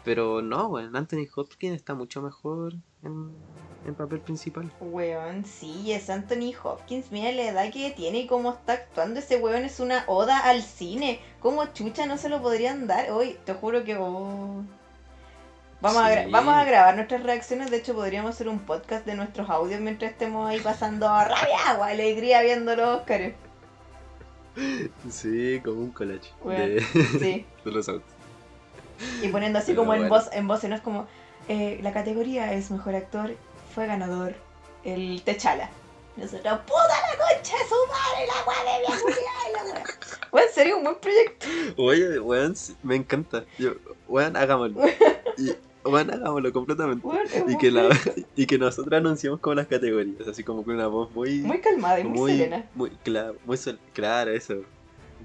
Pero 0.03 0.41
no, 0.41 0.69
bueno, 0.69 0.97
Anthony 0.97 1.27
Hopkins 1.33 1.75
está 1.75 1.93
mucho 1.93 2.21
mejor 2.21 2.73
en, 3.03 3.31
en 3.87 3.95
papel 3.95 4.19
principal. 4.19 4.69
Weón, 4.81 5.45
sí, 5.45 5.93
es 5.93 6.09
Anthony 6.09 6.53
Hopkins. 6.61 7.11
Mira 7.11 7.31
la 7.31 7.43
edad 7.43 7.71
que 7.71 7.91
tiene 7.91 8.19
y 8.19 8.27
cómo 8.27 8.51
está 8.51 8.73
actuando. 8.73 9.21
Ese 9.21 9.37
weón 9.37 9.63
es 9.63 9.79
una 9.79 10.03
oda 10.07 10.39
al 10.39 10.61
cine. 10.61 11.21
¿Cómo 11.39 11.65
chucha 11.67 12.05
no 12.05 12.17
se 12.17 12.27
lo 12.27 12.41
podrían 12.41 12.85
dar? 12.85 13.11
Hoy, 13.11 13.37
te 13.45 13.53
juro 13.53 13.83
que. 13.85 13.95
oh. 13.95 14.63
Vamos, 15.79 16.01
a 16.01 16.27
vamos 16.29 16.53
a 16.53 16.63
grabar 16.63 16.95
nuestras 16.95 17.23
reacciones. 17.23 17.69
De 17.69 17.77
hecho, 17.77 17.93
podríamos 17.93 18.31
hacer 18.31 18.47
un 18.47 18.59
podcast 18.59 19.05
de 19.05 19.15
nuestros 19.15 19.49
audios 19.49 19.81
mientras 19.81 20.11
estemos 20.11 20.49
ahí 20.49 20.59
pasando 20.61 21.07
rabia 21.07 21.77
o 21.77 21.83
alegría 21.83 22.41
viendo 22.41 22.75
los 22.75 22.99
Oscars. 22.99 23.33
Sí, 25.09 25.61
como 25.63 25.81
un 25.81 25.91
collage 25.91 26.31
Bueno, 26.43 26.63
de, 26.65 26.81
Sí. 27.19 27.45
de 27.65 27.71
los 27.71 27.89
autos. 27.89 28.09
Y 29.21 29.27
poniendo 29.29 29.59
así 29.59 29.71
Pero 29.71 29.81
como 29.81 29.93
en 29.95 30.07
voz, 30.09 30.29
en 30.31 30.47
voz, 30.47 30.63
¿no? 30.63 30.75
Es 30.75 30.81
como. 30.81 31.07
eh, 31.47 31.79
la 31.81 31.91
categoría 31.93 32.53
es 32.53 32.69
mejor 32.71 32.95
actor. 32.95 33.35
Fue 33.73 33.87
ganador 33.87 34.35
el 34.83 35.21
Techala. 35.23 35.69
Nosotros, 36.15 36.59
puta 36.67 36.83
la 36.87 37.17
concha 37.17 37.57
de 37.57 37.63
su 37.67 37.75
madre, 37.89 38.27
la 38.27 39.01
culiada 39.01 39.49
y 39.49 39.73
la. 39.73 39.83
Bueno, 40.31 40.47
sería 40.53 40.75
un 40.75 40.83
buen 40.83 40.95
proyecto. 40.97 41.47
Oye, 41.77 42.19
weón, 42.19 42.53
me 42.83 42.95
encanta. 42.95 43.45
Yo, 43.57 43.71
weón, 44.07 44.35
hagámoslo. 44.37 44.79
Y, 45.37 45.55
weón, 45.85 46.11
hagámoslo 46.11 46.51
completamente. 46.53 47.01
Bueno, 47.05 47.29
Y 47.47 47.57
que, 47.57 47.71
la, 47.71 47.89
y 48.35 48.45
que 48.45 48.57
nosotros 48.57 48.93
anunciemos 48.93 49.39
como 49.39 49.55
las 49.55 49.67
categorías, 49.67 50.27
así 50.27 50.43
como 50.43 50.63
con 50.63 50.75
una 50.75 50.87
voz 50.87 51.11
muy. 51.11 51.39
Muy 51.39 51.59
calmada 51.61 51.99
y 51.99 52.03
muy, 52.03 52.37
serena. 52.37 52.69
muy 52.75 52.89
claro, 53.03 53.35
muy 53.45 53.57
sol- 53.57 53.79
claro, 53.93 54.31
eso. 54.31 54.55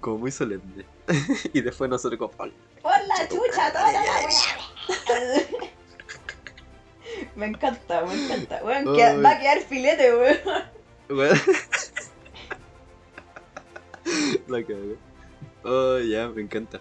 Como 0.01 0.19
muy 0.19 0.31
solemne. 0.31 0.85
y 1.53 1.61
después 1.61 1.89
nosotros 1.91 2.19
como. 2.19 2.33
"Hola". 2.39 2.53
Por 2.83 2.93
la 2.93 3.29
chucha, 3.29 3.73
toda 3.73 3.93
la. 3.93 4.01
Me 7.35 7.47
encanta, 7.47 8.05
me 8.05 8.15
encanta. 8.25 8.61
Bueno, 8.63 8.93
queda- 8.95 9.21
va 9.21 9.31
a 9.33 9.39
quedar 9.41 9.59
filete, 9.61 10.15
weón. 10.15 10.37
Weón. 11.09 11.39
La 14.47 14.63
cago. 14.63 14.97
Oh, 15.65 15.99
ya, 15.99 16.29
me 16.29 16.43
encanta. 16.43 16.81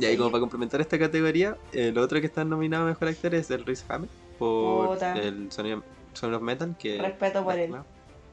Y 0.00 0.04
ahí, 0.06 0.12
Sí. 0.12 0.18
como 0.18 0.30
para 0.30 0.40
complementar 0.40 0.80
esta 0.80 0.98
categoría, 0.98 1.56
el 1.72 1.96
otro 1.98 2.20
que 2.20 2.26
está 2.26 2.44
nominado 2.44 2.84
a 2.84 2.88
mejor 2.88 3.08
actor 3.08 3.34
es 3.34 3.50
el 3.50 3.64
Rhys 3.64 3.84
Hammer 3.88 4.08
por 4.38 4.88
Puta. 4.94 5.12
el 5.14 5.50
Sonido 5.52 5.82
Son 6.14 6.32
of 6.34 6.42
Metal. 6.42 6.74
Que, 6.78 6.98
Respeto 7.00 7.44
por 7.44 7.54
él. 7.58 7.74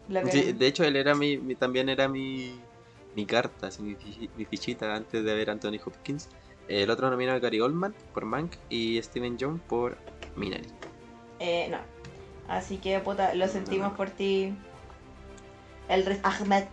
Lo 0.09 0.23
que- 0.23 0.31
Sí, 0.31 0.53
de 0.53 0.67
hecho, 0.67 0.83
él 0.85 0.95
era 0.95 1.13
mi, 1.15 1.37
mi- 1.37 1.55
también 1.55 1.89
era 1.89 2.07
mi, 2.07 2.53
mi 3.15 3.25
carta, 3.25 3.67
así, 3.67 3.81
mi, 3.83 3.95
fi- 3.95 4.29
mi 4.37 4.45
fichita 4.45 4.95
antes 4.95 5.23
de 5.23 5.33
ver 5.35 5.49
a 5.49 5.53
Anthony 5.53 5.79
Hopkins. 5.85 6.29
El 6.69 6.89
otro 6.89 7.09
nominado 7.09 7.37
es 7.37 7.43
Gary 7.43 7.59
Oldman 7.59 7.93
por 8.13 8.25
Mank 8.25 8.53
y 8.69 9.01
Steven 9.01 9.37
Yeun 9.37 9.59
por 9.59 9.97
Minari. 10.35 10.67
Eh, 11.39 11.67
no. 11.69 11.77
Así 12.47 12.77
que, 12.77 12.99
puta, 12.99 13.33
lo 13.35 13.47
sentimos 13.47 13.93
por 13.93 14.09
ti. 14.09 14.53
El 15.89 16.05
Riz 16.05 16.19
Ahmed. 16.23 16.65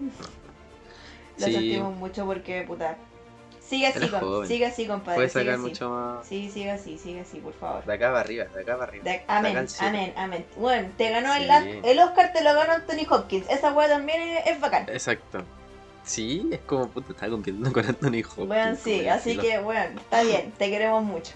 Lo 1.38 1.46
Sí. 1.46 1.52
sentimos 1.52 1.96
mucho 1.96 2.24
porque, 2.26 2.62
puta. 2.62 2.96
Sigue 3.68 3.86
así, 3.86 4.08
joven. 4.08 4.46
sigue 4.48 4.66
así, 4.66 4.86
compadre. 4.86 5.14
Puede 5.16 5.28
sigue 5.30 5.44
sacar 5.44 5.54
así. 5.54 5.62
mucho 5.68 5.88
más. 5.90 6.26
Sí, 6.26 6.50
sigue 6.50 6.70
así, 6.70 6.98
sigue 6.98 7.20
así, 7.20 7.38
por 7.38 7.54
favor. 7.54 7.84
De 7.84 7.94
acá 7.94 8.08
para 8.08 8.20
arriba, 8.20 8.44
de 8.44 8.60
acá 8.60 8.72
para 8.78 8.84
arriba. 8.90 9.04
De- 9.04 9.24
amén, 9.26 9.66
amén, 9.80 10.12
amén. 10.16 10.46
Bueno, 10.56 10.90
te 10.98 11.10
ganó 11.10 11.34
el, 11.34 11.44
Sí. 11.48 11.80
el 11.82 11.98
Oscar, 11.98 12.32
te 12.32 12.42
lo 12.44 12.54
ganó 12.54 12.74
Anthony 12.74 13.06
Hopkins. 13.10 13.48
Esa 13.48 13.72
weá 13.72 13.88
también 13.88 14.20
es, 14.20 14.46
es 14.48 14.60
bacán. 14.60 14.86
Exacto. 14.88 15.42
Sí, 16.04 16.46
es 16.52 16.60
como 16.60 16.88
puta, 16.90 17.12
está 17.12 17.28
compitiendo 17.30 17.72
con 17.72 17.86
Anthony 17.86 18.20
Hopkins. 18.28 18.46
Bueno, 18.48 18.76
sí, 18.76 19.08
así 19.08 19.38
que, 19.38 19.58
bueno, 19.60 19.98
está 19.98 20.22
bien, 20.22 20.52
te 20.58 20.68
queremos 20.68 21.02
mucho. 21.02 21.32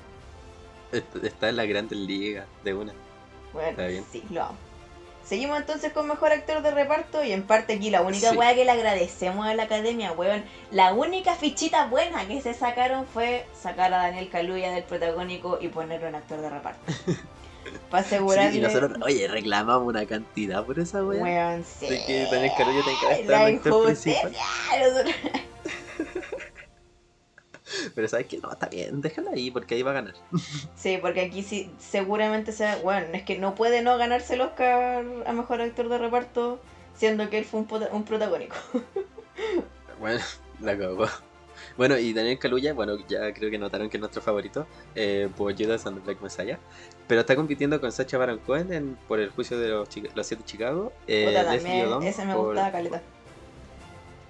Est- 0.92 1.16
Está 1.24 1.48
en 1.48 1.56
la 1.56 1.64
Grandes 1.64 1.98
Liga 1.98 2.44
de 2.64 2.74
una. 2.74 2.92
Bueno, 3.54 3.70
Está 3.70 3.86
bien. 3.86 4.04
sí, 4.12 4.22
lo 4.30 4.42
amo. 4.44 4.58
Seguimos 5.28 5.58
entonces 5.58 5.92
con 5.92 6.06
mejor 6.08 6.32
actor 6.32 6.62
de 6.62 6.70
reparto 6.70 7.22
y 7.22 7.32
en 7.32 7.42
parte 7.42 7.74
aquí 7.74 7.90
la 7.90 8.00
única 8.00 8.30
Sí. 8.30 8.36
weá 8.36 8.54
que 8.54 8.64
le 8.64 8.70
agradecemos 8.70 9.46
a 9.46 9.52
la 9.54 9.64
academia, 9.64 10.12
weón. 10.12 10.42
La 10.70 10.94
única 10.94 11.34
fichita 11.34 11.86
buena 11.86 12.26
que 12.26 12.40
se 12.40 12.54
sacaron 12.54 13.06
fue 13.06 13.44
sacar 13.60 13.92
a 13.92 13.98
Daniel 13.98 14.30
Kaluuya 14.30 14.70
del 14.72 14.84
protagónico 14.84 15.58
y 15.60 15.68
ponerlo 15.68 16.08
en 16.08 16.14
actor 16.14 16.40
de 16.40 16.48
reparto. 16.48 16.80
Para 17.90 18.02
asegurarle... 18.02 18.52
Sí, 18.52 18.58
y 18.58 18.60
nosotros, 18.62 18.92
oye, 19.02 19.28
reclamamos 19.28 19.86
una 19.86 20.06
cantidad 20.06 20.64
por 20.64 20.78
esa 20.78 21.04
wea. 21.04 21.22
Weón, 21.22 21.62
sí. 21.64 21.88
De 21.90 22.02
que 22.06 22.26
Daniel 22.30 22.52
Kaluuya 22.56 22.82
tenga 22.84 23.14
que 23.16 23.20
estar 23.22 23.48
en 23.50 23.56
actor 23.56 23.84
principal. 23.84 24.32
Nosotros- 24.80 25.14
Pero 27.94 28.08
sabes 28.08 28.26
que 28.26 28.38
no, 28.38 28.50
está 28.50 28.68
bien, 28.68 29.00
déjalo 29.00 29.30
ahí 29.30 29.50
porque 29.50 29.74
ahí 29.74 29.82
va 29.82 29.90
a 29.92 29.94
ganar. 29.94 30.14
Sí, 30.76 30.98
porque 31.00 31.20
aquí 31.22 31.42
sí, 31.42 31.70
seguramente 31.78 32.52
sea. 32.52 32.76
Bueno, 32.76 33.06
es 33.12 33.22
que 33.22 33.38
no 33.38 33.54
puede 33.54 33.82
no 33.82 33.96
ganarse 33.98 34.34
el 34.34 34.40
Oscar 34.42 35.04
a 35.26 35.32
mejor 35.32 35.60
actor 35.60 35.88
de 35.88 35.98
reparto, 35.98 36.60
siendo 36.96 37.28
que 37.30 37.38
él 37.38 37.44
fue 37.44 37.60
un, 37.60 37.68
un 37.92 38.04
protagónico. 38.04 38.56
Bueno, 40.00 40.20
la 40.60 40.78
cagó. 40.78 41.06
Bueno, 41.76 41.98
y 41.98 42.12
Daniel 42.12 42.38
Kaluuya, 42.38 42.72
bueno, 42.72 42.96
ya 43.08 43.32
creo 43.34 43.50
que 43.50 43.58
notaron 43.58 43.88
que 43.90 43.96
es 43.96 44.00
nuestro 44.00 44.22
favorito 44.22 44.66
eh, 44.94 45.28
por 45.36 45.56
Judas 45.56 45.86
and 45.86 45.98
the 45.98 46.04
Black 46.04 46.20
Messiah. 46.22 46.58
Pero 47.08 47.20
está 47.22 47.34
compitiendo 47.34 47.80
con 47.80 47.90
Sacha 47.90 48.16
Baron 48.18 48.38
Cohen 48.38 48.72
en- 48.72 48.96
por 49.08 49.18
el 49.18 49.30
juicio 49.30 49.58
de 49.58 49.68
los, 49.68 49.88
los 50.14 50.26
siete 50.26 50.44
Chicago. 50.44 50.92
Eh, 51.08 51.32
Leslie 51.50 52.08
ese 52.08 52.24
me 52.24 52.34
por- 52.34 52.46
gustaba, 52.46 52.70
Caleta. 52.72 53.02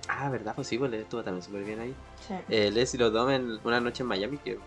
Ah, 0.09 0.31
¿verdad? 0.31 0.55
Pues 0.55 0.67
sí, 0.67 0.79
pues 0.79 0.91
le 0.91 1.03
estuvo 1.03 1.23
también 1.23 1.43
súper 1.43 1.65
bien 1.65 1.81
ahí. 1.81 1.95
Sí. 2.27 2.35
Eh, 2.49 2.71
Leslie 2.71 3.05
Odom 3.05 3.31
en 3.31 3.59
Una 3.63 3.81
Noche 3.81 4.03
en 4.03 4.09
Miami, 4.09 4.39
que 4.39 4.59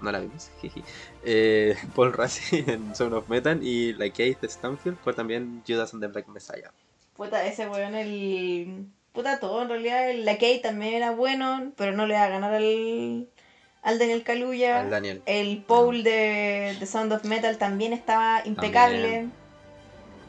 no 0.00 0.12
la 0.12 0.18
vimos. 0.20 0.50
Eh, 1.24 1.76
Paul 1.94 2.12
Rassi 2.12 2.64
en 2.66 2.94
Son 2.94 3.12
of 3.14 3.28
Metal 3.28 3.62
y 3.62 3.92
la 3.94 4.08
Keith 4.10 4.42
Stanfield 4.44 4.96
por 4.98 5.14
también 5.14 5.62
Judas 5.66 5.92
and 5.94 6.02
the 6.02 6.08
Black 6.08 6.26
Messiah. 6.28 6.70
Puta, 7.16 7.44
ese 7.46 7.68
weón, 7.68 7.94
el. 7.94 8.86
Puta, 9.12 9.40
todo 9.40 9.62
en 9.62 9.68
realidad. 9.68 10.10
el- 10.10 10.24
La 10.24 10.36
también 10.62 10.94
era 10.94 11.10
bueno, 11.12 11.72
pero 11.76 11.92
no 11.92 12.06
le 12.06 12.14
va 12.14 12.24
a 12.24 12.28
ganar 12.28 12.54
al. 12.54 13.28
Al 13.82 13.98
Daniel 13.98 14.22
Kaluuya. 14.24 14.80
Al 14.80 14.90
Daniel. 14.90 15.22
El 15.26 15.62
Paul 15.62 16.02
de, 16.02 16.76
de 16.78 16.86
Sound 16.86 17.12
of 17.12 17.24
Metal 17.24 17.56
también 17.58 17.92
estaba 17.92 18.42
impecable. 18.44 19.00
También. 19.02 19.32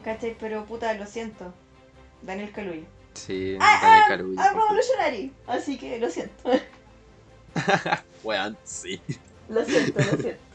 ¿Cachai? 0.04 0.36
Pero 0.38 0.64
puta, 0.64 0.94
lo 0.94 1.06
siento. 1.06 1.52
Daniel 2.22 2.52
Kaluuya. 2.52 2.86
Sí, 3.14 3.56
Kaluuya. 4.08 4.42
Ah, 4.42 4.52
Revolutionary. 4.52 5.32
Así 5.46 5.76
que 5.78 5.98
lo 5.98 6.08
siento. 6.10 6.50
Weón, 8.22 8.56
sí. 8.64 9.00
Lo 9.48 9.64
siento, 9.64 9.98
lo 9.98 10.16
siento. 10.18 10.42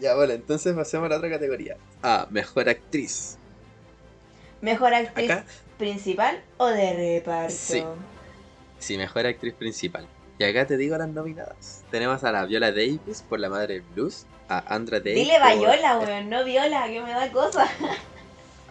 Ya, 0.00 0.16
bueno, 0.16 0.32
entonces 0.32 0.74
pasemos 0.74 1.06
a 1.06 1.10
la 1.10 1.16
otra 1.18 1.30
categoría. 1.30 1.76
Ah, 2.02 2.26
mejor 2.30 2.68
actriz. 2.68 3.38
Mejor 4.60 4.92
actriz 4.92 5.30
Acá, 5.30 5.44
principal 5.78 6.42
o 6.56 6.66
de 6.66 6.92
reparto. 7.20 7.54
Sí. 7.56 7.84
sí, 8.80 8.98
mejor 8.98 9.26
actriz 9.26 9.54
principal. 9.54 10.08
Y 10.40 10.44
acá 10.44 10.66
te 10.66 10.76
digo 10.76 10.98
las 10.98 11.08
nominadas. 11.08 11.84
Tenemos 11.92 12.24
a 12.24 12.32
la 12.32 12.44
Viola 12.46 12.72
Davis 12.72 13.22
por 13.28 13.38
La 13.38 13.48
Madre 13.48 13.84
Blues, 13.94 14.26
a 14.48 14.74
Andra 14.74 14.98
Day. 14.98 15.14
Dile 15.14 15.34
por- 15.34 15.42
Bayola, 15.42 15.98
weón, 16.00 16.28
no 16.30 16.42
Viola, 16.44 16.86
que 16.88 17.00
me 17.00 17.10
da 17.12 17.30
cosa. 17.30 17.68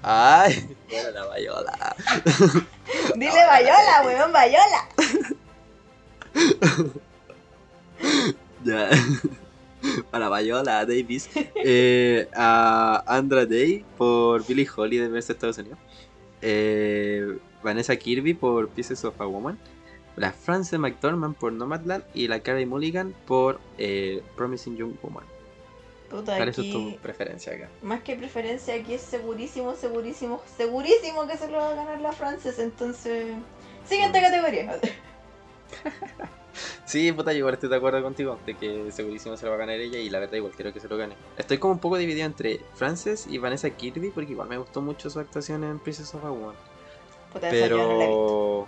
Ay, 0.03 0.75
bueno, 0.89 1.11
la 1.11 1.25
Bayola. 1.27 1.95
Dile 3.15 3.45
Bayola, 3.47 4.01
weón, 4.05 4.33
Bayola. 4.33 4.87
Ya. 8.63 8.89
Para 10.11 10.29
Bayola 10.29 10.85
Davis. 10.85 11.29
Eh, 11.55 12.27
a 12.35 13.03
Andra 13.07 13.45
Day 13.45 13.85
por 13.97 14.45
Billie 14.45 14.67
Holiday 14.75 15.07
de 15.07 15.19
Estados 15.19 15.57
Unidos. 15.57 15.79
Eh, 16.41 17.37
Vanessa 17.63 17.95
Kirby 17.95 18.33
por 18.33 18.69
Pieces 18.69 19.03
of 19.05 19.19
a 19.19 19.25
Woman. 19.25 19.57
La 20.15 20.31
Frances 20.31 20.79
McDormand 20.79 21.35
por 21.35 21.53
Nomadland. 21.53 22.03
Y 22.13 22.27
la 22.27 22.39
Carey 22.41 22.65
Mulligan 22.65 23.13
por 23.27 23.59
eh, 23.77 24.21
Promising 24.35 24.77
Young 24.77 24.93
Woman. 25.01 25.30
Puta, 26.11 26.35
¿Cuál 26.35 26.49
es 26.49 26.55
tu 26.57 26.97
preferencia 27.01 27.53
acá? 27.53 27.69
más 27.81 28.01
que 28.03 28.15
preferencia, 28.17 28.75
aquí 28.75 28.93
es 28.93 29.01
segurísimo, 29.01 29.73
segurísimo, 29.75 30.41
segurísimo 30.57 31.25
que 31.25 31.37
se 31.37 31.47
lo 31.49 31.57
va 31.57 31.69
a 31.69 31.73
ganar 31.73 32.01
la 32.01 32.11
Frances, 32.11 32.59
entonces... 32.59 33.33
Siguiente 33.87 34.19
Mm. 34.19 34.23
categoría. 34.23 34.79
Sí, 36.85 37.09
puta, 37.13 37.31
yo 37.31 37.39
igual 37.39 37.53
estoy 37.53 37.69
de 37.69 37.77
acuerdo 37.77 38.03
contigo 38.03 38.37
de 38.45 38.55
que 38.55 38.91
segurísimo 38.91 39.37
se 39.37 39.45
lo 39.45 39.51
va 39.51 39.55
a 39.55 39.59
ganar 39.59 39.79
ella 39.79 39.97
y 39.97 40.09
la 40.09 40.19
verdad 40.19 40.35
igual 40.35 40.51
quiero 40.53 40.73
que 40.73 40.81
se 40.81 40.89
lo 40.89 40.97
gane. 40.97 41.15
Estoy 41.37 41.57
como 41.57 41.73
un 41.73 41.79
poco 41.79 41.95
dividido 41.95 42.25
entre 42.25 42.59
Frances 42.75 43.27
y 43.27 43.37
Vanessa 43.37 43.69
Kirby 43.69 44.09
porque 44.09 44.33
igual 44.33 44.49
me 44.49 44.57
gustó 44.57 44.81
mucho 44.81 45.09
su 45.09 45.17
actuación 45.19 45.63
en 45.63 45.79
Princess 45.79 46.13
of 46.13 46.25
a 46.25 46.29
Woman. 46.31 46.55
Puta, 47.31 47.49
esa 47.49 47.67
yo 47.67 47.77
no 47.77 47.97
la 47.97 48.03
he 48.03 48.07
visto. 48.09 48.67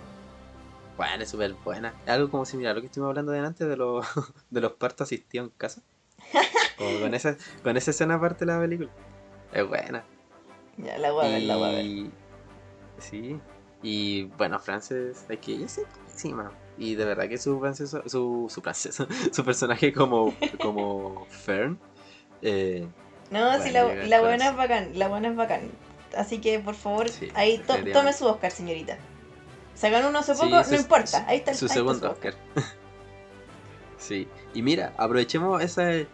Bueno, 0.96 1.22
es 1.22 1.28
súper 1.28 1.52
buena. 1.64 1.92
Algo 2.06 2.30
como 2.30 2.46
similar 2.46 2.70
a 2.72 2.74
lo 2.76 2.80
que 2.80 2.86
estuvimos 2.86 3.10
hablando 3.10 3.32
delante 3.32 3.66
de 3.66 3.76
los, 3.76 4.06
de 4.50 4.60
los 4.62 4.72
partos 4.72 5.08
asistidos 5.08 5.48
en 5.48 5.52
casa. 5.58 5.82
Como 6.78 7.00
con 7.00 7.14
esa, 7.14 7.36
con 7.62 7.76
esa 7.76 7.90
escena 7.90 8.14
aparte 8.14 8.44
de 8.44 8.52
la 8.52 8.60
película. 8.60 8.90
Es 9.52 9.66
buena. 9.66 10.04
Ya, 10.76 10.98
la 10.98 11.12
voy 11.12 11.26
a 11.26 11.28
ver, 11.28 11.42
la 11.42 11.56
voy 11.56 11.68
a 11.68 11.72
ver. 11.72 11.84
Y... 11.84 12.10
Sí. 12.98 13.40
Y 13.82 14.24
bueno, 14.38 14.58
Frances, 14.58 15.24
es 15.28 15.38
que 15.38 15.52
ella 15.52 15.66
es 15.66 15.80
encima. 16.10 16.50
Y 16.78 16.94
de 16.96 17.04
verdad 17.04 17.28
que 17.28 17.38
su 17.38 17.60
Frances, 17.60 17.90
su, 18.06 18.48
su, 18.48 18.60
Frances, 18.62 18.96
su 19.32 19.44
personaje 19.44 19.92
como, 19.92 20.34
como 20.60 21.26
Fern. 21.28 21.78
Eh, 22.42 22.86
No, 23.30 23.62
sí, 23.62 23.70
la, 23.70 23.84
la 23.94 24.20
buena 24.20 24.48
es 24.48 24.56
bacán, 24.56 24.98
la 24.98 25.08
buena 25.08 25.28
es 25.28 25.36
bacán. 25.36 25.70
Así 26.16 26.40
que, 26.40 26.58
por 26.60 26.74
favor, 26.74 27.08
Sí, 27.08 27.28
ahí 27.34 27.58
to- 27.58 27.76
tome 27.92 28.12
su 28.12 28.26
Oscar, 28.26 28.50
señorita. 28.50 28.96
Se 29.74 29.90
ganó 29.90 30.08
uno 30.08 30.20
hace 30.20 30.34
Sí, 30.34 30.40
poco, 30.42 30.64
su- 30.64 30.70
no 30.72 30.76
importa, 30.80 31.24
ahí 31.28 31.38
está 31.38 31.50
el 31.52 31.56
su 31.56 31.64
ahí 31.64 31.66
está 31.66 31.74
segundo 31.74 32.10
Oscar. 32.10 32.34
Sí. 34.06 34.28
Y 34.54 34.62
mira, 34.62 34.92
aprovechemos 34.96 35.62
ese, 35.62 36.06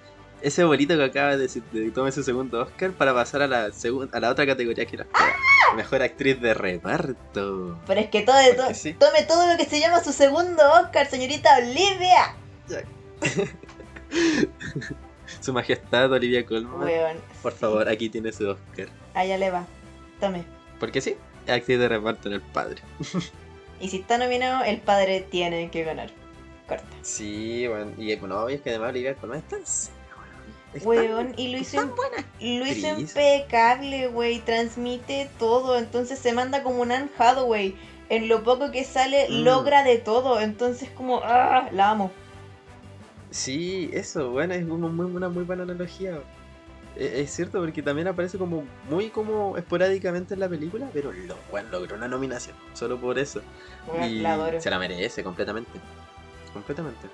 ese 0.42 0.64
bolito 0.64 0.96
que 0.96 1.04
acaba 1.04 1.30
de 1.32 1.38
decir 1.38 1.62
de 1.72 1.84
que 1.86 1.90
tome 1.90 2.12
su 2.12 2.22
segundo 2.22 2.62
Oscar 2.62 2.92
para 2.92 3.12
pasar 3.14 3.42
a 3.42 3.46
la 3.46 3.70
a 4.12 4.20
la 4.20 4.30
otra 4.30 4.46
categoría 4.46 4.86
que 4.86 4.96
nos 4.96 5.06
queda. 5.06 5.36
Mejor 5.76 6.02
actriz 6.02 6.40
de 6.40 6.52
reparto. 6.54 7.78
Pero 7.86 8.00
es 8.00 8.08
que 8.10 8.22
todo, 8.22 8.36
todo- 8.56 8.74
sí. 8.74 8.94
tome 8.94 9.22
todo 9.22 9.46
lo 9.50 9.56
que 9.56 9.64
se 9.66 9.78
llama 9.80 10.02
su 10.02 10.12
segundo 10.12 10.62
Oscar, 10.82 11.06
señorita 11.08 11.48
Olivia. 11.58 12.34
Su 15.40 15.52
majestad 15.52 16.10
Olivia 16.12 16.44
Colman. 16.44 17.16
Por 17.42 17.52
sí, 17.52 17.58
favor, 17.58 17.88
aquí 17.88 18.08
tiene 18.08 18.32
su 18.32 18.48
Oscar. 18.48 18.88
Allá 19.14 19.38
le 19.38 19.50
va. 19.50 19.64
Tome. 20.18 20.44
Porque 20.80 21.00
sí, 21.00 21.14
es 21.46 21.52
actriz 21.52 21.78
de 21.78 21.88
reparto 21.88 22.28
en 22.28 22.34
El 22.34 22.40
Padre. 22.40 22.82
Y 23.80 23.88
si 23.88 23.98
está 24.00 24.18
nominado, 24.18 24.64
el 24.64 24.80
padre 24.80 25.26
tiene 25.30 25.70
que 25.70 25.84
ganar. 25.84 26.10
Corta. 26.70 26.84
Sí, 27.02 27.66
bueno, 27.68 27.92
y 27.98 28.16
bueno, 28.16 28.48
es 28.48 28.60
que 28.62 28.70
además 28.70 28.90
Olivia 28.90 29.14
Colman 29.16 29.38
es 29.38 29.48
tan 29.48 29.66
seria, 29.66 30.00
weón. 30.86 31.34
Y 31.36 31.48
lo 31.52 31.58
hizo, 31.58 31.78
lo 32.40 32.66
hizo 32.66 32.98
impecable, 33.00 34.08
wey. 34.08 34.38
Transmite 34.38 35.28
todo. 35.38 35.76
Entonces 35.78 36.18
se 36.18 36.32
manda 36.32 36.62
como 36.62 36.80
un 36.82 36.92
Anne 36.92 37.10
Hathaway. 37.18 37.76
En 38.08 38.28
lo 38.28 38.42
poco 38.42 38.70
que 38.70 38.84
sale, 38.84 39.28
Mm. 39.28 39.44
logra 39.44 39.82
de 39.84 39.98
todo. 39.98 40.40
Entonces, 40.40 40.88
como, 40.90 41.20
¡ah! 41.24 41.68
La 41.72 41.90
amo. 41.90 42.10
Sí, 43.30 43.90
eso, 43.92 44.30
bueno, 44.30 44.54
es 44.54 44.64
una 44.64 44.88
muy, 44.88 45.06
una 45.06 45.28
muy 45.28 45.44
buena 45.44 45.62
analogía. 45.62 46.18
E- 46.96 47.20
Es 47.22 47.30
cierto, 47.32 47.60
porque 47.60 47.82
también 47.82 48.08
aparece 48.08 48.36
como 48.38 48.64
muy 48.88 49.10
como 49.10 49.56
esporádicamente 49.56 50.34
en 50.34 50.40
la 50.40 50.48
película, 50.48 50.88
pero 50.92 51.12
lo, 51.12 51.36
bueno, 51.50 51.68
logró 51.70 51.94
una 51.96 52.08
nominación, 52.08 52.56
solo 52.74 52.98
por 53.00 53.18
eso. 53.18 53.42
Y 54.02 54.18
la 54.20 54.60
se 54.60 54.70
la 54.70 54.78
merece 54.80 55.22
completamente. 55.22 55.70
Completamente. 56.52 57.08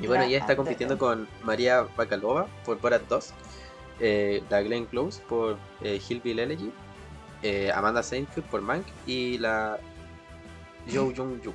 Y 0.00 0.06
bueno, 0.06 0.24
ella 0.24 0.38
está 0.38 0.56
compitiendo 0.56 0.98
con 0.98 1.28
María 1.44 1.86
Bakalova 1.96 2.46
por 2.64 2.80
Borat 2.80 3.02
2, 3.08 3.32
eh, 4.00 4.42
la 4.50 4.62
Glenn 4.62 4.86
Close 4.86 5.20
por 5.28 5.58
eh, 5.82 6.00
Hillbilly 6.08 6.40
Elegy, 6.42 6.72
eh, 7.42 7.70
Amanda 7.72 8.02
Seinfeld 8.02 8.46
por 8.46 8.62
Mank 8.62 8.86
y 9.06 9.38
la 9.38 9.78
Yo 10.88 11.04
Jung 11.16 11.40
Jung 11.44 11.54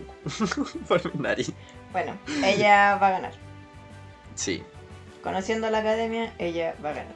por 0.88 1.16
Minari. 1.16 1.45
Bueno, 1.91 2.18
ella 2.43 2.97
va 3.01 3.08
a 3.08 3.12
ganar. 3.12 3.34
Sí, 4.36 4.64
Conociendo 5.24 5.70
la 5.70 5.80
academia, 5.80 6.34
ella 6.38 6.76
va 6.84 6.91
a 6.91 6.93
ganar. 6.93 7.16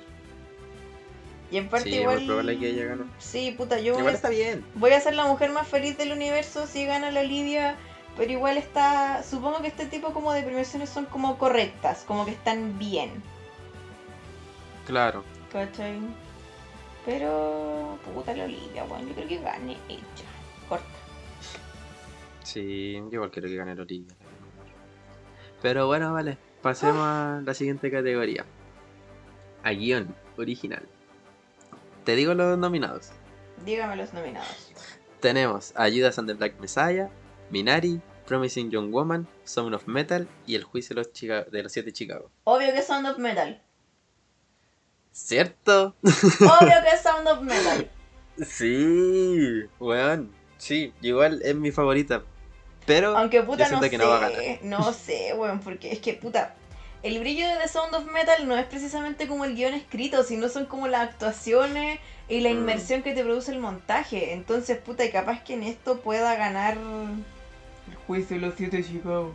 Y 1.50 1.58
en 1.58 1.70
parte 1.70 1.90
Sí, 1.92 1.98
igual. 1.98 2.26
probable 2.26 2.58
que 2.60 2.70
ella 2.70 2.86
gane. 2.86 3.04
Sí, 3.20 3.54
puta, 3.58 3.80
yo 3.80 3.94
voy 3.94 4.08
a, 4.08 4.12
está 4.12 4.30
bien. 4.30 4.66
voy 4.76 4.92
a 4.92 5.00
ser 5.00 5.16
la 5.16 5.26
mujer 5.26 5.52
más 5.52 5.68
feliz 5.68 5.98
del 5.98 6.12
universo 6.12 6.66
si 6.68 6.86
gana 6.86 7.12
la 7.12 7.22
Olivia. 7.22 7.78
Pero 8.18 8.32
igual 8.32 8.58
está. 8.58 9.24
Supongo 9.24 9.62
que 9.62 9.68
este 9.68 9.86
tipo 9.86 10.14
como 10.14 10.34
de 10.34 10.44
premiaciones 10.44 10.90
son 10.90 11.06
como 11.06 11.38
correctas, 11.38 12.04
como 12.06 12.26
que 12.26 12.32
están 12.32 12.78
bien. 12.78 13.24
Claro. 14.86 15.24
¿Cachai? 15.52 16.00
Pero. 17.06 17.98
Puta 18.14 18.36
la 18.36 18.44
Olivia, 18.46 18.84
bueno, 18.84 19.08
yo 19.08 19.16
creo 19.16 19.28
que 19.28 19.38
gane 19.40 19.78
ella. 19.88 20.02
Corta. 20.68 20.86
Sí, 22.44 22.94
yo 22.96 23.10
igual 23.12 23.32
quiero 23.32 23.48
que 23.48 23.56
gane 23.56 23.72
el 23.72 23.80
Olivia. 23.80 24.16
Pero 25.62 25.88
bueno, 25.88 26.14
vale. 26.14 26.38
Pasemos 26.62 27.02
a 27.02 27.42
la 27.44 27.54
siguiente 27.54 27.90
categoría. 27.90 28.46
A 29.64 29.72
guion 29.72 30.14
original. 30.38 30.88
Te 32.04 32.16
digo 32.16 32.34
los 32.34 32.58
nominados. 32.58 33.12
Dígame 33.66 33.96
los 33.96 34.14
nominados. 34.14 34.72
Tenemos 35.20 35.74
a 35.76 35.90
Judas 35.90 36.18
and 36.18 36.28
the 36.28 36.34
Black 36.34 36.60
Messiah, 36.60 37.10
Minari, 37.52 38.02
Promising 38.26 38.72
Young 38.72 38.92
Woman, 38.92 39.28
Sound 39.44 39.74
of 39.76 39.88
Metal 39.88 40.28
y 40.48 40.56
El 40.56 40.64
Juicio 40.64 40.96
de 40.96 41.02
los, 41.02 41.14
Chica- 41.14 41.44
de 41.44 41.64
los 41.64 41.72
Siete 41.72 41.92
Chicago. 41.92 42.32
Obvio 42.46 42.72
que 42.72 42.80
es 42.80 42.88
Sound 42.88 43.08
of 43.08 43.18
Metal. 43.18 43.62
¿Cierto? 45.12 45.96
Obvio 46.02 46.74
que 46.84 46.96
es 46.96 47.02
Sound 47.04 47.28
of 47.28 47.42
Metal. 47.42 47.90
Sí, 48.46 49.64
weón. 49.80 50.32
Sí, 50.58 50.94
igual 51.02 51.42
es 51.44 51.56
mi 51.56 51.72
favorita. 51.72 52.24
Pero 52.86 53.18
Aunque 53.18 53.42
puta 53.44 53.66
yo 53.66 53.72
no 53.76 53.80
siento 53.80 53.84
sé. 53.86 53.90
que 53.90 53.98
no 53.98 54.08
va 54.10 54.18
a 54.18 54.30
ganar. 54.30 54.60
No 54.64 54.94
sé, 54.94 55.34
weón, 55.36 55.60
porque 55.60 55.92
es 55.92 56.00
que 56.00 56.14
puta. 56.14 56.56
El 57.04 57.20
brillo 57.20 57.48
de 57.48 57.56
The 57.58 57.68
Sound 57.68 57.94
of 57.96 58.12
Metal 58.12 58.48
no 58.48 58.56
es 58.58 58.66
precisamente 58.68 59.28
como 59.28 59.44
el 59.46 59.56
guion 59.56 59.74
escrito, 59.74 60.24
sino 60.24 60.50
son 60.50 60.66
como 60.68 60.88
las 60.88 61.10
actuaciones 61.10 62.00
y 62.30 62.42
la 62.42 62.50
Mm. 62.50 62.54
inmersión 62.60 63.02
que 63.02 63.14
te 63.14 63.24
produce 63.24 63.52
el 63.52 63.60
montaje. 63.60 64.34
Entonces, 64.34 64.78
puta, 64.78 65.04
y 65.04 65.12
capaz 65.12 65.44
que 65.44 65.56
en 65.56 65.64
esto 65.64 66.00
pueda 66.02 66.36
ganar 66.36 66.78
el 68.16 68.26
juicio 68.26 68.40
de 68.40 68.48
los 68.48 68.56
siete 68.56 68.84
Chicago. 68.84 69.34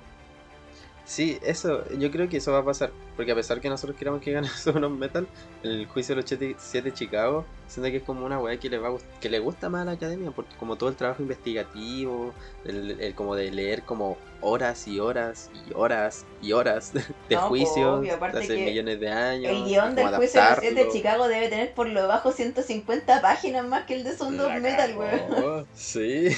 Sí, 1.07 1.39
eso, 1.43 1.89
yo 1.99 2.11
creo 2.11 2.29
que 2.29 2.39
eso 2.39 2.51
va 2.51 2.59
a 2.59 2.65
pasar. 2.65 2.91
Porque 3.15 3.31
a 3.31 3.35
pesar 3.37 3.61
que 3.61 3.69
nosotros 3.69 3.97
queramos 3.97 4.21
que 4.21 4.33
gane 4.33 4.49
Sound 4.57 4.99
Metal, 4.99 5.27
el 5.63 5.87
juicio 5.87 6.17
de 6.17 6.23
los 6.23 6.57
7 6.59 6.93
Chicago, 6.93 7.47
siento 7.69 7.91
que 7.91 7.99
es 7.99 8.03
como 8.03 8.27
una 8.27 8.41
weá 8.41 8.59
que 8.59 8.69
le 8.69 8.79
va 8.79 8.89
a 8.89 8.97
que 9.21 9.31
le 9.31 9.39
gusta 9.39 9.69
más 9.69 9.83
a 9.83 9.85
la 9.85 9.93
academia, 9.93 10.33
porque 10.33 10.55
como 10.57 10.77
todo 10.77 10.89
el 10.91 10.97
trabajo 10.97 11.23
investigativo, 11.23 12.35
el, 12.65 13.01
el 13.01 13.15
como 13.15 13.37
de 13.37 13.53
leer 13.53 13.85
como 13.85 14.19
horas 14.41 14.89
y 14.89 14.99
horas 14.99 15.49
y 15.55 15.73
horas 15.75 16.27
y 16.43 16.53
horas 16.53 16.93
de 16.93 17.37
No, 17.37 17.43
juicios 17.43 18.01
obvio, 18.01 18.19
de 18.19 18.27
hace 18.27 18.57
que 18.57 18.65
millones 18.67 18.99
de 19.01 19.09
años. 19.09 19.53
El 19.53 19.65
guion 19.65 19.95
del 19.95 20.09
juicio 20.09 20.43
de 20.43 20.51
los 20.51 20.59
siete 20.59 20.67
adaptarlo. 20.67 20.93
Chicago 20.93 21.29
debe 21.29 21.49
tener 21.49 21.73
por 21.73 21.89
lo 21.89 22.07
bajo 22.09 22.33
150 22.33 23.23
páginas 23.23 23.65
más 23.65 23.85
que 23.87 23.95
el 23.95 24.03
de 24.03 24.17
Sound 24.17 24.61
Metal, 24.61 24.97
weón. 24.97 25.67
Sí. 25.75 26.31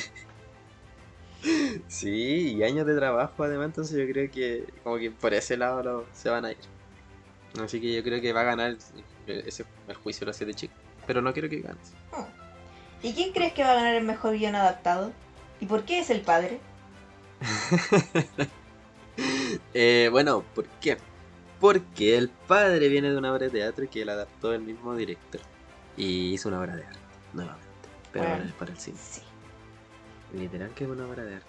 Sí, 1.87 2.55
y 2.57 2.63
años 2.65 2.87
de 2.87 2.97
trabajo 2.97 3.45
además, 3.45 3.67
entonces 3.67 3.97
yo 3.99 4.13
creo 4.13 4.31
que 4.31 4.65
como 4.83 4.99
que 4.99 5.11
por 5.11 5.33
ese 5.35 5.57
lado 5.57 5.83
lo- 5.83 6.07
se 6.13 6.29
van 6.31 6.45
a 6.45 6.51
ir. 6.53 6.59
Así 7.63 7.81
que 7.81 7.95
yo 7.95 8.03
creo 8.03 8.21
que 8.21 8.33
va 8.33 8.41
a 8.43 8.45
ganar 8.45 8.77
el, 9.27 9.39
ese, 9.47 9.65
el 9.87 9.95
juicio 9.97 10.21
de 10.21 10.27
los 10.27 10.37
siete 10.37 10.55
chicos. 10.55 10.77
Pero 11.07 11.23
no 11.23 11.33
quiero 11.33 11.49
que 11.49 11.61
gane. 11.61 11.79
¿Y 13.03 13.13
quién 13.15 13.33
crees 13.33 13.53
que 13.53 13.63
va 13.63 13.71
a 13.73 13.75
ganar 13.77 13.95
el 13.95 14.05
mejor 14.05 14.35
guion 14.37 14.55
adaptado? 14.57 15.13
¿Y 15.61 15.67
por 15.67 15.85
qué 15.85 16.01
es 16.01 16.11
el 16.11 16.21
padre? 16.23 16.61
Eh, 19.75 20.09
bueno, 20.13 20.45
¿por 20.55 20.65
qué? 20.81 20.97
Porque 21.61 22.17
el 22.17 22.29
padre 22.29 22.89
viene 22.89 23.11
de 23.11 23.17
una 23.19 23.33
obra 23.33 23.47
de 23.47 23.51
teatro 23.51 23.89
que 23.91 24.03
él 24.03 24.09
adaptó 24.11 24.53
el 24.55 24.61
mismo 24.63 24.95
director. 24.95 25.41
Y 25.97 26.33
hizo 26.35 26.49
una 26.49 26.61
obra 26.61 26.77
de 26.77 26.85
arte, 26.87 26.99
nuevamente. 27.33 27.67
Pero 28.13 28.25
Bueno. 28.25 28.37
ahora 28.37 28.49
es 28.49 28.55
para 28.55 28.71
el 28.73 28.79
cine. 28.79 28.99
Sí. 29.03 29.21
Literal 30.33 30.71
que 30.75 30.85
es 30.85 30.91
una 30.91 31.07
obra 31.07 31.25
de 31.25 31.37
arte. 31.37 31.49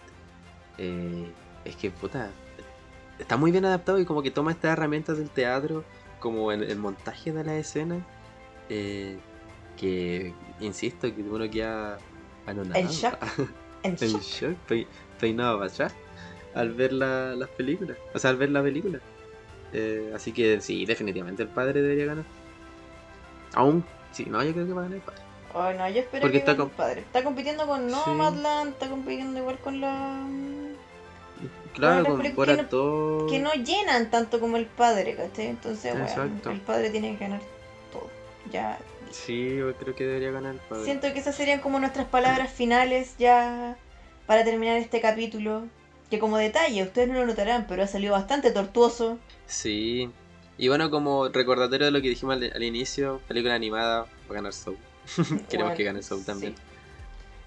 Eh, 0.77 1.31
es 1.65 1.75
que, 1.75 1.91
puta, 1.91 2.31
está 3.19 3.35
muy 3.37 3.51
bien 3.51 3.65
adaptado 3.65 3.99
y 3.99 4.05
como 4.05 4.21
que 4.23 4.31
toma 4.31 4.51
estas 4.51 4.71
herramientas 4.73 5.17
del 5.17 5.29
teatro, 5.29 5.83
como 6.19 6.51
en 6.51 6.63
el 6.63 6.77
montaje 6.77 7.31
de 7.33 7.43
la 7.43 7.55
escena, 7.57 8.05
eh, 8.69 9.17
que, 9.77 10.33
insisto, 10.59 11.13
que 11.13 11.21
uno 11.21 11.49
queda 11.49 11.97
anonadado. 12.45 12.79
En 12.79 12.87
shock. 12.87 13.15
En 13.83 13.91
En 13.91 13.97
shock. 13.97 14.21
shock, 14.21 14.57
pe- 14.67 14.87
peinado 15.21 15.57
para 15.59 15.71
atrás, 15.71 15.95
al 16.53 16.73
ver 16.73 16.91
la- 16.91 17.33
las 17.35 17.47
películas, 17.49 17.95
o 18.13 18.19
sea, 18.19 18.31
al 18.31 18.35
ver 18.37 18.49
la 18.51 18.61
película. 18.61 18.99
Eh, 19.71 20.11
así 20.13 20.33
que 20.33 20.59
sí, 20.59 20.85
definitivamente 20.85 21.43
el 21.43 21.49
padre 21.49 21.81
debería 21.81 22.05
ganar. 22.07 22.25
Aún, 23.53 23.85
sí, 24.11 24.25
no, 24.25 24.43
yo 24.43 24.51
creo 24.53 24.65
que 24.67 24.73
va 24.73 24.81
a 24.81 24.83
ganar 24.83 24.97
el 24.97 25.03
padre. 25.03 25.21
Ay, 25.55 25.77
no, 25.77 25.89
yo 25.89 26.01
espero 26.01 26.21
Porque 26.21 26.41
que 26.43 26.49
está 26.51 26.51
el 26.63 26.69
padre. 26.69 27.01
Está 27.01 27.23
compitiendo 27.23 27.65
con 27.67 27.89
Sí. 27.89 27.95
Nomadland, 27.95 28.73
está 28.73 28.89
compitiendo 28.89 29.39
igual 29.39 29.57
con 29.59 29.81
la... 29.81 30.25
Claro, 31.73 32.05
con 32.05 32.21
que 32.21 32.33
no- 32.33 32.65
todo. 32.65 33.27
Que 33.27 33.39
no 33.39 33.51
llenan 33.53 34.09
tanto 34.09 34.39
como 34.39 34.57
el 34.57 34.65
padre, 34.65 35.15
¿cachai? 35.15 35.47
Entonces, 35.47 35.93
bueno, 35.93 36.51
el 36.51 36.59
padre 36.61 36.89
tiene 36.89 37.13
que 37.13 37.23
ganar 37.23 37.41
todo. 37.91 38.09
Ya. 38.51 38.79
Sí, 39.11 39.55
yo 39.57 39.73
creo 39.75 39.95
que 39.95 40.05
debería 40.05 40.31
ganar 40.31 40.53
el 40.55 40.59
padre. 40.59 40.83
Siento 40.83 41.11
que 41.13 41.19
esas 41.19 41.35
serían 41.35 41.61
como 41.61 41.79
nuestras 41.79 42.07
palabras 42.07 42.51
finales 42.51 43.15
ya 43.17 43.77
para 44.25 44.43
terminar 44.43 44.77
este 44.77 44.99
capítulo. 45.01 45.63
Que 46.09 46.17
como 46.19 46.37
detalle, 46.37 46.81
ustedes 46.83 47.07
no 47.07 47.13
lo 47.19 47.27
notarán, 47.27 47.65
pero 47.67 47.83
ha 47.83 47.87
salido 47.87 48.13
bastante 48.13 48.51
tortuoso. 48.51 49.19
Sí. 49.45 50.09
Y 50.57 50.67
bueno, 50.67 50.89
como 50.89 51.29
recordatorio 51.29 51.85
de 51.85 51.91
lo 51.91 52.01
que 52.01 52.09
dijimos 52.09 52.35
al, 52.35 52.51
al 52.53 52.63
inicio, 52.63 53.21
película 53.27 53.53
animada 53.53 54.01
va 54.01 54.07
a 54.31 54.33
ganar 54.33 54.53
Soul. 54.53 54.77
Queremos 55.49 55.49
Bueno, 55.51 55.75
que 55.75 55.83
gane 55.83 56.01
Soul 56.03 56.23
también. 56.25 56.55
sí. 56.55 56.61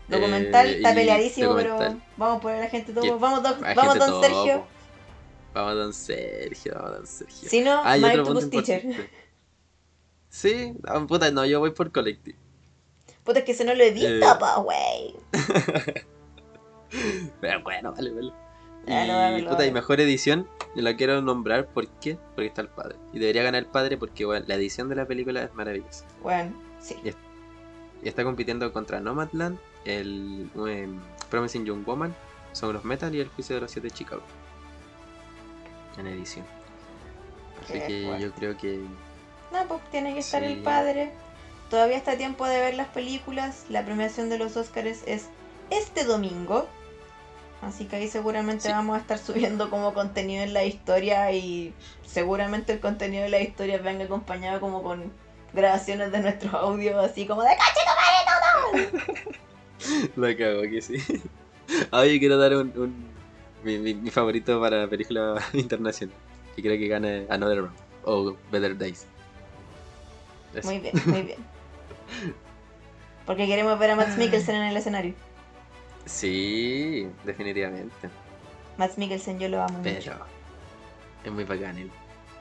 Documental 0.08 0.66
Eh, 0.66 0.76
está 0.76 0.94
peleadísimo, 0.94 1.54
pero 1.54 1.78
vamos 2.16 2.38
a 2.38 2.40
poner 2.40 2.58
a 2.58 2.60
la 2.64 2.68
gente 2.70 2.92
todo. 2.92 3.18
Vamos, 3.18 3.42
don, 3.42 3.60
vamos 3.74 3.98
don 3.98 4.20
Sergio. 4.22 4.64
Vamos, 5.54 5.74
don 5.74 5.92
Sergio, 5.94 6.72
vamos, 6.74 6.92
don 6.96 7.06
Sergio. 7.06 7.48
Si 7.48 7.60
no, 7.60 7.80
Ah, 7.84 7.96
My 7.98 8.16
punto 8.22 8.48
Teacher. 8.50 8.82
Sí, 10.28 10.72
ah, 10.86 11.04
puta, 11.06 11.30
no, 11.30 11.44
yo 11.44 11.60
voy 11.60 11.70
por 11.72 11.92
Collective. 11.92 12.36
Puta, 13.22 13.40
es 13.40 13.44
que 13.44 13.54
se 13.54 13.64
no 13.64 13.74
lo 13.74 13.82
he 13.84 13.90
visto, 13.92 14.08
Eh. 14.08 14.20
pa, 14.40 14.58
wey. 14.60 15.14
Pero 17.40 17.62
bueno, 17.62 17.92
vale, 17.92 18.10
vale. 18.10 18.32
Y, 18.86 19.42
no, 19.42 19.50
puta, 19.50 19.64
y 19.66 19.70
mejor 19.72 20.00
edición, 20.00 20.48
la 20.74 20.96
quiero 20.96 21.22
nombrar, 21.22 21.66
¿por 21.68 21.86
qué? 22.00 22.18
Porque 22.34 22.48
está 22.48 22.62
el 22.62 22.68
padre. 22.68 22.96
Y 23.12 23.18
debería 23.20 23.42
ganar 23.44 23.62
el 23.62 23.68
padre 23.68 23.96
porque, 23.96 24.24
bueno, 24.24 24.44
la 24.48 24.54
edición 24.56 24.88
de 24.88 24.96
la 24.96 25.06
película 25.06 25.42
es 25.44 25.54
maravillosa. 25.54 26.04
Bueno, 26.22 26.52
sí. 26.80 26.96
Y 27.04 27.10
está 28.08 28.24
compitiendo 28.24 28.72
contra 28.72 29.00
Nomadland, 29.00 29.58
el 29.84 30.50
em, 30.66 31.00
Promising 31.30 31.64
Young 31.64 31.84
Woman, 31.86 32.14
Sound 32.52 32.76
of 32.76 32.84
Metal 32.84 33.14
y 33.14 33.20
el 33.20 33.28
Juicio 33.28 33.54
de 33.56 33.62
los 33.62 33.70
Siete 33.70 33.90
Chicago. 33.90 34.22
En 35.98 36.06
edición. 36.06 36.44
Así 37.62 37.74
Qué 37.74 37.86
que 37.86 38.04
fuerte. 38.06 38.22
yo 38.24 38.32
creo 38.32 38.56
que 38.56 38.80
No, 39.52 39.64
pues 39.68 39.80
tiene 39.90 40.14
que 40.14 40.20
estar 40.20 40.42
el 40.42 40.62
padre. 40.62 41.12
Todavía 41.70 41.96
está 41.96 42.16
tiempo 42.16 42.46
de 42.46 42.60
ver 42.60 42.74
las 42.74 42.88
películas. 42.88 43.64
La 43.68 43.84
premiación 43.84 44.28
de 44.28 44.38
los 44.38 44.56
Oscars 44.56 45.02
es 45.06 45.28
este 45.70 46.04
domingo. 46.04 46.66
Así 47.62 47.84
que 47.84 47.96
ahí 47.96 48.08
seguramente 48.08 48.64
Sí. 48.64 48.70
vamos 48.72 48.96
a 48.96 49.00
estar 49.00 49.18
subiendo 49.18 49.70
como 49.70 49.94
contenido 49.94 50.42
en 50.42 50.52
la 50.52 50.64
historia 50.64 51.30
y 51.32 51.72
seguramente 52.06 52.72
el 52.72 52.80
contenido 52.80 53.22
de 53.22 53.28
la 53.30 53.40
historia 53.40 53.78
venga 53.78 54.04
acompañado 54.04 54.60
como 54.60 54.82
con 54.82 55.12
grabaciones 55.54 56.10
de 56.12 56.20
nuestros 56.20 56.52
audios 56.54 56.96
así 57.04 57.26
como 57.26 57.42
de 57.42 57.50
¡Cache 57.50 57.80
tu 57.84 57.91
madre 57.91 57.91
todo! 57.91 57.91
La 60.16 60.36
cago 60.36 60.62
que 60.62 60.80
sí. 60.80 60.96
Oye, 61.90 62.18
quiero 62.18 62.36
dar 62.38 62.54
un, 62.56 62.72
un- 62.76 63.12
mi, 63.64 63.78
mi- 63.78 63.94
mi 63.94 64.10
favorito 64.10 64.60
para 64.60 64.88
película 64.88 65.42
internacional. 65.52 66.14
Y 66.56 66.62
creo 66.62 66.78
que 66.78 66.88
gane 66.88 67.26
Another 67.30 67.58
Round 67.58 67.76
o 68.04 68.36
Better 68.50 68.76
Days. 68.76 69.06
Eso. 70.54 70.68
Muy 70.68 70.78
bien, 70.80 70.92
muy 71.06 71.22
bien. 71.22 71.38
Porque 73.26 73.46
queremos 73.46 73.78
ver 73.78 73.90
a 73.92 73.96
Max 73.96 74.18
Mikkelsen 74.18 74.56
en 74.56 74.62
el 74.64 74.76
escenario. 74.76 75.14
Sí, 76.04 77.06
definitivamente. 77.24 78.10
Max 78.76 78.98
Mikkelsen 78.98 79.38
yo 79.38 79.48
lo 79.48 79.62
amo 79.62 79.78
mucho. 79.78 79.82
Pero 79.84 80.16
es 81.24 81.32
muy 81.32 81.44
bacán 81.44 81.78
él. 81.78 81.90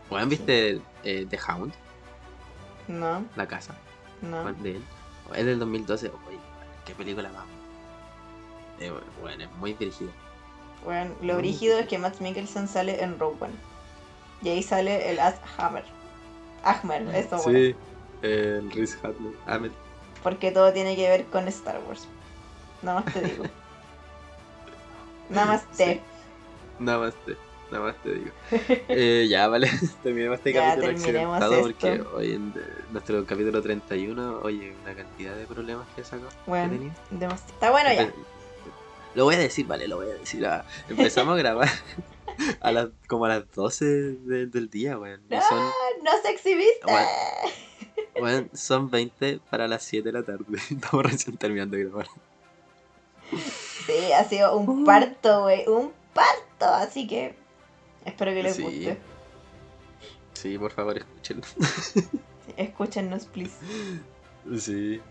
Bueno, 0.09 0.27
¿viste 0.27 0.81
eh, 1.03 1.25
The 1.29 1.39
Hound? 1.47 1.73
No, 2.87 3.23
La 3.35 3.47
casa 3.47 3.75
no. 4.21 4.51
de 4.53 4.71
él. 4.71 4.83
Es 5.33 5.45
del 5.45 5.59
2012. 5.59 6.07
Oye, 6.27 6.39
qué 6.85 6.93
película 6.95 7.29
más. 7.29 7.45
Eh, 8.79 8.91
bueno, 9.21 9.43
es 9.43 9.51
muy 9.53 9.73
dirigida. 9.73 10.11
Bueno, 10.83 11.13
lo 11.21 11.35
Mm. 11.35 11.37
brígido 11.37 11.77
es 11.79 11.87
que 11.87 11.97
Max 11.97 12.21
Mikkelsen 12.21 12.67
sale 12.67 13.03
en 13.03 13.19
Rogue 13.19 13.37
One. 13.41 13.53
Y 14.41 14.49
ahí 14.49 14.63
sale 14.63 15.09
el 15.11 15.19
As 15.19 15.39
Hammer. 15.57 15.83
Ahmer, 16.63 17.03
eso 17.15 17.37
bueno. 17.43 17.59
Sí, 17.59 17.75
el 18.23 18.71
Rhys 18.71 18.97
Ahmed. 19.03 19.33
Ahmed. 19.45 19.71
Porque 20.23 20.51
todo 20.51 20.73
tiene 20.73 20.95
que 20.95 21.07
ver 21.09 21.25
con 21.27 21.47
Star 21.47 21.79
Wars. 21.87 22.07
Nada 22.81 23.01
más 23.01 23.13
te 23.13 23.21
digo. 23.21 23.43
Nada 25.29 25.45
más 25.47 25.65
te. 25.77 25.93
Sí. 25.95 26.01
Nada 26.79 26.97
más. 26.99 27.13
te- 27.25 27.37
Nada 27.71 27.85
más 27.85 27.95
te 28.03 28.13
digo. 28.13 28.31
Eh, 28.89 29.27
ya, 29.29 29.47
vale. 29.47 29.69
Terminemos 30.03 30.37
este 30.39 30.53
Ya, 30.53 30.71
capítulo 30.75 30.91
accidentado 30.91 31.53
esto. 31.53 31.61
porque 31.63 32.01
hoy 32.15 32.33
en 32.33 32.53
nuestro 32.91 33.25
capítulo 33.25 33.61
31, 33.61 34.39
oye, 34.43 34.73
una 34.83 34.93
cantidad 34.95 35.35
de 35.35 35.45
problemas 35.45 35.87
que 35.95 36.03
sacó. 36.03 36.27
Bueno. 36.45 36.91
Está 37.11 37.71
bueno 37.71 37.91
ya. 37.93 38.11
Lo 39.15 39.25
voy 39.25 39.35
a 39.35 39.39
decir, 39.39 39.65
vale, 39.67 39.87
lo 39.87 39.97
voy 39.97 40.07
a 40.09 40.13
decir. 40.13 40.45
ah, 40.45 40.63
Empezamos 40.89 41.35
a 41.35 41.37
grabar 41.37 41.69
a 42.61 42.71
las, 42.71 42.89
como 43.07 43.25
a 43.25 43.29
las 43.29 43.51
12 43.53 43.85
de- 43.85 44.45
del 44.47 44.69
día, 44.69 44.97
weón. 44.97 45.21
Son, 45.29 45.59
Ah, 45.59 45.71
no 46.03 46.11
se 46.21 46.29
exhibiste. 46.31 46.81
Bueno. 46.83 47.07
weón, 48.21 48.49
son 48.53 48.89
20 48.89 49.39
para 49.49 49.67
las 49.67 49.83
7 49.83 50.11
de 50.11 50.13
la 50.13 50.23
tarde. 50.23 50.45
Estamos 50.69 51.05
recién 51.05 51.35
terminando 51.37 51.75
de 51.77 51.85
grabar. 51.85 52.07
Sí, 53.85 54.11
ha 54.13 54.23
sido 54.25 54.55
un 54.57 54.85
parto, 54.85 55.43
güey. 55.43 55.67
Un 55.67 55.91
parto. 56.13 56.65
Así 56.73 57.07
que 57.07 57.35
espero 58.05 58.31
que 58.31 58.43
les 58.43 58.55
Sí. 58.55 58.63
guste. 58.63 58.97
Sí, 60.33 60.57
por 60.57 60.71
favor, 60.71 60.97
escúchenlo. 60.97 61.43
Escúchenos, 62.57 63.25
please. 63.27 63.55
Sí. 64.57 65.01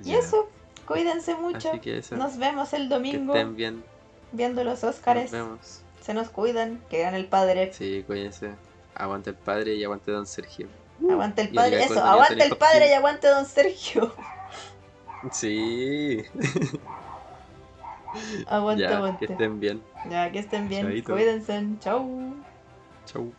Y 0.00 0.10
Ya. 0.12 0.18
eso, 0.18 0.48
cuídense 0.86 1.34
mucho. 1.34 1.80
Que 1.80 1.98
eso. 1.98 2.16
Nos 2.16 2.36
vemos 2.36 2.72
el 2.74 2.82
que 2.82 2.94
domingo 2.94 3.34
estén 3.34 3.56
bien. 3.56 3.84
viendo 4.32 4.62
los 4.64 4.82
Nos 4.82 4.96
Oscars. 4.96 5.30
vemos. 5.30 5.80
Se 6.02 6.14
nos 6.14 6.28
cuidan, 6.28 6.80
que 6.90 7.00
gane 7.02 7.16
el 7.16 7.26
padre. 7.26 7.72
Sí, 7.72 8.04
cuídense. 8.06 8.50
Aguante 8.94 9.30
el 9.30 9.36
padre 9.36 9.74
y 9.74 9.84
aguante 9.84 10.10
don 10.12 10.26
Sergio. 10.26 10.68
Aguante 11.10 11.42
el 11.42 11.50
padre, 11.50 11.82
eso, 11.84 12.02
aguante 12.02 12.42
el 12.44 12.56
padre 12.56 12.90
y 12.90 12.92
aguante 12.92 13.28
don 13.28 13.44
Sergio. 13.46 14.14
Sí. 15.32 16.22
Aguante, 18.46 18.82
ya, 18.88 18.96
aguante. 18.96 19.26
que 19.26 19.32
estén 19.32 19.60
bien. 19.60 19.82
Ya, 20.10 20.30
que 20.30 20.38
estén 20.38 20.68
bien. 20.68 20.86
Chaito. 20.86 21.12
Cuídense. 21.12 21.64
Chau. 21.80 22.34
Chau. 23.06 23.32